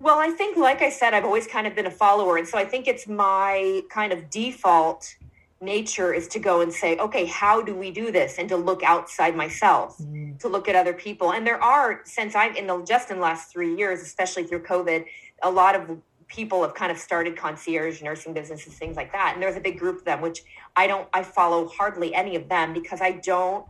Well, 0.00 0.18
I 0.18 0.30
think, 0.30 0.56
like 0.56 0.80
I 0.80 0.90
said, 0.90 1.12
I've 1.12 1.24
always 1.24 1.46
kind 1.46 1.66
of 1.66 1.74
been 1.74 1.86
a 1.86 1.90
follower. 1.90 2.36
And 2.36 2.46
so 2.46 2.56
I 2.56 2.64
think 2.64 2.86
it's 2.86 3.08
my 3.08 3.82
kind 3.90 4.12
of 4.12 4.30
default 4.30 5.16
nature 5.60 6.12
is 6.12 6.28
to 6.28 6.38
go 6.38 6.60
and 6.60 6.72
say, 6.72 6.96
okay, 6.98 7.26
how 7.26 7.60
do 7.60 7.74
we 7.74 7.90
do 7.90 8.12
this? 8.12 8.38
And 8.38 8.48
to 8.48 8.56
look 8.56 8.82
outside 8.82 9.34
myself, 9.36 9.98
mm. 9.98 10.38
to 10.38 10.48
look 10.48 10.68
at 10.68 10.76
other 10.76 10.92
people. 10.92 11.32
And 11.32 11.46
there 11.46 11.62
are, 11.62 12.00
since 12.04 12.34
I've 12.34 12.56
in 12.56 12.66
the 12.66 12.82
just 12.82 13.10
in 13.10 13.16
the 13.16 13.22
last 13.22 13.50
three 13.50 13.74
years, 13.74 14.00
especially 14.00 14.44
through 14.44 14.62
COVID, 14.62 15.04
a 15.42 15.50
lot 15.50 15.74
of 15.74 15.98
people 16.28 16.62
have 16.62 16.74
kind 16.74 16.92
of 16.92 16.98
started 16.98 17.36
concierge 17.36 18.02
nursing 18.02 18.34
businesses, 18.34 18.74
things 18.74 18.96
like 18.96 19.12
that. 19.12 19.32
And 19.34 19.42
there's 19.42 19.56
a 19.56 19.60
big 19.60 19.78
group 19.78 19.98
of 19.98 20.04
them, 20.04 20.20
which 20.20 20.42
I 20.76 20.86
don't, 20.86 21.08
I 21.12 21.22
follow 21.22 21.68
hardly 21.68 22.14
any 22.14 22.36
of 22.36 22.48
them 22.48 22.72
because 22.72 23.00
I 23.00 23.12
don't, 23.12 23.66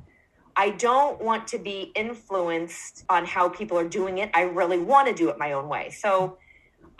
I 0.56 0.70
don't 0.70 1.22
want 1.22 1.46
to 1.48 1.58
be 1.58 1.92
influenced 1.94 3.04
on 3.08 3.24
how 3.24 3.48
people 3.48 3.78
are 3.78 3.88
doing 3.88 4.18
it. 4.18 4.30
I 4.34 4.42
really 4.42 4.78
want 4.78 5.06
to 5.06 5.14
do 5.14 5.30
it 5.30 5.38
my 5.38 5.52
own 5.52 5.68
way. 5.68 5.90
So 5.90 6.36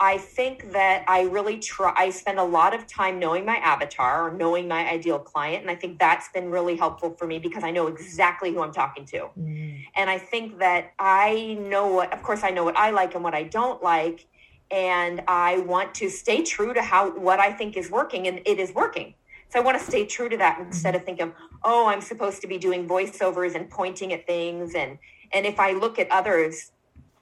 I 0.01 0.17
think 0.17 0.71
that 0.71 1.03
I 1.07 1.23
really 1.23 1.59
try, 1.59 1.93
I 1.95 2.09
spend 2.09 2.39
a 2.39 2.43
lot 2.43 2.73
of 2.73 2.87
time 2.87 3.19
knowing 3.19 3.45
my 3.45 3.57
avatar 3.57 4.27
or 4.29 4.31
knowing 4.31 4.67
my 4.67 4.89
ideal 4.89 5.19
client. 5.19 5.61
And 5.61 5.69
I 5.69 5.75
think 5.75 5.99
that's 5.99 6.29
been 6.29 6.49
really 6.49 6.77
helpful 6.77 7.15
for 7.17 7.27
me 7.27 7.37
because 7.37 7.63
I 7.63 7.71
know 7.71 7.87
exactly 7.87 8.53
who 8.53 8.61
I'm 8.61 8.71
talking 8.71 9.05
to. 9.07 9.29
Mm. 9.37 9.83
And 9.95 10.09
I 10.09 10.17
think 10.17 10.59
that 10.59 10.93
I 10.97 11.57
know 11.59 11.87
what, 11.87 12.13
of 12.13 12.23
course, 12.23 12.43
I 12.43 12.49
know 12.49 12.63
what 12.63 12.77
I 12.77 12.91
like 12.91 13.13
and 13.15 13.23
what 13.23 13.33
I 13.33 13.43
don't 13.43 13.83
like 13.83 14.27
and 14.71 15.21
I 15.27 15.59
want 15.59 15.95
to 15.95 16.09
stay 16.09 16.43
true 16.43 16.73
to 16.73 16.81
how 16.81 17.11
what 17.11 17.39
I 17.39 17.51
think 17.51 17.75
is 17.75 17.89
working, 17.89 18.27
and 18.27 18.39
it 18.45 18.59
is 18.59 18.73
working. 18.73 19.15
So 19.49 19.59
I 19.59 19.63
want 19.63 19.79
to 19.79 19.83
stay 19.83 20.05
true 20.05 20.29
to 20.29 20.37
that 20.37 20.59
instead 20.59 20.95
of 20.95 21.03
thinking, 21.03 21.33
oh, 21.63 21.87
I'm 21.87 22.01
supposed 22.01 22.41
to 22.41 22.47
be 22.47 22.57
doing 22.57 22.87
voiceovers 22.87 23.55
and 23.55 23.69
pointing 23.69 24.13
at 24.13 24.27
things, 24.27 24.75
and 24.75 24.99
and 25.33 25.45
if 25.45 25.59
I 25.59 25.71
look 25.73 25.97
at 25.99 26.09
others, 26.11 26.71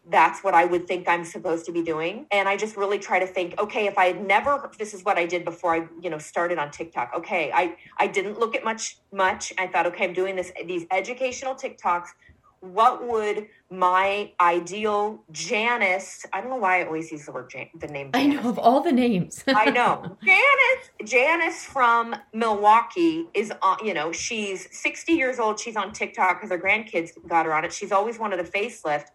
that's 0.10 0.44
what 0.44 0.54
I 0.54 0.66
would 0.66 0.88
think 0.88 1.08
I'm 1.08 1.26
supposed 1.26 1.66
to 1.66 1.72
be 1.72 1.84
doing. 1.84 2.28
And 2.32 2.48
I 2.48 2.56
just 2.56 2.78
really 2.78 3.00
try 3.00 3.20
to 3.20 3.28
think, 3.28 3.60
okay, 3.60 3.88
if 3.88 3.98
I 3.98 4.06
had 4.06 4.26
never, 4.26 4.70
this 4.78 4.94
is 4.94 5.04
what 5.04 5.18
I 5.18 5.26
did 5.26 5.44
before 5.44 5.76
I, 5.76 5.88
you 6.02 6.10
know, 6.10 6.18
started 6.18 6.58
on 6.58 6.72
TikTok. 6.72 7.12
Okay, 7.18 7.52
I 7.54 7.76
I 7.98 8.08
didn't 8.08 8.40
look 8.40 8.56
at 8.56 8.64
much 8.64 8.98
much. 9.12 9.54
I 9.58 9.68
thought, 9.68 9.86
okay, 9.88 10.06
I'm 10.06 10.14
doing 10.14 10.36
this 10.36 10.52
these 10.66 10.86
educational 10.92 11.56
TikToks 11.56 12.08
what 12.60 13.06
would 13.08 13.48
my 13.70 14.32
ideal 14.40 15.24
Janice, 15.32 16.26
I 16.34 16.42
don't 16.42 16.50
know 16.50 16.58
why 16.58 16.82
I 16.82 16.86
always 16.86 17.12
use 17.12 17.26
the 17.26 17.32
word 17.32 17.50
Jan, 17.50 17.68
the 17.78 17.88
name. 17.88 18.12
Janice. 18.12 18.40
I 18.40 18.42
know 18.42 18.50
of 18.50 18.58
all 18.58 18.82
the 18.82 18.92
names. 18.92 19.44
I 19.48 19.70
know. 19.72 20.18
Janice, 20.24 21.12
Janice 21.12 21.66
from 21.66 22.16
Milwaukee 22.34 23.28
is 23.34 23.52
on, 23.62 23.86
you 23.86 23.94
know, 23.94 24.12
she's 24.12 24.68
60 24.76 25.14
years 25.14 25.40
old. 25.40 25.60
She's 25.60 25.76
on 25.76 25.92
TikTok 25.92 26.38
because 26.38 26.50
her 26.50 26.58
grandkids 26.58 27.12
got 27.28 27.46
her 27.46 27.54
on 27.54 27.66
it. 27.66 27.74
She's 27.74 27.92
always 27.92 28.18
wanted 28.18 28.40
a 28.40 28.44
facelift. 28.44 29.08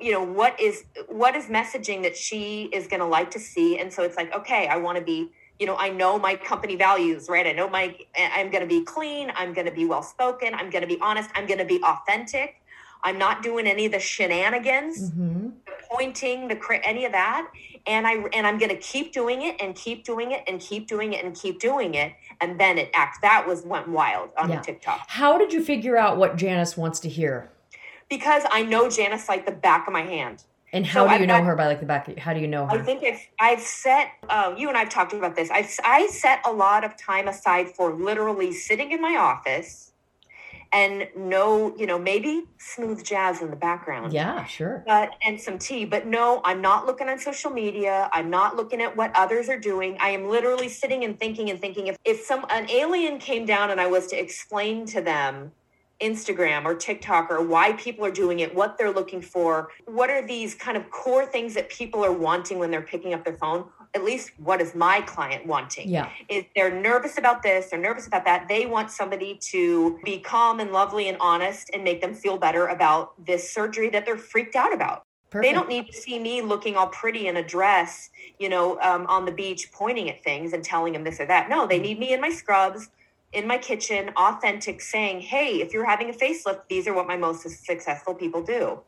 You 0.00 0.12
know, 0.12 0.24
what 0.24 0.58
is, 0.60 0.84
what 1.08 1.36
is 1.36 1.46
messaging 1.46 2.02
that 2.02 2.16
she 2.16 2.64
is 2.72 2.86
going 2.86 3.00
to 3.00 3.06
like 3.06 3.30
to 3.32 3.38
see? 3.38 3.78
And 3.78 3.92
so 3.92 4.02
it's 4.02 4.16
like, 4.16 4.34
okay, 4.34 4.66
I 4.66 4.76
want 4.76 4.98
to 4.98 5.04
be 5.04 5.30
you 5.58 5.66
know, 5.66 5.76
I 5.76 5.88
know 5.88 6.18
my 6.18 6.36
company 6.36 6.76
values, 6.76 7.28
right? 7.28 7.46
I 7.46 7.52
know 7.52 7.68
my, 7.68 7.96
I'm 8.16 8.50
going 8.50 8.62
to 8.62 8.68
be 8.68 8.84
clean. 8.84 9.32
I'm 9.34 9.52
going 9.52 9.66
to 9.66 9.72
be 9.72 9.86
well 9.86 10.02
spoken. 10.02 10.54
I'm 10.54 10.70
going 10.70 10.82
to 10.82 10.86
be 10.86 10.98
honest. 11.00 11.30
I'm 11.34 11.46
going 11.46 11.58
to 11.58 11.64
be 11.64 11.82
authentic. 11.82 12.62
I'm 13.02 13.18
not 13.18 13.42
doing 13.42 13.66
any 13.66 13.86
of 13.86 13.92
the 13.92 14.00
shenanigans, 14.00 15.10
mm-hmm. 15.10 15.50
the 15.66 15.72
pointing, 15.88 16.48
the 16.48 16.80
any 16.84 17.04
of 17.04 17.12
that. 17.12 17.50
And 17.86 18.06
I 18.06 18.14
and 18.32 18.46
I'm 18.46 18.58
going 18.58 18.70
to 18.70 18.76
keep 18.76 19.12
doing 19.12 19.42
it 19.42 19.60
and 19.60 19.74
keep 19.74 20.04
doing 20.04 20.32
it 20.32 20.42
and 20.48 20.60
keep 20.60 20.88
doing 20.88 21.12
it 21.12 21.24
and 21.24 21.34
keep 21.34 21.60
doing 21.60 21.94
it. 21.94 22.12
And 22.40 22.58
then 22.58 22.76
it 22.76 22.90
acts. 22.94 23.18
That 23.20 23.46
was 23.46 23.62
went 23.62 23.88
wild 23.88 24.30
on 24.36 24.50
yeah. 24.50 24.60
TikTok. 24.60 25.04
How 25.06 25.38
did 25.38 25.52
you 25.52 25.62
figure 25.62 25.96
out 25.96 26.16
what 26.16 26.36
Janice 26.36 26.76
wants 26.76 26.98
to 27.00 27.08
hear? 27.08 27.50
Because 28.08 28.42
I 28.50 28.62
know 28.62 28.88
Janice 28.88 29.28
like 29.28 29.46
the 29.46 29.52
back 29.52 29.86
of 29.86 29.92
my 29.92 30.02
hand. 30.02 30.44
And 30.72 30.86
how 30.86 31.04
so 31.04 31.08
do 31.08 31.14
you 31.14 31.20
I've 31.20 31.28
know 31.28 31.38
got, 31.38 31.44
her 31.44 31.56
by 31.56 31.66
like 31.66 31.80
the 31.80 31.86
back? 31.86 32.18
How 32.18 32.34
do 32.34 32.40
you 32.40 32.48
know 32.48 32.66
her? 32.66 32.72
I 32.72 32.82
think 32.82 33.02
I've, 33.02 33.20
I've 33.40 33.60
set, 33.60 34.10
uh, 34.28 34.54
you 34.56 34.68
and 34.68 34.76
I've 34.76 34.90
talked 34.90 35.14
about 35.14 35.34
this. 35.34 35.50
I've, 35.50 35.70
I 35.82 36.06
set 36.08 36.40
a 36.46 36.52
lot 36.52 36.84
of 36.84 36.96
time 36.96 37.26
aside 37.26 37.70
for 37.70 37.92
literally 37.92 38.52
sitting 38.52 38.92
in 38.92 39.00
my 39.00 39.16
office 39.16 39.92
and 40.72 41.08
no, 41.16 41.74
you 41.76 41.86
know, 41.86 41.98
maybe 41.98 42.44
smooth 42.58 43.02
jazz 43.02 43.40
in 43.40 43.50
the 43.50 43.56
background. 43.56 44.12
Yeah, 44.12 44.44
sure. 44.44 44.82
But 44.86 45.12
and 45.24 45.40
some 45.40 45.58
tea. 45.58 45.84
But 45.84 46.06
no, 46.06 46.40
I'm 46.44 46.60
not 46.60 46.86
looking 46.86 47.08
on 47.08 47.18
social 47.18 47.50
media. 47.50 48.10
I'm 48.12 48.28
not 48.28 48.56
looking 48.56 48.82
at 48.82 48.96
what 48.96 49.10
others 49.14 49.48
are 49.48 49.58
doing. 49.58 49.96
I 50.00 50.10
am 50.10 50.28
literally 50.28 50.68
sitting 50.68 51.04
and 51.04 51.18
thinking 51.18 51.48
and 51.50 51.58
thinking 51.58 51.86
if, 51.86 51.96
if 52.04 52.20
some 52.20 52.44
an 52.50 52.68
alien 52.70 53.18
came 53.18 53.46
down 53.46 53.70
and 53.70 53.80
I 53.80 53.86
was 53.86 54.08
to 54.08 54.16
explain 54.20 54.84
to 54.86 55.00
them 55.00 55.52
Instagram 56.00 56.64
or 56.64 56.74
TikTok 56.74 57.30
or 57.30 57.42
why 57.42 57.72
people 57.72 58.04
are 58.04 58.10
doing 58.10 58.40
it, 58.40 58.54
what 58.54 58.78
they're 58.78 58.92
looking 58.92 59.20
for, 59.20 59.70
what 59.86 60.10
are 60.10 60.26
these 60.26 60.54
kind 60.54 60.76
of 60.76 60.90
core 60.90 61.26
things 61.26 61.54
that 61.54 61.68
people 61.68 62.04
are 62.04 62.12
wanting 62.12 62.58
when 62.58 62.70
they're 62.70 62.82
picking 62.82 63.14
up 63.14 63.24
their 63.24 63.36
phone? 63.36 63.64
At 63.94 64.04
least 64.04 64.32
what 64.38 64.60
is 64.60 64.74
my 64.74 65.00
client 65.00 65.46
wanting? 65.46 65.88
Yeah. 65.88 66.10
Is 66.28 66.44
they're 66.54 66.70
nervous 66.74 67.18
about 67.18 67.42
this, 67.42 67.70
they're 67.70 67.80
nervous 67.80 68.06
about 68.06 68.24
that. 68.26 68.46
They 68.48 68.66
want 68.66 68.90
somebody 68.90 69.38
to 69.50 69.98
be 70.04 70.18
calm 70.18 70.60
and 70.60 70.72
lovely 70.72 71.08
and 71.08 71.16
honest 71.20 71.70
and 71.72 71.82
make 71.82 72.00
them 72.00 72.14
feel 72.14 72.38
better 72.38 72.66
about 72.66 73.24
this 73.24 73.50
surgery 73.50 73.88
that 73.90 74.06
they're 74.06 74.18
freaked 74.18 74.56
out 74.56 74.72
about. 74.72 75.04
Perfect. 75.30 75.48
They 75.48 75.52
don't 75.52 75.68
need 75.68 75.86
to 75.88 75.92
see 75.92 76.18
me 76.18 76.40
looking 76.40 76.76
all 76.76 76.86
pretty 76.86 77.26
in 77.26 77.36
a 77.36 77.44
dress, 77.44 78.08
you 78.38 78.48
know, 78.48 78.80
um, 78.80 79.06
on 79.08 79.26
the 79.26 79.32
beach 79.32 79.70
pointing 79.72 80.08
at 80.08 80.22
things 80.24 80.54
and 80.54 80.64
telling 80.64 80.94
them 80.94 81.04
this 81.04 81.20
or 81.20 81.26
that. 81.26 81.50
No, 81.50 81.66
they 81.66 81.78
need 81.78 81.98
me 81.98 82.14
in 82.14 82.20
my 82.20 82.30
scrubs 82.30 82.88
in 83.32 83.46
my 83.46 83.58
kitchen, 83.58 84.10
authentic, 84.16 84.80
saying, 84.80 85.20
"Hey, 85.20 85.60
if 85.60 85.72
you're 85.72 85.84
having 85.84 86.10
a 86.10 86.12
facelift, 86.12 86.62
these 86.68 86.86
are 86.86 86.94
what 86.94 87.06
my 87.06 87.16
most 87.16 87.48
successful 87.48 88.14
people 88.14 88.42
do." 88.42 88.80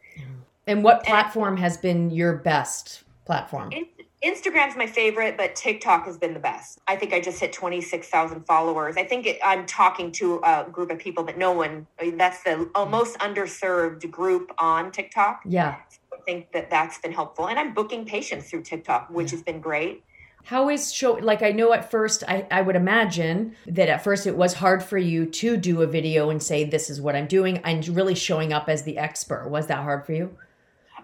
And 0.67 0.85
what 0.85 1.05
platform 1.05 1.55
and, 1.55 1.63
has 1.63 1.77
been 1.77 2.11
your 2.11 2.35
best 2.35 3.03
platform? 3.25 3.73
Instagram's 4.25 4.77
my 4.77 4.87
favorite, 4.87 5.37
but 5.39 5.57
TikTok 5.57 6.05
has 6.05 6.19
been 6.19 6.35
the 6.35 6.41
best. 6.41 6.79
I 6.87 6.97
think 6.97 7.15
I 7.15 7.21
just 7.21 7.41
hit 7.41 7.53
26,000 7.55 8.43
followers. 8.45 8.97
I 8.99 9.05
think 9.05 9.27
it, 9.27 9.39
I'm 9.43 9.65
talking 9.65 10.13
to 10.13 10.41
a 10.45 10.67
group 10.71 10.91
of 10.91 10.99
people 10.99 11.25
that 11.25 11.39
no 11.39 11.53
one, 11.53 11.87
that's 12.15 12.43
the 12.43 12.69
mm. 12.75 12.91
most 12.91 13.19
underserved 13.19 14.11
group 14.11 14.53
on 14.59 14.93
TikTok. 14.93 15.41
Yeah. 15.47 15.77
I 16.13 16.21
think 16.27 16.53
that 16.53 16.69
that's 16.69 16.99
been 16.99 17.13
helpful. 17.13 17.49
And 17.49 17.59
I'm 17.59 17.73
booking 17.73 18.05
patients 18.05 18.51
through 18.51 18.63
TikTok, 18.63 19.09
which 19.09 19.29
yeah. 19.29 19.39
has 19.39 19.43
been 19.43 19.61
great. 19.61 20.05
How 20.45 20.69
is 20.69 20.93
show 20.93 21.13
like 21.13 21.43
I 21.43 21.53
know 21.53 21.73
at 21.73 21.91
first 21.91 22.25
I, 22.27 22.47
I 22.51 22.63
would 22.63 22.77
imagine 22.77 23.55
that 23.67 23.89
at 23.89 24.03
first 24.03 24.27
it 24.27 24.37
was 24.37 24.55
hard 24.55 24.83
for 24.83 24.99
you 24.99 25.27
to 25.27 25.57
do 25.57 25.83
a 25.83 25.87
video 25.87 26.31
and 26.31 26.43
say 26.43 26.65
this 26.65 26.91
is 26.91 27.01
what 27.01 27.15
I'm 27.15 27.27
doing 27.27 27.59
and 27.59 27.87
really 27.89 28.15
showing 28.15 28.53
up 28.53 28.69
as 28.69 28.83
the 28.83 28.99
expert. 28.99 29.49
Was 29.49 29.67
that 29.69 29.79
hard 29.79 30.07
for 30.07 30.13
you? 30.13 30.37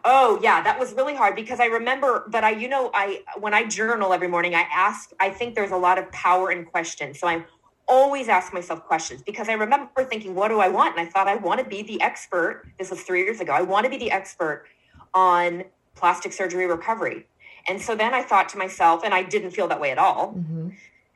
Oh 0.05 0.38
yeah, 0.42 0.62
that 0.62 0.79
was 0.79 0.92
really 0.94 1.14
hard 1.14 1.37
because 1.37 1.61
I 1.61 1.66
remember 1.66 2.27
but 2.29 2.44
I 2.44 2.51
you 2.51 2.68
know 2.68 2.90
I 2.94 3.22
when 3.38 3.55
I 3.55 3.64
journal 3.64 4.12
every 4.12 4.29
morning 4.29 4.55
I 4.55 4.66
ask 4.72 5.11
I 5.20 5.31
think 5.31 5.55
there's 5.55 5.72
a 5.72 5.77
lot 5.77 5.99
of 5.99 6.11
power 6.12 6.51
in 6.51 6.64
questions. 6.64 7.18
So 7.20 7.29
I'm 7.29 7.44
always 7.88 8.29
ask 8.29 8.53
myself 8.53 8.85
questions 8.85 9.22
because 9.22 9.49
I 9.49 9.53
remember 9.53 10.05
thinking 10.05 10.35
what 10.35 10.49
do 10.49 10.59
I 10.59 10.68
want 10.68 10.99
and 10.99 11.07
I 11.07 11.11
thought 11.11 11.29
I 11.29 11.37
want 11.37 11.61
to 11.61 11.66
be 11.66 11.83
the 11.83 12.01
expert. 12.01 12.64
This 12.79 12.90
was 12.90 13.03
3 13.03 13.20
years 13.20 13.40
ago. 13.40 13.53
I 13.53 13.62
want 13.62 13.85
to 13.85 13.90
be 13.90 13.99
the 13.99 14.11
expert 14.11 14.64
on 15.14 15.64
plastic 15.94 16.33
surgery 16.33 16.66
recovery 16.66 17.27
and 17.68 17.81
so 17.81 17.94
then 17.94 18.14
I 18.14 18.22
thought 18.22 18.48
to 18.50 18.59
myself, 18.59 19.02
and 19.05 19.12
I 19.12 19.22
didn't 19.22 19.50
feel 19.50 19.68
that 19.68 19.81
way 19.81 19.90
at 19.90 19.98
all. 19.98 20.35
Mm-hmm. 20.35 20.68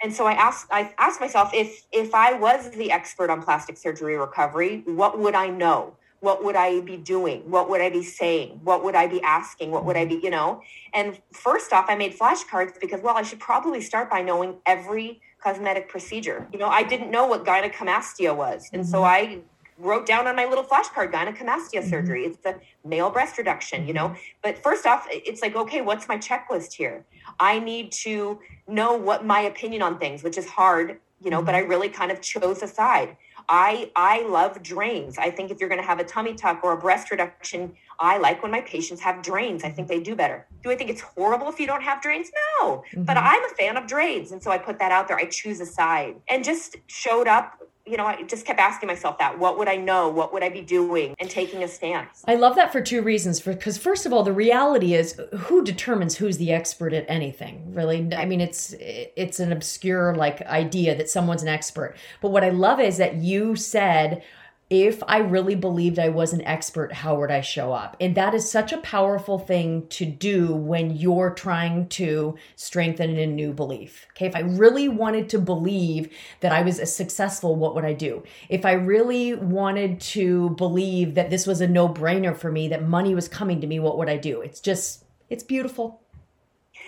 And 0.03 0.13
so 0.13 0.27
I 0.27 0.33
asked, 0.33 0.67
I 0.71 0.95
asked 0.99 1.21
myself 1.21 1.51
if 1.53 1.87
if 1.93 2.15
I 2.15 2.33
was 2.33 2.71
the 2.71 2.91
expert 2.91 3.31
on 3.31 3.43
plastic 3.43 3.77
surgery 3.77 4.17
recovery, 4.17 4.83
what 4.87 5.19
would 5.19 5.35
I 5.35 5.49
know? 5.49 5.97
What 6.21 6.45
would 6.45 6.57
I 6.57 6.81
be 6.81 6.99
doing? 6.99 7.51
What 7.51 7.71
would 7.71 7.81
I 7.81 7.89
be 7.89 8.03
saying? 8.03 8.61
What 8.63 8.85
would 8.85 8.95
I 8.95 9.07
be 9.07 9.23
asking? 9.23 9.71
What 9.71 9.87
would 9.87 9.97
I 9.97 10.05
be, 10.05 10.21
you 10.23 10.29
know? 10.29 10.63
And 10.93 11.19
first 11.33 11.73
off, 11.73 11.87
I 11.89 11.95
made 11.95 12.19
flashcards 12.19 12.79
because, 12.79 13.01
well, 13.01 13.17
I 13.17 13.23
should 13.23 13.41
probably 13.41 13.81
start 13.81 14.11
by 14.11 14.21
knowing 14.21 14.57
every 14.67 15.21
cosmetic 15.43 15.89
procedure. 15.89 16.47
You 16.53 16.59
know, 16.59 16.69
I 16.69 16.83
didn't 16.83 17.11
know 17.11 17.27
what 17.27 17.45
gynecomastia 17.45 18.37
was. 18.37 18.69
And 18.73 18.83
mm-hmm. 18.83 18.91
so 18.91 19.03
I 19.03 19.39
wrote 19.81 20.07
down 20.07 20.27
on 20.27 20.37
my 20.37 20.45
little 20.45 20.65
flashcard 20.65 21.13
gynecomastia 21.13 21.81
mm-hmm. 21.81 21.89
surgery. 21.89 22.25
It's 22.25 22.39
the 22.39 22.61
male 22.85 23.11
breast 23.11 23.39
reduction, 23.39 23.87
you 23.87 23.93
know. 23.93 24.09
Mm-hmm. 24.09 24.21
But 24.43 24.59
first 24.59 24.87
off, 24.87 25.07
it's 25.11 25.43
like, 25.43 25.57
okay, 25.57 25.81
what's 25.81 26.09
my 26.09 26.19
checklist 26.19 26.75
here? 26.75 27.05
I 27.39 27.59
need 27.59 27.93
to 27.93 28.39
know 28.69 28.95
what 28.95 29.25
my 29.25 29.41
opinion 29.41 29.83
on 29.83 29.99
things, 29.99 30.23
which 30.23 30.39
is 30.39 30.47
hard, 30.47 30.99
you 31.23 31.31
know, 31.31 31.39
mm-hmm. 31.39 31.47
but 31.47 31.55
I 31.55 31.61
really 31.61 31.89
kind 31.89 32.11
of 32.11 32.21
chose 32.21 32.63
a 32.63 32.69
side. 32.69 33.17
I 33.49 33.91
I 33.97 34.23
love 34.29 34.63
drains. 34.63 35.19
I 35.19 35.31
think 35.31 35.51
if 35.51 35.59
you're 35.59 35.69
going 35.69 35.81
to 35.81 35.87
have 35.87 35.99
a 35.99 36.05
tummy 36.05 36.35
tuck 36.35 36.61
or 36.63 36.73
a 36.73 36.77
breast 36.77 37.11
reduction, 37.11 37.73
I 37.99 38.19
like 38.19 38.43
when 38.43 38.53
my 38.53 38.61
patients 38.61 39.01
have 39.01 39.23
drains. 39.23 39.65
I 39.65 39.71
think 39.71 39.89
they 39.89 39.99
do 40.01 40.15
better. 40.15 40.47
Do 40.63 40.71
I 40.71 40.77
think 40.77 40.89
it's 40.89 41.01
horrible 41.01 41.49
if 41.49 41.59
you 41.59 41.67
don't 41.67 41.83
have 41.83 42.01
drains? 42.01 42.31
No. 42.61 42.85
Mm-hmm. 42.93 43.03
But 43.05 43.17
I'm 43.17 43.45
a 43.45 43.49
fan 43.49 43.77
of 43.77 43.89
drains, 43.89 44.31
and 44.31 44.41
so 44.41 44.53
I 44.53 44.59
put 44.59 44.79
that 44.79 44.93
out 44.93 45.09
there. 45.09 45.17
I 45.17 45.25
choose 45.25 45.61
a 45.61 45.67
side 45.67 46.15
and 46.29 46.45
just 46.45 46.77
showed 46.87 47.27
up 47.27 47.61
you 47.87 47.97
know, 47.97 48.07
I 48.07 48.23
just 48.23 48.47
kept 48.47 48.61
asking 48.61 48.87
myself 48.87 49.19
that. 49.19 49.39
What 49.39 49.59
would 49.59 49.69
I 49.69 49.77
know? 49.77 50.09
What 50.09 50.33
would 50.33 50.43
I 50.43 50.49
be 50.49 50.61
doing? 50.61 51.15
And 51.19 51.29
taking 51.29 51.65
a 51.65 51.69
stance. 51.69 52.25
I 52.29 52.35
love 52.35 52.55
that 52.57 52.73
for 52.73 52.81
two 52.81 53.03
reasons. 53.03 53.41
Because 53.41 53.79
first 53.79 54.07
of 54.07 54.13
all, 54.13 54.23
the 54.23 54.33
reality 54.33 54.95
is, 54.95 55.21
who 55.37 55.65
determines 55.65 56.17
who's 56.17 56.39
the 56.39 56.53
expert 56.53 56.93
at 56.93 57.05
anything? 57.09 57.75
Really, 57.75 58.09
I 58.15 58.27
mean, 58.27 58.41
it's 58.41 58.75
it's 58.79 59.41
an 59.41 59.53
obscure 59.53 60.15
like 60.15 60.43
idea 60.43 60.95
that 60.97 61.11
someone's 61.11 61.43
an 61.43 61.49
expert. 61.49 61.97
But 62.21 62.31
what 62.31 62.45
I 62.45 62.51
love 62.51 62.81
is 62.81 62.99
that 62.99 63.17
you 63.17 63.57
said. 63.57 64.23
If 64.71 65.03
I 65.09 65.19
really 65.19 65.57
believed 65.57 65.99
I 65.99 66.11
was 66.11 66.33
an 66.33 66.43
expert, 66.43 66.93
how 66.93 67.17
would 67.17 67.33
I 67.33 67.41
show 67.41 67.73
up? 67.73 67.97
And 67.99 68.15
that 68.15 68.35
is 68.35 68.49
such 68.49 68.73
a 68.73 68.79
powerful 68.79 69.37
thing 69.37 69.89
to 69.89 70.07
do 70.07 70.55
when 70.55 70.97
you're 70.97 71.31
trying 71.31 71.89
to 71.89 72.37
strengthen 72.55 73.19
a 73.19 73.27
new 73.27 73.53
belief. 73.53 74.07
Okay, 74.13 74.27
if 74.27 74.37
I 74.37 74.41
really 74.41 74.89
wanted 74.89 75.29
to 75.31 75.41
believe 75.41 76.09
that 76.39 76.53
I 76.53 76.63
was 76.63 76.79
a 76.79 76.87
successful, 76.87 77.57
what 77.57 77.75
would 77.75 77.85
I 77.85 77.95
do? 77.95 78.23
If 78.49 78.65
I 78.65 78.73
really 78.73 79.35
wanted 79.35 80.01
to 80.03 80.51
believe 80.51 81.17
that 81.17 81.31
this 81.31 81.49
was 81.49 81.61
a 81.61 81.67
no 81.67 81.89
brainer 81.89 82.37
for 82.37 82.53
me, 82.53 82.69
that 82.69 82.87
money 82.87 83.13
was 83.13 83.27
coming 83.27 83.61
to 83.63 83.67
me, 83.67 83.81
what 83.81 83.99
would 83.99 84.09
I 84.09 84.19
do? 84.19 84.41
It's 84.41 84.61
just, 84.61 85.05
it's 85.29 85.43
beautiful. 85.43 86.01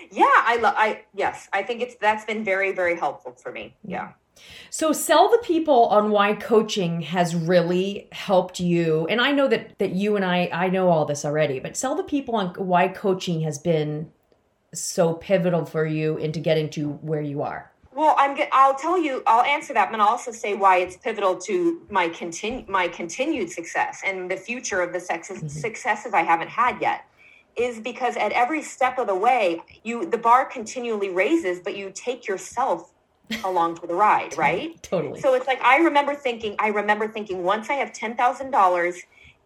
Yeah, 0.09 0.25
I 0.29 0.57
love, 0.61 0.75
I, 0.77 1.03
yes, 1.13 1.49
I 1.51 1.63
think 1.63 1.81
it's, 1.81 1.95
that's 1.95 2.23
been 2.23 2.45
very, 2.45 2.71
very 2.71 2.97
helpful 2.97 3.33
for 3.33 3.51
me. 3.51 3.75
Yeah. 3.83 4.13
So 4.69 4.91
sell 4.91 5.29
the 5.29 5.37
people 5.39 5.85
on 5.85 6.09
why 6.09 6.33
coaching 6.33 7.01
has 7.01 7.35
really 7.35 8.07
helped 8.11 8.59
you. 8.59 9.05
And 9.07 9.21
I 9.21 9.31
know 9.31 9.47
that 9.47 9.77
that 9.79 9.91
you 9.91 10.15
and 10.15 10.25
I 10.25 10.49
I 10.51 10.69
know 10.69 10.89
all 10.89 11.05
this 11.05 11.23
already, 11.25 11.59
but 11.59 11.77
sell 11.77 11.95
the 11.95 12.03
people 12.03 12.35
on 12.35 12.47
why 12.55 12.87
coaching 12.87 13.41
has 13.41 13.59
been 13.59 14.11
so 14.73 15.13
pivotal 15.13 15.65
for 15.65 15.85
you 15.85 16.17
into 16.17 16.39
getting 16.39 16.69
to 16.71 16.93
where 17.01 17.21
you 17.21 17.41
are. 17.41 17.71
Well, 17.95 18.15
I'm. 18.17 18.35
I'll 18.51 18.75
tell 18.75 18.97
you. 18.97 19.21
I'll 19.27 19.43
answer 19.43 19.73
that, 19.75 19.91
but 19.91 19.99
I'll 19.99 20.07
also 20.07 20.31
say 20.31 20.55
why 20.55 20.77
it's 20.77 20.97
pivotal 20.97 21.37
to 21.41 21.81
my 21.89 22.09
continue 22.09 22.65
my 22.67 22.87
continued 22.87 23.51
success 23.51 24.01
and 24.03 24.29
the 24.29 24.37
future 24.37 24.81
of 24.81 24.93
the 24.93 24.99
success, 24.99 25.37
mm-hmm. 25.37 25.47
successes 25.47 26.13
I 26.13 26.21
haven't 26.21 26.49
had 26.49 26.81
yet. 26.81 27.05
Is 27.55 27.79
because 27.79 28.17
at 28.17 28.31
every 28.31 28.63
step 28.63 28.97
of 28.97 29.05
the 29.05 29.15
way, 29.15 29.61
you 29.83 30.09
the 30.09 30.17
bar 30.17 30.45
continually 30.45 31.09
raises, 31.09 31.59
but 31.59 31.77
you 31.77 31.91
take 31.93 32.27
yourself 32.27 32.92
along 33.43 33.75
for 33.75 33.87
the 33.87 33.95
ride, 33.95 34.37
right? 34.37 34.81
Totally. 34.83 35.19
So 35.21 35.33
it's 35.33 35.47
like 35.47 35.61
I 35.61 35.77
remember 35.77 36.15
thinking, 36.15 36.55
I 36.59 36.67
remember 36.69 37.07
thinking 37.07 37.43
once 37.43 37.69
I 37.69 37.73
have 37.73 37.93
ten 37.93 38.15
thousand 38.15 38.51
dollars 38.51 38.97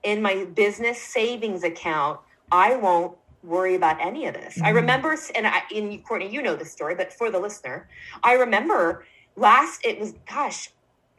in 0.03 0.21
my 0.21 0.45
business 0.45 1.01
savings 1.01 1.63
account, 1.63 2.19
I 2.51 2.75
won't 2.75 3.17
worry 3.43 3.75
about 3.75 3.99
any 3.99 4.25
of 4.27 4.33
this. 4.33 4.55
Mm-hmm. 4.55 4.65
I 4.65 4.69
remember, 4.69 5.17
and 5.35 5.47
I, 5.47 5.63
in 5.71 6.01
Courtney, 6.01 6.29
you 6.29 6.41
know 6.41 6.55
the 6.55 6.65
story, 6.65 6.95
but 6.95 7.13
for 7.13 7.31
the 7.31 7.39
listener, 7.39 7.87
I 8.23 8.33
remember 8.33 9.05
last 9.35 9.85
it 9.85 9.99
was 9.99 10.13
gosh, 10.29 10.69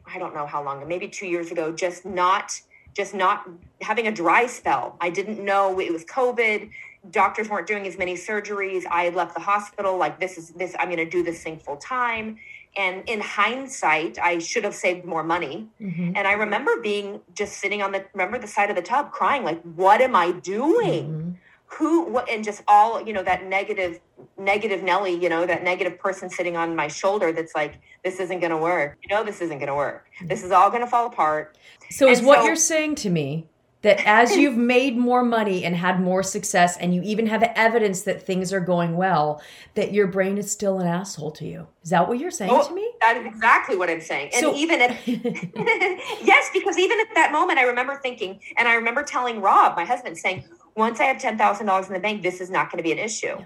I 0.05 0.19
don't 0.19 0.33
know 0.33 0.45
how 0.45 0.63
long, 0.63 0.87
maybe 0.87 1.07
two 1.07 1.27
years 1.27 1.51
ago, 1.51 1.71
just 1.71 2.05
not 2.05 2.59
just 2.95 3.13
not 3.13 3.47
having 3.81 4.07
a 4.07 4.11
dry 4.11 4.47
spell. 4.47 4.97
I 4.99 5.09
didn't 5.09 5.43
know 5.43 5.79
it 5.79 5.93
was 5.93 6.03
COVID. 6.05 6.69
Doctors 7.11 7.49
weren't 7.49 7.67
doing 7.67 7.87
as 7.87 7.97
many 7.97 8.15
surgeries. 8.15 8.83
I 8.89 9.03
had 9.03 9.15
left 9.15 9.33
the 9.33 9.41
hospital 9.41 9.97
like 9.97 10.19
this 10.19 10.37
is 10.37 10.49
this. 10.51 10.75
I'm 10.77 10.87
going 10.87 10.97
to 10.97 11.09
do 11.09 11.23
this 11.23 11.41
thing 11.43 11.57
full 11.57 11.77
time. 11.77 12.37
And 12.77 13.07
in 13.09 13.19
hindsight, 13.19 14.19
I 14.19 14.37
should 14.39 14.63
have 14.63 14.75
saved 14.75 15.05
more 15.05 15.23
money. 15.23 15.67
Mm-hmm. 15.81 16.11
And 16.15 16.27
I 16.27 16.33
remember 16.33 16.79
being 16.81 17.21
just 17.33 17.57
sitting 17.57 17.81
on 17.81 17.91
the 17.91 18.05
remember 18.13 18.37
the 18.37 18.47
side 18.47 18.69
of 18.69 18.75
the 18.75 18.81
tub 18.81 19.11
crying 19.11 19.43
like, 19.43 19.61
what 19.63 20.01
am 20.01 20.15
I 20.15 20.31
doing? 20.31 21.05
Mm-hmm. 21.05 21.31
Who 21.73 22.05
what 22.05 22.29
and 22.29 22.43
just 22.43 22.63
all, 22.67 23.01
you 23.01 23.13
know, 23.13 23.23
that 23.23 23.45
negative 23.45 23.99
negative 24.37 24.83
Nelly, 24.83 25.13
you 25.13 25.29
know, 25.29 25.45
that 25.45 25.63
negative 25.63 25.99
person 25.99 26.29
sitting 26.29 26.57
on 26.57 26.75
my 26.75 26.87
shoulder 26.87 27.31
that's 27.31 27.55
like, 27.55 27.79
this 28.03 28.19
isn't 28.19 28.39
gonna 28.39 28.57
work. 28.57 28.97
You 29.03 29.15
know 29.15 29.23
this 29.23 29.41
isn't 29.41 29.59
gonna 29.59 29.75
work. 29.75 30.07
This 30.25 30.43
is 30.43 30.51
all 30.51 30.69
gonna 30.69 30.87
fall 30.87 31.07
apart. 31.07 31.57
So 31.89 32.05
and 32.05 32.13
is 32.13 32.19
so, 32.19 32.25
what 32.25 32.43
you're 32.43 32.55
saying 32.55 32.95
to 32.95 33.09
me 33.09 33.48
that 33.81 34.05
as 34.05 34.35
you've 34.35 34.57
made 34.57 34.97
more 34.97 35.23
money 35.23 35.63
and 35.63 35.75
had 35.75 36.01
more 36.01 36.23
success 36.23 36.77
and 36.77 36.93
you 36.93 37.01
even 37.03 37.27
have 37.27 37.43
evidence 37.55 38.01
that 38.03 38.25
things 38.25 38.51
are 38.51 38.59
going 38.59 38.97
well 38.97 39.41
that 39.75 39.93
your 39.93 40.07
brain 40.07 40.37
is 40.37 40.51
still 40.51 40.79
an 40.79 40.87
asshole 40.87 41.31
to 41.31 41.45
you. 41.45 41.67
Is 41.83 41.89
that 41.91 42.07
what 42.07 42.19
you're 42.19 42.31
saying 42.31 42.51
oh, 42.53 42.67
to 42.67 42.73
me? 42.73 42.89
that 43.01 43.17
is 43.17 43.25
exactly 43.25 43.77
what 43.77 43.89
i'm 43.89 44.01
saying. 44.01 44.31
And 44.33 44.41
so, 44.41 44.55
even 44.55 44.81
at 44.81 44.91
yes 45.07 46.49
because 46.53 46.77
even 46.77 46.99
at 46.99 47.07
that 47.15 47.31
moment 47.31 47.59
i 47.59 47.63
remember 47.63 47.99
thinking 48.01 48.39
and 48.57 48.67
i 48.67 48.73
remember 48.73 49.03
telling 49.03 49.41
rob 49.41 49.75
my 49.75 49.85
husband 49.85 50.17
saying 50.17 50.43
once 50.75 50.99
i 50.99 51.05
have 51.05 51.17
$10000 51.17 51.87
in 51.87 51.93
the 51.93 51.99
bank 51.99 52.21
this 52.21 52.41
is 52.41 52.49
not 52.49 52.71
going 52.71 52.77
to 52.77 52.83
be 52.83 52.91
an 52.91 52.99
issue. 52.99 53.27
Yeah. 53.27 53.45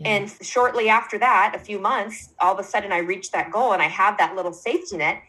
Yeah. 0.00 0.08
And 0.08 0.34
shortly 0.40 0.88
after 0.88 1.18
that, 1.18 1.52
a 1.54 1.58
few 1.58 1.78
months, 1.78 2.30
all 2.40 2.54
of 2.54 2.58
a 2.58 2.64
sudden 2.64 2.90
I 2.90 2.98
reached 2.98 3.32
that 3.32 3.50
goal 3.50 3.74
and 3.74 3.82
I 3.82 3.88
have 3.88 4.16
that 4.16 4.34
little 4.34 4.52
safety 4.52 4.96
net 4.96 5.22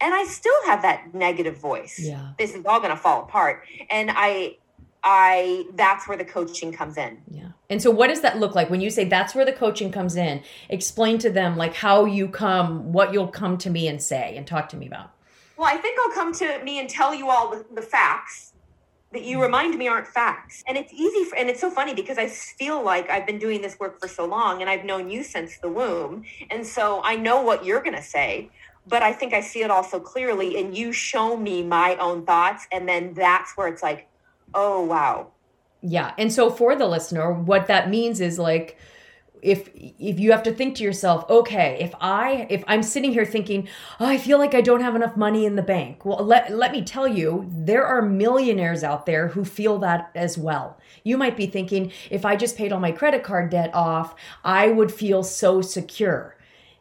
and 0.00 0.14
I 0.14 0.24
still 0.24 0.54
have 0.66 0.82
that 0.82 1.14
negative 1.14 1.58
voice. 1.58 1.98
Yeah. 1.98 2.32
This 2.38 2.54
is 2.54 2.64
all 2.66 2.80
going 2.80 2.90
to 2.90 2.96
fall 2.96 3.22
apart. 3.22 3.62
And 3.90 4.10
I, 4.12 4.58
I, 5.02 5.64
that's 5.74 6.06
where 6.06 6.18
the 6.18 6.24
coaching 6.24 6.72
comes 6.72 6.96
in. 6.96 7.18
Yeah. 7.30 7.48
And 7.70 7.80
so 7.80 7.90
what 7.90 8.08
does 8.08 8.20
that 8.20 8.38
look 8.38 8.54
like 8.54 8.68
when 8.68 8.80
you 8.80 8.90
say 8.90 9.04
that's 9.04 9.34
where 9.34 9.44
the 9.44 9.52
coaching 9.52 9.90
comes 9.90 10.16
in? 10.16 10.42
Explain 10.68 11.18
to 11.18 11.30
them 11.30 11.56
like 11.56 11.74
how 11.74 12.04
you 12.04 12.28
come, 12.28 12.92
what 12.92 13.12
you'll 13.12 13.28
come 13.28 13.56
to 13.58 13.70
me 13.70 13.88
and 13.88 14.02
say 14.02 14.36
and 14.36 14.46
talk 14.46 14.68
to 14.70 14.76
me 14.76 14.86
about. 14.86 15.12
Well, 15.56 15.68
I 15.68 15.78
think 15.78 15.98
I'll 15.98 16.12
come 16.12 16.34
to 16.34 16.62
me 16.62 16.78
and 16.78 16.88
tell 16.88 17.14
you 17.14 17.30
all 17.30 17.50
the, 17.50 17.64
the 17.74 17.82
facts 17.82 18.52
that 19.12 19.24
you 19.24 19.40
remind 19.40 19.78
me 19.78 19.88
aren't 19.88 20.06
facts. 20.06 20.62
And 20.68 20.76
it's 20.76 20.92
easy 20.92 21.24
for, 21.24 21.36
and 21.38 21.48
it's 21.48 21.60
so 21.60 21.70
funny 21.70 21.94
because 21.94 22.18
I 22.18 22.26
feel 22.26 22.82
like 22.82 23.08
I've 23.08 23.26
been 23.26 23.38
doing 23.38 23.62
this 23.62 23.78
work 23.78 23.98
for 23.98 24.08
so 24.08 24.26
long 24.26 24.60
and 24.60 24.68
I've 24.68 24.84
known 24.84 25.08
you 25.08 25.22
since 25.22 25.56
the 25.58 25.70
womb. 25.70 26.24
And 26.50 26.66
so 26.66 27.00
I 27.02 27.16
know 27.16 27.40
what 27.40 27.64
you're 27.64 27.80
going 27.80 27.96
to 27.96 28.02
say 28.02 28.50
but 28.86 29.02
I 29.02 29.12
think 29.12 29.34
I 29.34 29.40
see 29.40 29.62
it 29.62 29.70
all 29.70 29.84
so 29.84 29.98
clearly. 30.00 30.58
And 30.58 30.76
you 30.76 30.92
show 30.92 31.36
me 31.36 31.62
my 31.62 31.96
own 31.96 32.24
thoughts. 32.24 32.66
And 32.72 32.88
then 32.88 33.14
that's 33.14 33.56
where 33.56 33.68
it's 33.68 33.82
like, 33.82 34.08
oh, 34.54 34.82
wow. 34.84 35.28
Yeah. 35.82 36.14
And 36.18 36.32
so 36.32 36.50
for 36.50 36.76
the 36.76 36.86
listener, 36.86 37.32
what 37.32 37.66
that 37.66 37.90
means 37.90 38.20
is 38.20 38.38
like, 38.38 38.78
if 39.42 39.70
if 39.74 40.18
you 40.18 40.32
have 40.32 40.42
to 40.42 40.52
think 40.52 40.74
to 40.74 40.82
yourself 40.82 41.28
okay 41.28 41.76
if 41.80 41.94
i 42.00 42.46
if 42.48 42.64
i'm 42.66 42.82
sitting 42.82 43.12
here 43.12 43.24
thinking 43.24 43.68
oh, 44.00 44.06
i 44.06 44.16
feel 44.16 44.38
like 44.38 44.54
i 44.54 44.60
don't 44.60 44.80
have 44.80 44.96
enough 44.96 45.16
money 45.16 45.44
in 45.44 45.56
the 45.56 45.62
bank 45.62 46.04
well 46.04 46.24
let, 46.24 46.50
let 46.52 46.72
me 46.72 46.82
tell 46.82 47.06
you 47.06 47.46
there 47.52 47.86
are 47.86 48.02
millionaires 48.02 48.82
out 48.82 49.06
there 49.06 49.28
who 49.28 49.44
feel 49.44 49.78
that 49.78 50.10
as 50.14 50.38
well 50.38 50.78
you 51.04 51.16
might 51.16 51.36
be 51.36 51.46
thinking 51.46 51.92
if 52.10 52.24
i 52.24 52.34
just 52.34 52.56
paid 52.56 52.72
all 52.72 52.80
my 52.80 52.92
credit 52.92 53.22
card 53.22 53.50
debt 53.50 53.70
off 53.74 54.14
i 54.42 54.68
would 54.68 54.90
feel 54.90 55.22
so 55.22 55.60
secure 55.60 56.35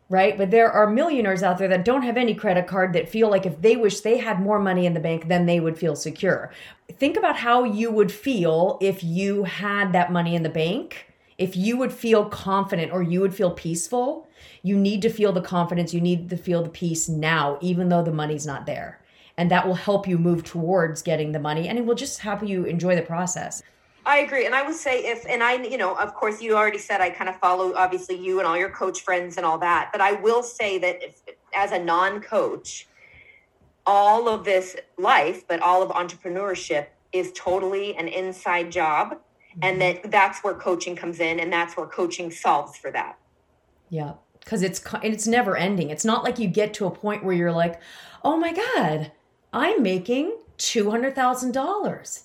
right? 0.10 0.38
But 0.38 0.52
there 0.52 0.72
are 0.72 0.90
millionaires 0.90 1.42
out 1.42 1.58
there 1.58 1.68
that 1.68 1.86
don't 1.86 2.04
have 2.04 2.18
any 2.18 2.36
credit 2.36 2.68
card 2.68 2.94
that 2.94 3.10
feel 3.10 3.30
like 3.30 3.46
if 3.46 3.62
they 3.62 3.76
wish 3.76 4.02
they 4.02 4.18
had 4.18 4.40
more 4.40 4.60
money 4.60 4.86
in 4.86 4.94
the 4.94 5.00
bank, 5.00 5.28
then 5.28 5.46
they 5.46 5.60
would 5.60 5.78
feel 5.78 5.96
secure. 5.96 6.52
Think 6.92 7.18
about 7.18 7.38
how 7.38 7.64
you 7.64 7.92
would 7.92 8.12
feel 8.12 8.78
if 8.82 9.04
you 9.04 9.44
had 9.44 9.94
that 9.94 10.12
money 10.12 10.36
in 10.36 10.44
the 10.44 10.50
bank. 10.50 11.08
If 11.38 11.58
you 11.58 11.76
would 11.78 11.92
feel 11.92 12.26
confident 12.26 12.94
or 12.94 13.02
you 13.02 13.20
would 13.20 13.36
feel 13.36 13.52
peaceful, 13.52 14.28
you 14.62 14.78
need 14.78 15.02
to 15.02 15.10
feel 15.10 15.32
the 15.32 15.42
confidence, 15.42 15.94
you 15.94 16.00
need 16.02 16.30
to 16.30 16.38
feel 16.38 16.64
the 16.64 16.70
peace 16.70 17.10
now, 17.10 17.58
even 17.62 17.90
though 17.90 18.04
the 18.04 18.12
money's 18.12 18.46
not 18.46 18.66
there. 18.66 19.02
And 19.38 19.52
that 19.52 19.68
will 19.68 19.76
help 19.76 20.08
you 20.08 20.18
move 20.18 20.44
towards 20.44 21.02
getting 21.02 21.34
the 21.34 21.40
money 21.40 21.68
and 21.68 21.78
it 21.78 21.86
will 21.86 21.96
just 21.96 22.20
help 22.20 22.48
you 22.48 22.64
enjoy 22.64 22.96
the 22.96 23.02
process. 23.02 23.62
I 24.06 24.20
agree. 24.20 24.46
And 24.46 24.54
I 24.54 24.62
would 24.62 24.76
say 24.76 25.04
if, 25.06 25.26
and 25.28 25.42
I, 25.42 25.56
you 25.64 25.78
know, 25.78 25.96
of 25.96 26.14
course, 26.14 26.42
you 26.42 26.56
already 26.56 26.78
said 26.78 27.02
I 27.02 27.10
kind 27.10 27.30
of 27.30 27.38
follow 27.38 27.74
obviously 27.76 28.16
you 28.16 28.38
and 28.40 28.48
all 28.48 28.58
your 28.58 28.70
coach 28.70 29.02
friends 29.02 29.38
and 29.38 29.46
all 29.46 29.58
that. 29.60 29.90
But 29.92 30.02
I 30.02 30.14
will 30.14 30.44
say 30.44 30.78
that 30.78 31.02
if, 31.02 31.22
as 31.56 31.72
a 31.72 31.80
non 31.80 32.22
coach, 32.22 32.88
all 33.88 34.30
of 34.30 34.46
this 34.46 34.76
life, 34.98 35.48
but 35.48 35.60
all 35.60 35.82
of 35.82 35.90
entrepreneurship 35.90 36.88
is 37.14 37.32
totally 37.34 37.96
an 37.96 38.08
inside 38.08 38.72
job. 38.72 39.18
And 39.62 39.82
mm-hmm. 39.82 40.02
that 40.02 40.12
that's 40.12 40.44
where 40.44 40.54
coaching 40.54 40.96
comes 40.96 41.20
in. 41.20 41.40
And 41.40 41.52
that's 41.52 41.76
where 41.76 41.88
coaching 41.88 42.30
solves 42.30 42.78
for 42.78 42.92
that. 42.92 43.18
Yeah. 43.90 44.14
Cause 44.46 44.62
it's, 44.62 44.84
it's 45.02 45.26
never 45.26 45.58
ending. 45.58 45.90
It's 45.90 46.06
not 46.06 46.24
like 46.24 46.38
you 46.38 46.48
get 46.48 46.76
to 46.76 46.86
a 46.86 46.92
point 46.92 47.24
where 47.24 47.36
you're 47.36 47.52
like, 47.52 47.82
oh 48.24 48.38
my 48.38 48.54
God, 48.54 49.12
I'm 49.52 49.82
making 49.82 50.38
$200,000 50.60 52.25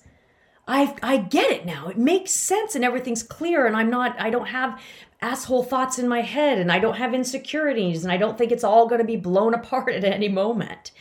I 0.71 0.95
I 1.03 1.17
get 1.17 1.51
it 1.51 1.65
now. 1.65 1.89
It 1.89 1.97
makes 1.97 2.31
sense 2.31 2.75
and 2.75 2.85
everything's 2.85 3.23
clear 3.23 3.65
and 3.67 3.75
I'm 3.75 3.89
not 3.89 4.19
I 4.19 4.29
don't 4.29 4.47
have 4.47 4.81
asshole 5.21 5.63
thoughts 5.63 5.99
in 5.99 6.07
my 6.07 6.21
head 6.21 6.57
and 6.57 6.71
I 6.71 6.79
don't 6.79 6.95
have 6.95 7.13
insecurities 7.13 8.03
and 8.03 8.11
I 8.11 8.17
don't 8.17 8.37
think 8.37 8.53
it's 8.53 8.63
all 8.63 8.87
going 8.87 9.01
to 9.01 9.05
be 9.05 9.17
blown 9.17 9.53
apart 9.61 9.93
at 9.93 10.05
any 10.05 10.29
moment. 10.29 10.91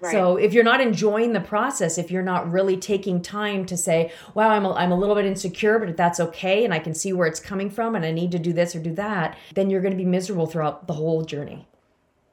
Right. 0.00 0.12
So 0.12 0.36
if 0.36 0.54
you're 0.54 0.64
not 0.64 0.80
enjoying 0.80 1.32
the 1.32 1.40
process, 1.40 1.98
if 1.98 2.10
you're 2.10 2.22
not 2.22 2.50
really 2.50 2.76
taking 2.76 3.20
time 3.20 3.66
to 3.66 3.76
say, 3.76 4.12
"Wow, 4.32 4.50
I'm 4.50 4.64
a, 4.64 4.72
I'm 4.72 4.92
a 4.92 4.96
little 4.96 5.16
bit 5.16 5.26
insecure, 5.26 5.78
but 5.78 5.94
that's 5.96 6.20
okay 6.20 6.64
and 6.64 6.72
I 6.72 6.78
can 6.78 6.94
see 6.94 7.12
where 7.12 7.26
it's 7.26 7.40
coming 7.40 7.68
from 7.68 7.94
and 7.96 8.06
I 8.06 8.12
need 8.12 8.32
to 8.32 8.38
do 8.38 8.54
this 8.54 8.74
or 8.74 8.80
do 8.80 8.94
that," 8.94 9.36
then 9.54 9.68
you're 9.68 9.82
going 9.82 9.92
to 9.92 9.98
be 9.98 10.06
miserable 10.06 10.46
throughout 10.46 10.86
the 10.86 10.94
whole 10.94 11.22
journey. 11.22 11.68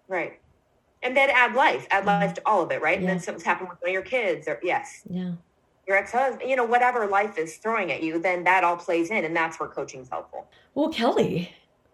Right. 0.08 0.40
And 1.04 1.18
then 1.18 1.30
add 1.30 1.56
life, 1.56 1.88
add 1.92 2.06
life 2.06 2.36
to 2.36 2.42
all 2.46 2.64
of 2.64 2.72
it, 2.72 2.82
right? 2.82 2.94
Yeah. 2.94 3.00
And 3.00 3.10
then 3.10 3.20
something's 3.20 3.44
happened 3.44 3.70
with 3.70 3.82
one 3.82 3.90
of 3.90 3.94
your 3.94 4.02
kids 4.02 4.48
or 4.48 4.60
yes. 4.64 5.02
Yeah 5.10 5.34
your 5.88 5.98
ex-husband, 5.98 6.50
you 6.50 6.56
know, 6.56 6.66
whatever 6.66 7.08
life 7.08 7.38
is 7.38 7.58
throwing 7.58 7.92
at 7.92 8.02
you, 8.02 8.20
then 8.20 8.44
that 8.44 8.64
all 8.64 8.78
plays 8.78 9.12
in, 9.12 9.24
and 9.24 9.36
that's 9.36 9.60
where 9.60 9.70
coaching's 9.70 10.10
helpful. 10.10 10.48
Well, 10.74 10.90
Kelly, 10.90 11.54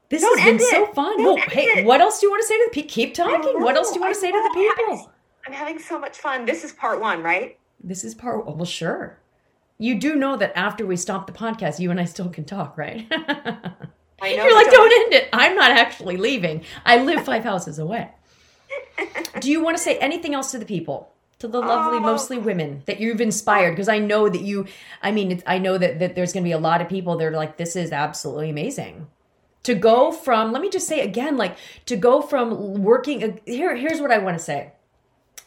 this 0.09 0.21
Don't 0.21 0.39
has 0.39 0.51
been 0.51 0.55
it. 0.55 0.69
so 0.69 0.93
fun. 0.93 1.17
Don't 1.17 1.25
well, 1.25 1.37
hey, 1.49 1.79
it. 1.79 1.85
what 1.85 2.01
else 2.01 2.19
do 2.19 2.27
you 2.27 2.31
want 2.31 2.41
to 2.41 2.47
say 2.47 2.57
to 2.57 2.69
the 2.69 2.73
people? 2.73 2.89
Keep 2.89 3.13
talking. 3.13 3.61
What 3.61 3.75
else 3.75 3.89
do 3.89 3.95
you 3.95 4.01
want 4.01 4.13
to 4.13 4.19
say 4.19 4.31
to 4.31 4.41
the 4.43 4.53
people? 4.53 5.11
I'm 5.47 5.53
having 5.53 5.79
so 5.79 5.99
much 5.99 6.17
fun. 6.17 6.45
This 6.45 6.63
is 6.63 6.71
part 6.73 6.99
one, 7.01 7.23
right? 7.23 7.57
This 7.83 8.03
is 8.03 8.13
part. 8.13 8.45
Well, 8.45 8.65
sure. 8.65 9.19
You 9.77 9.99
do 9.99 10.15
know 10.15 10.37
that 10.37 10.55
after 10.55 10.85
we 10.85 10.95
stop 10.95 11.27
the 11.27 11.33
podcast, 11.33 11.79
you 11.79 11.89
and 11.91 11.99
I 11.99 12.05
still 12.05 12.29
can 12.29 12.43
talk, 12.43 12.77
right? 12.77 13.07
I 14.21 14.35
know. 14.35 14.43
You're 14.43 14.53
like, 14.53 14.69
don't 14.69 14.93
end 15.05 15.13
it. 15.13 15.29
I'm 15.33 15.55
not 15.55 15.71
actually 15.71 16.17
leaving. 16.17 16.63
I 16.85 17.03
live 17.03 17.25
five 17.25 17.43
houses 17.43 17.79
away. 17.79 18.11
do 19.39 19.49
you 19.49 19.63
want 19.63 19.77
to 19.77 19.83
say 19.83 19.97
anything 19.97 20.35
else 20.35 20.51
to 20.51 20.59
the 20.59 20.65
people? 20.65 21.11
To 21.41 21.47
the 21.47 21.59
lovely, 21.59 21.97
oh. 21.97 22.01
mostly 22.01 22.37
women 22.37 22.83
that 22.85 22.99
you've 22.99 23.19
inspired? 23.19 23.71
Because 23.71 23.89
I 23.89 23.97
know 23.97 24.29
that 24.29 24.41
you, 24.41 24.67
I 25.01 25.11
mean, 25.11 25.41
I 25.45 25.57
know 25.57 25.77
that, 25.77 25.99
that 25.99 26.15
there's 26.15 26.33
going 26.33 26.43
to 26.43 26.47
be 26.47 26.53
a 26.53 26.59
lot 26.59 26.81
of 26.81 26.87
people 26.87 27.17
that 27.17 27.25
are 27.25 27.31
like, 27.31 27.57
this 27.57 27.75
is 27.75 27.91
absolutely 27.91 28.51
amazing. 28.51 29.07
To 29.63 29.75
go 29.75 30.11
from, 30.11 30.51
let 30.51 30.61
me 30.61 30.69
just 30.69 30.87
say 30.87 31.01
again, 31.01 31.37
like 31.37 31.57
to 31.87 31.95
go 31.95 32.21
from 32.21 32.83
working, 32.83 33.23
uh, 33.23 33.35
here, 33.45 33.75
here's 33.75 33.99
what 33.99 34.11
I 34.11 34.19
want 34.19 34.37
to 34.37 34.43
say. 34.43 34.71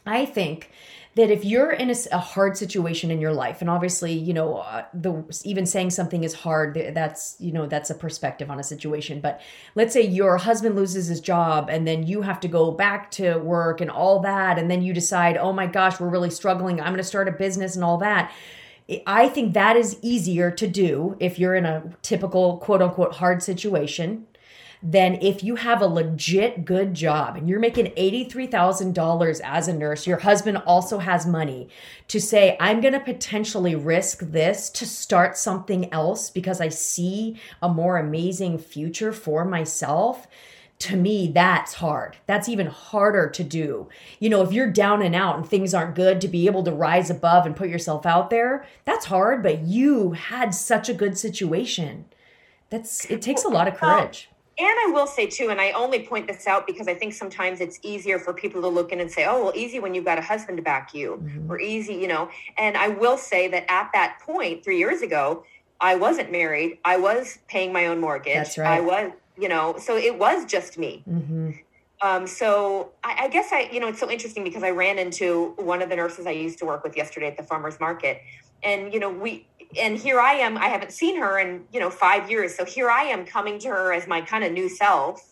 I 0.07 0.27
think 0.27 0.71
that 1.15 1.31
if 1.31 1.45
you're 1.45 1.71
in 1.71 1.91
a, 1.91 1.95
a, 2.13 2.19
hard 2.19 2.57
situation 2.57 3.11
in 3.11 3.21
your 3.21 3.33
life 3.33 3.61
and 3.61 3.71
obviously 3.71 4.13
you 4.13 4.35
know 4.35 4.57
uh, 4.57 4.85
the 4.93 5.25
even 5.45 5.65
saying 5.65 5.91
something 5.91 6.25
is 6.25 6.35
hard 6.35 6.75
that's 6.93 7.37
you 7.39 7.53
know 7.53 7.67
that's 7.67 7.91
a 7.91 7.95
perspective 7.95 8.51
on 8.51 8.59
a 8.59 8.63
situation. 8.63 9.21
But 9.21 9.41
let's 9.75 9.93
say 9.93 10.03
your 10.03 10.37
husband 10.37 10.77
loses 10.77 11.07
his 11.07 11.21
job 11.21 11.69
and 11.71 11.87
then 11.87 12.07
you 12.07 12.23
have 12.23 12.41
to 12.41 12.49
go 12.49 12.73
back 12.73 13.11
to 13.13 13.39
work 13.39 13.81
and 13.81 13.91
all 13.91 14.21
that 14.21 14.59
and 14.59 14.71
then 14.71 14.83
you 14.83 14.93
decide 14.93 15.37
oh 15.37 15.53
my 15.53 15.67
gosh 15.67 16.01
we're 16.01 16.09
really 16.09 16.31
struggling. 16.31 16.81
I'm 16.81 16.89
going 16.89 16.97
to 16.99 17.05
start 17.05 17.29
a 17.29 17.33
business 17.33 17.77
and 17.77 17.85
all 17.85 17.99
that. 17.99 18.33
I 19.07 19.29
think 19.29 19.55
that 19.55 19.77
is 19.77 19.99
easier 20.03 20.51
to 20.51 20.67
do 20.67 21.17
if 21.19 21.39
you're 21.39 21.55
in 21.55 21.65
a 21.65 21.85
typical 22.03 22.59
quote 22.59 22.83
unquote 22.83 23.15
hard 23.15 23.43
situation 23.43 24.27
than 24.87 25.15
if 25.23 25.43
you 25.43 25.57
have 25.57 25.81
a 25.81 25.87
legit 25.87 26.67
good 26.67 26.93
job 26.93 27.37
and 27.37 27.49
you're 27.49 27.59
making 27.59 27.87
$83,000 27.87 29.41
as 29.43 29.67
a 29.67 29.73
nurse, 29.73 30.07
your 30.07 30.19
husband 30.19 30.59
also 30.59 30.99
has 30.99 31.27
money 31.27 31.71
to 32.09 32.21
say, 32.21 32.55
I'm 32.61 32.83
going 32.83 32.93
to 32.93 33.01
potentially 33.01 33.75
risk 33.75 34.21
this 34.21 34.69
to 34.71 34.87
start 34.87 35.39
something 35.39 35.91
else 35.91 36.29
because 36.29 36.61
I 36.61 36.69
see 36.69 37.41
a 37.63 37.69
more 37.71 37.97
amazing 37.97 38.59
future 38.59 39.13
for 39.13 39.47
myself 39.47 40.27
to 40.81 40.97
me 40.97 41.31
that's 41.33 41.75
hard. 41.75 42.19
That's 42.27 42.49
even 42.49 42.67
harder 42.67 43.31
to 43.31 43.45
do. 43.45 43.89
You 44.19 44.29
know 44.29 44.43
if 44.43 44.53
you're 44.53 44.71
down 44.71 45.01
and 45.01 45.15
out 45.15 45.37
and 45.37 45.49
things 45.49 45.73
aren't 45.73 45.95
good 45.95 46.21
to 46.21 46.29
be 46.29 46.47
able 46.47 46.65
to 46.65 46.73
rise 46.73 47.09
above 47.09 47.47
and 47.47 47.57
put 47.57 47.71
yourself 47.71 48.05
out 48.05 48.29
there 48.29 48.67
that's 48.85 49.07
hard 49.07 49.43
but 49.43 49.61
you 49.61 50.13
had 50.13 50.55
such 50.55 50.91
a 50.91 50.95
good 50.95 51.17
situation. 51.17 52.05
That's 52.69 53.07
it 53.07 53.23
takes 53.23 53.45
a 53.45 53.49
lot 53.49 53.69
of 53.69 53.77
courage 53.77 54.29
and 54.57 54.69
I 54.69 54.91
will 54.93 55.07
say 55.07 55.27
too, 55.27 55.51
and 55.51 55.61
I 55.61 55.73
only 55.73 56.07
point 56.07 56.29
this 56.29 56.47
out 56.47 56.67
because 56.67 56.87
I 56.87 56.95
think 56.95 57.13
sometimes 57.13 57.61
it's 57.61 57.81
easier 57.83 58.19
for 58.19 58.33
people 58.33 58.61
to 58.63 58.69
look 58.69 58.93
in 58.93 59.01
and 59.01 59.11
say, 59.11 59.25
oh, 59.25 59.45
well, 59.45 59.53
easy 59.55 59.81
when 59.81 59.95
you've 59.95 60.05
got 60.05 60.17
a 60.19 60.23
husband 60.23 60.59
to 60.59 60.63
back 60.63 60.95
you, 60.95 61.21
mm-hmm. 61.23 61.51
or 61.51 61.59
easy, 61.59 61.95
you 61.95 62.07
know. 62.07 62.31
And 62.57 62.77
I 62.77 62.89
will 62.89 63.19
say 63.19 63.49
that 63.49 63.65
at 63.69 63.91
that 63.95 64.21
point, 64.21 64.63
three 64.63 64.79
years 64.79 65.03
ago, 65.03 65.45
I 65.81 65.97
wasn't 65.97 66.31
married. 66.31 66.79
I 66.85 66.97
was 66.99 67.39
paying 67.49 67.73
my 67.73 67.87
own 67.87 68.01
mortgage. 68.01 68.35
That's 68.35 68.59
right. 68.59 68.79
I 68.79 68.81
was, 68.81 69.13
you 69.37 69.49
know, 69.49 69.77
so 69.79 69.97
it 69.97 70.17
was 70.19 70.45
just 70.45 70.79
me. 70.79 71.03
Mm-hmm. 71.09 71.51
Um, 72.03 72.27
so 72.27 72.93
I, 73.03 73.25
I, 73.25 73.29
guess 73.29 73.51
I, 73.53 73.69
you 73.73 73.81
know, 73.81 73.89
it's 73.89 73.99
so 73.99 74.11
interesting 74.11 74.45
because 74.45 74.63
I 74.63 74.71
ran 74.71 74.99
into 74.99 75.55
one 75.57 75.83
of 75.83 75.89
the 75.89 75.97
nurses 75.97 76.27
I 76.27 76.33
used 76.33 76.59
to 76.59 76.67
work 76.67 76.85
with 76.85 76.97
yesterday 76.97 77.27
at 77.27 77.37
the 77.37 77.43
farmer's 77.43 77.81
market. 77.81 78.21
And, 78.63 78.93
you 78.93 79.01
know, 79.01 79.11
we, 79.11 79.47
and 79.79 79.99
here 79.99 80.21
I 80.21 80.35
am. 80.35 80.57
I 80.57 80.67
haven't 80.67 80.93
seen 80.93 81.19
her 81.21 81.39
in 81.39 81.65
you 81.73 81.81
know 81.81 81.91
five 81.91 82.31
years, 82.31 82.55
so 82.55 82.65
here 82.65 82.91
I 82.91 83.05
am 83.05 83.25
coming 83.25 83.59
to 83.61 83.69
her 83.69 83.93
as 83.93 84.07
my 84.07 84.21
kind 84.21 84.45
of 84.45 84.53
new 84.53 84.69
self. 84.69 85.31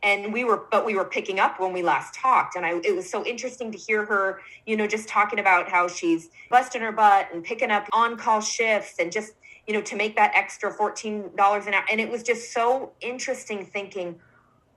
And 0.00 0.32
we 0.32 0.44
were, 0.44 0.64
but 0.70 0.86
we 0.86 0.94
were 0.94 1.04
picking 1.04 1.40
up 1.40 1.58
when 1.58 1.72
we 1.72 1.82
last 1.82 2.14
talked, 2.14 2.54
and 2.54 2.64
I 2.64 2.80
it 2.84 2.94
was 2.94 3.10
so 3.10 3.24
interesting 3.24 3.72
to 3.72 3.78
hear 3.78 4.04
her, 4.04 4.40
you 4.64 4.76
know, 4.76 4.86
just 4.86 5.08
talking 5.08 5.40
about 5.40 5.68
how 5.68 5.88
she's 5.88 6.30
busting 6.50 6.80
her 6.82 6.92
butt 6.92 7.28
and 7.32 7.42
picking 7.42 7.70
up 7.70 7.88
on 7.92 8.16
call 8.16 8.40
shifts 8.40 8.94
and 9.00 9.10
just 9.10 9.32
you 9.66 9.74
know 9.74 9.82
to 9.82 9.96
make 9.96 10.14
that 10.16 10.32
extra 10.36 10.72
fourteen 10.72 11.34
dollars 11.36 11.66
an 11.66 11.74
hour. 11.74 11.84
And 11.90 12.00
it 12.00 12.10
was 12.10 12.22
just 12.22 12.52
so 12.52 12.92
interesting 13.00 13.66
thinking, 13.66 14.20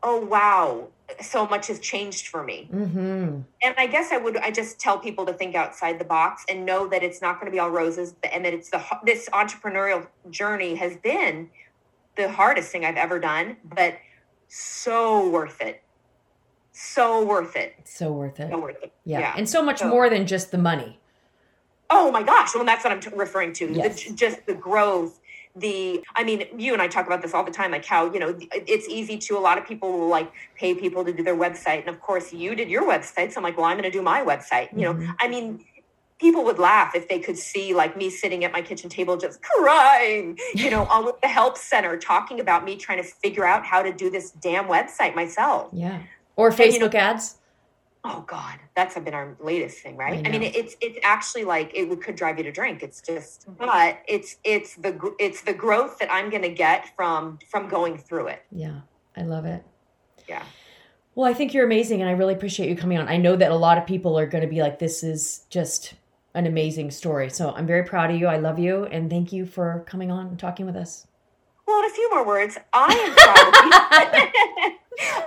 oh 0.04 0.26
wow 0.26 0.88
so 1.20 1.46
much 1.46 1.68
has 1.68 1.80
changed 1.80 2.28
for 2.28 2.42
me. 2.42 2.70
Mm-hmm. 2.74 3.42
and 3.64 3.76
i 3.78 3.86
guess 3.86 4.12
i 4.12 4.18
would 4.18 4.38
i 4.38 4.50
just 4.50 4.80
tell 4.80 4.98
people 4.98 5.26
to 5.26 5.34
think 5.34 5.56
outside 5.56 6.00
the 6.00 6.06
box 6.06 6.46
and 6.50 6.66
know 6.66 6.88
that 6.88 7.04
it's 7.04 7.22
not 7.22 7.36
going 7.36 7.46
to 7.48 7.52
be 7.52 7.60
all 7.60 7.70
roses 7.70 8.16
and 8.32 8.46
that 8.46 8.54
it's 8.54 8.70
the 8.70 8.82
this 9.06 9.30
entrepreneurial 9.34 10.08
journey 10.30 10.76
has 10.76 10.96
been 10.98 11.50
the 12.16 12.30
hardest 12.30 12.72
thing 12.72 12.86
i've 12.86 12.96
ever 12.96 13.20
done 13.20 13.58
but 13.64 13.98
so 14.54 15.30
worth 15.30 15.62
it. 15.62 15.82
So 16.74 17.24
worth 17.24 17.56
it. 17.56 17.74
So 17.86 18.12
worth 18.12 18.38
it. 18.40 18.50
So 18.52 18.60
worth 18.60 18.84
it. 18.84 18.92
Yeah, 19.06 19.20
yeah. 19.20 19.34
and 19.38 19.48
so 19.48 19.64
much 19.64 19.80
so, 19.80 19.88
more 19.88 20.10
than 20.10 20.28
just 20.28 20.52
the 20.52 20.58
money. 20.58 21.00
Oh 21.90 22.12
my 22.12 22.22
gosh. 22.22 22.54
Well 22.54 22.66
that's 22.66 22.84
what 22.84 22.92
i'm 22.92 23.00
t- 23.00 23.10
referring 23.16 23.54
to. 23.54 23.72
Yes. 23.72 24.04
the, 24.04 24.14
just 24.14 24.46
the 24.46 24.54
growth 24.54 25.21
the 25.56 26.04
i 26.16 26.24
mean 26.24 26.46
you 26.58 26.74
and 26.74 26.82
i 26.82 26.88
talk 26.88 27.06
about 27.06 27.22
this 27.22 27.34
all 27.34 27.44
the 27.44 27.52
time 27.52 27.72
like 27.72 27.86
how 27.86 28.12
you 28.12 28.20
know 28.20 28.38
it's 28.54 28.88
easy 28.88 29.18
to 29.18 29.38
a 29.38 29.40
lot 29.40 29.58
of 29.58 29.66
people 29.66 29.92
will 29.92 30.08
like 30.08 30.32
pay 30.56 30.74
people 30.74 31.04
to 31.04 31.12
do 31.12 31.24
their 31.24 31.36
website. 31.36 31.82
And 31.82 31.90
of 31.90 32.00
course 32.02 32.32
you 32.32 32.56
did 32.56 32.70
your 32.70 32.84
website. 32.84 33.32
So 33.32 33.38
i'm 33.38 33.44
like 33.44 33.58
well 33.58 33.66
i'm 33.66 33.78
going 33.78 33.90
to 33.90 33.92
do 33.92 34.02
my 34.02 34.22
website 34.22 34.72
you 34.74 34.84
know? 34.84 34.94
Mm-hmm. 34.94 35.12
i 35.20 35.28
mean 35.28 35.66
people 36.20 36.44
would 36.46 36.60
laugh 36.60 36.96
if 36.96 37.10
they 37.10 37.20
could 37.20 37.38
see 37.38 37.74
like 37.74 37.98
me 37.98 38.10
sitting 38.10 38.46
at 38.46 38.52
my 38.52 38.62
kitchen 38.62 38.90
table 38.90 39.18
just 39.18 39.42
crying 39.42 40.38
you 40.54 40.70
know 40.70 40.86
all 40.86 41.10
at 41.10 41.22
the 41.22 41.28
help 41.28 41.58
center 41.58 41.98
talking 41.98 42.40
about 42.40 42.64
me 42.64 42.76
trying 42.76 43.02
to 43.02 43.08
figure 43.08 43.46
out 43.46 43.66
how 43.66 43.82
to 43.82 43.92
do 43.92 44.10
this 44.10 44.32
damn 44.32 44.66
website 44.66 45.16
myself. 45.16 45.70
Yeah. 45.74 46.02
Or 46.38 46.50
facebook 46.50 46.64
and, 46.64 46.74
you 46.74 46.80
know, 46.80 46.98
ads 46.98 47.36
oh 48.04 48.24
god. 48.28 48.60
That's 48.76 48.98
been 48.98 49.14
our 49.14 49.36
latest 49.40 49.80
thing 49.80 49.98
right? 49.98 50.26
I, 50.26 50.30
I 50.30 50.32
mean 50.32 50.44
it's 50.44 50.76
it's 50.82 51.00
actually 51.04 51.46
like 51.46 51.72
it 51.74 52.02
could 52.02 52.16
drive 52.16 52.38
you 52.38 52.44
to 52.44 52.52
drink. 52.52 52.84
It's 52.84 53.02
just 53.02 53.48
mm-hmm. 53.48 53.66
but 53.66 54.00
it's 54.08 54.38
it's 54.44 54.76
the 54.76 55.14
it's 55.20 55.42
the 55.42 55.54
growth 55.54 56.00
that 56.00 56.12
i'm 56.12 56.30
going 56.30 56.44
to 56.44 56.54
get 56.54 56.96
from 56.96 57.40
from 57.50 57.68
going 57.68 57.98
through 57.98 58.28
it. 58.28 58.44
Yeah. 58.52 58.82
I 59.16 59.24
love 59.24 59.46
it. 59.46 59.64
Yeah. 60.28 60.44
Well 61.16 61.30
i 61.30 61.34
think 61.34 61.54
you're 61.54 61.66
amazing 61.66 62.02
and 62.02 62.10
i 62.10 62.14
really 62.14 62.34
appreciate 62.34 62.70
you 62.70 62.76
coming 62.76 62.98
on. 62.98 63.08
I 63.08 63.18
know 63.18 63.36
that 63.36 63.52
a 63.52 63.56
lot 63.56 63.78
of 63.78 63.86
people 63.86 64.18
are 64.18 64.26
going 64.26 64.44
to 64.44 64.50
be 64.50 64.62
like 64.62 64.80
this 64.80 65.04
is 65.04 65.46
just 65.50 65.96
an 66.34 66.48
amazing 66.48 66.92
story. 66.92 67.30
So 67.30 67.52
i'm 67.52 67.68
very 67.68 67.84
proud 67.84 68.12
of 68.12 68.20
you. 68.20 68.28
I 68.28 68.38
love 68.38 68.60
you 68.60 68.86
and 68.86 69.10
thank 69.10 69.32
you 69.32 69.46
for 69.46 69.84
coming 69.88 70.12
on 70.12 70.28
and 70.28 70.40
talking 70.40 70.66
with 70.66 70.76
us 70.76 71.08
well 71.72 71.84
in 71.84 71.92
a 71.92 71.94
few 71.94 72.10
more 72.10 72.26
words 72.26 72.58
i 72.74 72.94
am 72.94 73.14
proud 73.16 73.48
of 73.48 74.72
you 74.72 74.78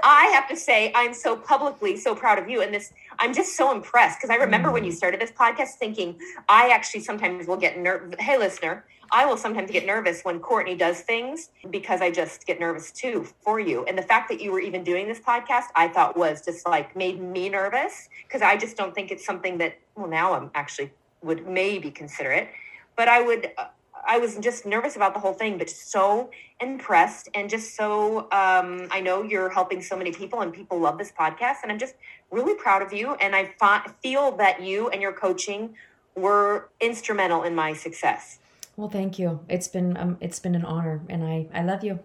I 0.02 0.30
have 0.34 0.46
to 0.48 0.56
say, 0.56 0.92
I'm 0.94 1.14
so 1.14 1.36
publicly 1.36 1.96
so 1.96 2.14
proud 2.14 2.38
of 2.38 2.48
you. 2.48 2.60
And 2.60 2.72
this, 2.72 2.92
I'm 3.18 3.32
just 3.32 3.56
so 3.56 3.72
impressed 3.72 4.18
because 4.18 4.30
I 4.30 4.36
remember 4.36 4.68
mm. 4.68 4.74
when 4.74 4.84
you 4.84 4.92
mm. 4.92 4.96
started 4.96 5.20
this 5.20 5.32
podcast 5.32 5.70
thinking, 5.78 6.18
I 6.48 6.68
actually 6.68 7.00
sometimes 7.00 7.46
will 7.46 7.56
get 7.56 7.78
nervous. 7.78 8.14
Hey, 8.20 8.38
listener, 8.38 8.84
I 9.10 9.26
will 9.26 9.36
sometimes 9.36 9.70
get 9.70 9.86
nervous 9.86 10.22
when 10.22 10.40
Courtney 10.40 10.76
does 10.76 11.00
things 11.00 11.50
because 11.70 12.00
I 12.00 12.10
just 12.10 12.46
get 12.46 12.60
nervous 12.60 12.90
too 12.90 13.26
for 13.42 13.58
you. 13.58 13.84
And 13.84 13.96
the 13.96 14.02
fact 14.02 14.28
that 14.30 14.40
you 14.40 14.52
were 14.52 14.60
even 14.60 14.84
doing 14.84 15.08
this 15.08 15.20
podcast, 15.20 15.66
I 15.74 15.88
thought 15.88 16.16
was 16.16 16.44
just 16.44 16.66
like 16.66 16.94
made 16.94 17.20
me 17.20 17.48
nervous 17.48 18.08
because 18.26 18.42
I 18.42 18.56
just 18.56 18.76
don't 18.76 18.94
think 18.94 19.10
it's 19.10 19.24
something 19.24 19.58
that, 19.58 19.78
well, 19.94 20.08
now 20.08 20.34
I'm 20.34 20.50
actually 20.54 20.92
would 21.22 21.46
maybe 21.46 21.90
consider 21.90 22.32
it. 22.32 22.48
But 22.96 23.08
I 23.08 23.22
would, 23.22 23.50
uh, 23.56 23.66
I 24.06 24.18
was 24.18 24.36
just 24.36 24.66
nervous 24.66 24.96
about 24.96 25.14
the 25.14 25.20
whole 25.20 25.32
thing, 25.32 25.58
but 25.58 25.70
so 25.70 26.30
impressed 26.60 27.28
and 27.34 27.48
just 27.50 27.76
so 27.76 28.20
um, 28.32 28.88
I 28.90 29.00
know 29.02 29.22
you're 29.22 29.50
helping 29.50 29.82
so 29.82 29.96
many 29.96 30.12
people 30.12 30.40
and 30.40 30.52
people 30.52 30.78
love 30.78 30.98
this 30.98 31.12
podcast, 31.12 31.56
and 31.62 31.72
I'm 31.72 31.78
just 31.78 31.94
really 32.30 32.54
proud 32.54 32.82
of 32.82 32.92
you. 32.92 33.14
And 33.14 33.34
I 33.34 33.54
fa- 33.58 33.94
feel 34.02 34.36
that 34.36 34.62
you 34.62 34.88
and 34.88 35.00
your 35.00 35.12
coaching 35.12 35.74
were 36.14 36.68
instrumental 36.80 37.42
in 37.42 37.54
my 37.54 37.72
success. 37.72 38.38
Well, 38.76 38.88
thank 38.88 39.18
you. 39.18 39.40
It's 39.48 39.68
been 39.68 39.96
um, 39.96 40.16
it's 40.20 40.40
been 40.40 40.54
an 40.54 40.64
honor, 40.64 41.02
and 41.08 41.24
I 41.24 41.46
I 41.54 41.62
love 41.62 41.84
you. 41.84 42.00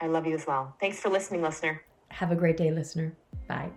I 0.00 0.08
love 0.08 0.26
you 0.26 0.34
as 0.34 0.46
well. 0.46 0.74
Thanks 0.80 0.98
for 0.98 1.08
listening, 1.08 1.42
listener. 1.42 1.82
Have 2.08 2.32
a 2.32 2.36
great 2.36 2.56
day, 2.56 2.70
listener. 2.70 3.14
Bye. 3.46 3.70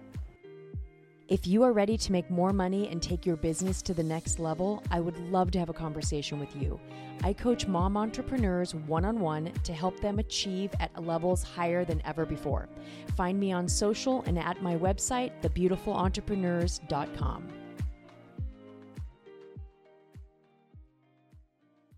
If 1.28 1.48
you 1.48 1.64
are 1.64 1.74
ready 1.74 1.98
to 1.98 2.12
make 2.12 2.30
more 2.30 2.54
money 2.54 2.88
and 2.90 3.02
take 3.02 3.26
your 3.26 3.36
business 3.36 3.82
to 3.82 3.96
the 3.96 4.04
next 4.04 4.38
level, 4.38 4.84
I 4.92 5.00
would 5.00 5.18
love 5.32 5.50
to 5.52 5.60
have 5.60 5.70
a 5.70 5.74
conversation 5.74 6.40
with 6.40 6.56
you. 6.56 6.80
I 7.24 7.34
coach 7.34 7.66
mom 7.66 7.98
entrepreneurs 7.98 8.76
one 8.76 9.06
on 9.06 9.20
one 9.20 9.52
to 9.64 9.74
help 9.74 10.00
them 10.00 10.20
achieve 10.20 10.70
at 10.80 11.04
levels 11.04 11.42
higher 11.42 11.84
than 11.84 12.00
ever 12.06 12.28
before. 12.28 12.70
Find 13.18 13.40
me 13.40 13.52
on 13.52 13.68
social 13.68 14.22
and 14.28 14.38
at 14.38 14.62
my 14.62 14.76
website, 14.76 15.32
thebeautifulentrepreneurs.com. 15.42 17.65